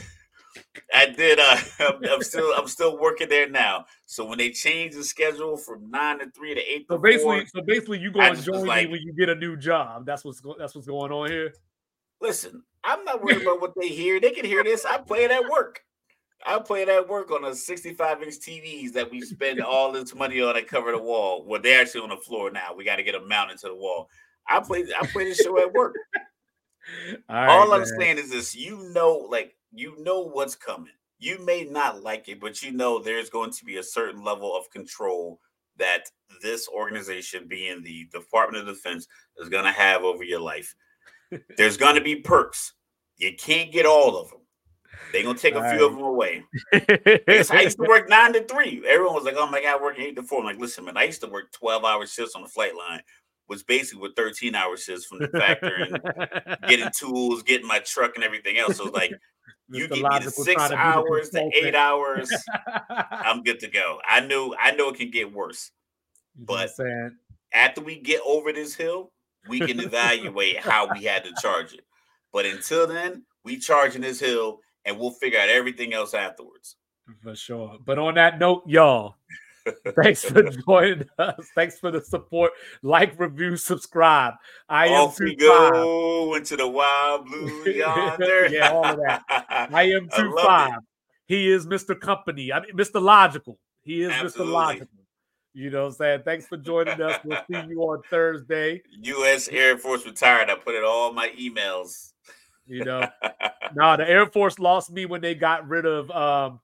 I 0.95 1.07
did. 1.07 1.39
Uh, 1.39 1.59
I'm, 1.79 2.05
I'm 2.11 2.23
still, 2.23 2.51
I'm 2.57 2.67
still 2.67 2.99
working 2.99 3.29
there 3.29 3.49
now. 3.49 3.85
So 4.07 4.25
when 4.25 4.39
they 4.39 4.49
change 4.51 4.95
the 4.95 5.05
schedule 5.05 5.59
from 5.59 5.91
nine 5.91 6.21
to 6.21 6.31
three 6.31 6.55
to 6.55 6.61
eight 6.61 6.87
So 6.89 6.97
to 6.97 7.03
basically, 7.03 7.23
four, 7.41 7.47
so 7.55 7.63
basically, 7.67 7.99
you 7.99 8.11
going 8.11 8.35
to 8.35 8.43
join 8.43 8.67
like- 8.67 8.87
me 8.87 8.93
when 8.93 9.03
you 9.03 9.13
get 9.13 9.29
a 9.29 9.35
new 9.35 9.57
job. 9.59 10.07
That's 10.07 10.25
what's 10.25 10.41
go- 10.41 10.57
that's 10.59 10.75
what's 10.75 10.87
going 10.87 11.13
on 11.13 11.31
here. 11.31 11.53
listen, 12.23 12.63
I'm 12.83 13.05
not 13.05 13.23
worried 13.23 13.43
about 13.43 13.61
what 13.61 13.75
they 13.79 13.89
hear. 13.89 14.21
They 14.21 14.31
can 14.31 14.47
hear 14.47 14.65
this. 14.65 14.87
I 14.87 14.97
play 14.99 15.25
it 15.25 15.31
at 15.31 15.43
work. 15.51 15.83
I 16.47 16.59
play 16.59 16.83
it 16.83 16.89
at 16.89 17.09
work 17.09 17.31
on 17.31 17.45
a 17.45 17.55
65 17.55 18.23
inch 18.23 18.35
TVs 18.35 18.93
that 18.93 19.11
we 19.11 19.21
spend 19.21 19.61
all 19.61 19.93
this 19.93 20.15
money 20.15 20.41
on 20.41 20.57
and 20.57 20.67
cover 20.67 20.93
the 20.93 20.99
wall. 20.99 21.45
Well, 21.45 21.61
they're 21.61 21.81
actually 21.81 22.03
on 22.03 22.09
the 22.11 22.17
floor 22.17 22.51
now. 22.51 22.75
We 22.75 22.85
got 22.85 22.97
to 22.97 23.03
get 23.03 23.13
them 23.13 23.29
mounted 23.29 23.59
to 23.59 23.69
the 23.69 23.75
wall. 23.75 24.09
I 24.49 24.61
play, 24.61 24.85
I 24.99 25.07
play 25.07 25.25
this 25.25 25.39
show 25.39 25.59
at 25.59 25.73
work. 25.73 25.95
All, 27.29 27.37
right, 27.37 27.49
All 27.49 27.73
I'm 27.73 27.81
man. 27.81 27.89
saying 27.99 28.19
is 28.19 28.31
this: 28.31 28.55
you 28.57 28.91
know, 28.93 29.27
like 29.31 29.55
you 29.73 30.03
know 30.03 30.23
what's 30.23 30.57
coming. 30.57 30.93
You 31.19 31.39
may 31.45 31.65
not 31.65 32.03
like 32.03 32.29
it, 32.29 32.41
but 32.41 32.63
you 32.63 32.73
know 32.73 32.99
there's 32.99 33.31
going 33.31 33.51
to 33.51 33.65
be 33.65 33.77
a 33.77 33.83
certain 33.83 34.25
level 34.25 34.57
of 34.57 34.71
control 34.71 35.39
that 35.77 36.05
this 36.43 36.69
organization, 36.69 37.47
being 37.49 37.83
the 37.83 38.07
Department 38.13 38.67
of 38.67 38.75
Defense, 38.75 39.07
is 39.39 39.49
going 39.49 39.65
to 39.65 39.73
have 39.73 40.03
over 40.03 40.25
your 40.25 40.41
life. 40.41 40.75
There's 41.57 41.77
going 41.77 41.95
to 41.95 42.01
be 42.01 42.17
perks. 42.17 42.75
You 43.17 43.35
can't 43.37 43.73
get 43.73 43.87
all 43.87 44.17
of 44.17 44.31
them. 44.31 44.40
They're 45.13 45.23
going 45.23 45.37
to 45.37 45.43
take 45.43 45.55
a 45.55 45.71
few 45.73 45.87
of 45.87 45.95
them 45.95 46.03
away. 46.03 46.45
Because 46.73 47.51
I 47.51 47.63
used 47.63 47.79
to 47.79 47.89
work 47.89 48.09
nine 48.09 48.33
to 48.35 48.45
three. 48.45 48.83
Everyone 48.87 49.15
was 49.15 49.25
like, 49.25 49.35
"Oh 49.37 49.47
my 49.47 49.63
god, 49.63 49.83
working 49.83 50.05
eight 50.05 50.17
to 50.17 50.23
four. 50.23 50.41
I'm 50.41 50.45
like, 50.45 50.59
listen, 50.59 50.85
man, 50.85 50.97
I 50.97 51.05
used 51.05 51.21
to 51.23 51.27
work 51.29 51.53
twelve 51.53 51.85
hour 51.85 52.07
shifts 52.07 52.35
on 52.35 52.43
the 52.43 52.49
flight 52.49 52.77
line, 52.77 53.01
which 53.47 53.67
basically 53.67 54.03
were 54.03 54.15
thirteen 54.17 54.55
hour 54.55 54.77
shifts 54.77 55.07
from 55.07 55.19
the 55.19 55.29
factory 55.29 55.91
and 55.91 56.59
getting 56.69 56.91
tools, 56.97 57.43
getting 57.43 57.67
my 57.67 57.81
truck 57.81 58.13
and 58.15 58.25
everything 58.25 58.59
else. 58.59 58.77
So 58.77 58.85
like 58.85 59.13
you 59.69 59.89
give 59.89 60.03
me 60.03 60.19
the 60.23 60.31
six 60.31 60.55
trying 60.55 60.71
to 60.71 60.77
be 60.77 60.83
the 60.83 60.89
hours 60.89 61.31
to 61.31 61.51
eight 61.55 61.75
hours, 61.75 62.31
I'm 62.89 63.43
good 63.43 63.61
to 63.61 63.69
go. 63.69 63.99
I 64.09 64.21
knew 64.21 64.55
I 64.61 64.73
know 64.73 64.91
it 64.91 64.97
can 64.97 65.11
get 65.11 65.33
worse. 65.33 65.71
You 66.39 66.47
know 66.47 66.55
what 66.55 66.61
I'm 66.63 66.67
but- 66.77 67.13
After 67.53 67.81
we 67.81 67.99
get 67.99 68.21
over 68.25 68.53
this 68.53 68.75
hill, 68.75 69.13
we 69.49 69.61
can 69.61 69.81
evaluate 69.81 70.59
how 70.59 70.89
we 70.93 71.05
had 71.05 71.25
to 71.25 71.33
charge 71.41 71.73
it. 71.75 71.81
But 72.33 72.47
until 72.47 72.87
then, 72.87 73.25
we 73.45 73.59
charging 73.59 74.03
this 74.03 74.21
hill 74.21 74.61
and 74.85 74.99
we'll 74.99 75.11
figure 75.11 75.39
out 75.39 75.49
everything 75.49 75.93
else 75.95 76.15
afterwards. 76.15 76.77
For 77.23 77.35
sure. 77.35 77.79
But 77.85 77.99
on 77.99 78.15
that 78.15 78.39
note, 78.39 78.63
y'all, 78.67 79.17
thanks 80.03 80.25
for 80.25 80.43
joining 80.67 81.09
us. 81.19 81.49
Thanks 81.55 81.79
for 81.79 81.91
the 81.91 82.01
support. 82.01 82.53
Like, 82.83 83.19
review, 83.19 83.57
subscribe. 83.57 84.35
I 84.69 84.87
am 84.89 85.03
Off 85.09 85.19
we 85.19 85.35
two 85.37 85.49
five. 85.49 85.73
go 85.73 86.35
into 86.37 86.57
the 86.57 86.69
wild 86.69 87.27
blue 87.27 87.65
yonder. 87.65 88.47
Yeah, 88.51 88.71
all 88.71 88.85
of 88.85 88.97
that. 88.99 89.25
I 89.73 89.91
am 89.91 90.09
I 90.13 90.17
two 90.17 90.35
love 90.35 90.47
five. 90.47 90.79
He 91.27 91.51
is 91.51 91.67
Mr. 91.67 91.99
Company. 91.99 92.53
I 92.53 92.61
mean, 92.61 92.73
Mr. 92.75 93.01
Logical. 93.03 93.59
He 93.83 94.03
is 94.03 94.11
Absolutely. 94.11 94.47
Mr. 94.47 94.55
Logical. 94.55 94.89
You 95.53 95.71
know 95.71 95.81
what 95.83 95.87
I'm 95.89 95.93
saying? 95.95 96.21
Thanks 96.25 96.47
for 96.47 96.57
joining 96.57 97.01
us. 97.03 97.19
We'll 97.25 97.39
see 97.51 97.69
you 97.69 97.81
on 97.83 98.03
Thursday. 98.09 98.83
U.S. 99.03 99.49
Air 99.49 99.77
Force 99.79 100.07
retired. 100.07 100.49
I 100.49 100.55
put 100.55 100.77
it 100.77 100.85
all 100.85 101.09
in 101.11 101.17
my 101.17 101.31
emails. 101.31 102.13
You 102.67 102.85
know, 102.85 103.09
no, 103.75 103.97
the 103.97 104.09
Air 104.09 104.27
Force 104.27 104.59
lost 104.59 104.91
me 104.91 105.07
when 105.07 105.21
they 105.21 105.35
got 105.35 105.69
rid 105.69 105.87
of, 105.87 106.11
um, 106.11 106.61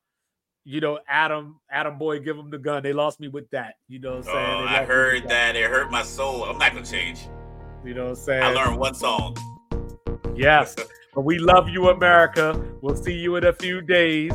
you 0.64 0.80
know, 0.80 0.98
Adam, 1.08 1.60
Adam 1.70 1.98
Boy, 1.98 2.20
give 2.20 2.36
him 2.36 2.50
the 2.50 2.58
gun. 2.58 2.82
They 2.82 2.92
lost 2.92 3.18
me 3.20 3.28
with 3.28 3.48
that. 3.50 3.74
You 3.88 3.98
know 4.00 4.16
what 4.16 4.28
I'm 4.28 4.30
Oh, 4.30 4.32
saying? 4.32 4.66
They 4.66 4.78
I 4.78 4.84
heard 4.84 5.28
that. 5.28 5.56
It 5.56 5.70
hurt 5.70 5.90
my 5.90 6.02
soul. 6.02 6.44
I'm 6.44 6.58
not 6.58 6.72
gonna 6.74 6.84
change. 6.86 7.20
You 7.84 7.94
know 7.94 8.04
what 8.04 8.10
I'm 8.10 8.16
saying? 8.16 8.42
I 8.42 8.52
learned 8.52 8.78
one 8.78 8.94
song. 8.94 9.36
Yes. 10.36 10.74
But 11.14 11.22
we 11.22 11.38
love 11.38 11.68
you, 11.68 11.88
America. 11.88 12.60
We'll 12.82 12.96
see 12.96 13.14
you 13.14 13.36
in 13.36 13.44
a 13.46 13.52
few 13.52 13.80
days. 13.80 14.32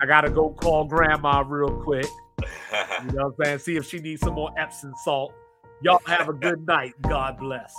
I 0.00 0.06
gotta 0.06 0.30
go 0.30 0.50
call 0.50 0.84
grandma 0.84 1.42
real 1.46 1.70
quick. 1.82 2.06
You 3.04 3.12
know 3.12 3.28
what 3.28 3.34
I'm 3.40 3.44
saying? 3.44 3.58
See 3.60 3.76
if 3.76 3.86
she 3.86 4.00
needs 4.00 4.20
some 4.22 4.34
more 4.34 4.50
Epsom 4.58 4.92
salt. 5.04 5.32
Y'all 5.82 6.00
have 6.06 6.28
a 6.28 6.32
good 6.32 6.66
night. 6.66 6.92
God 7.02 7.38
bless. 7.38 7.74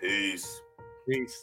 Peace. 0.00 0.60
Peace. 1.08 1.40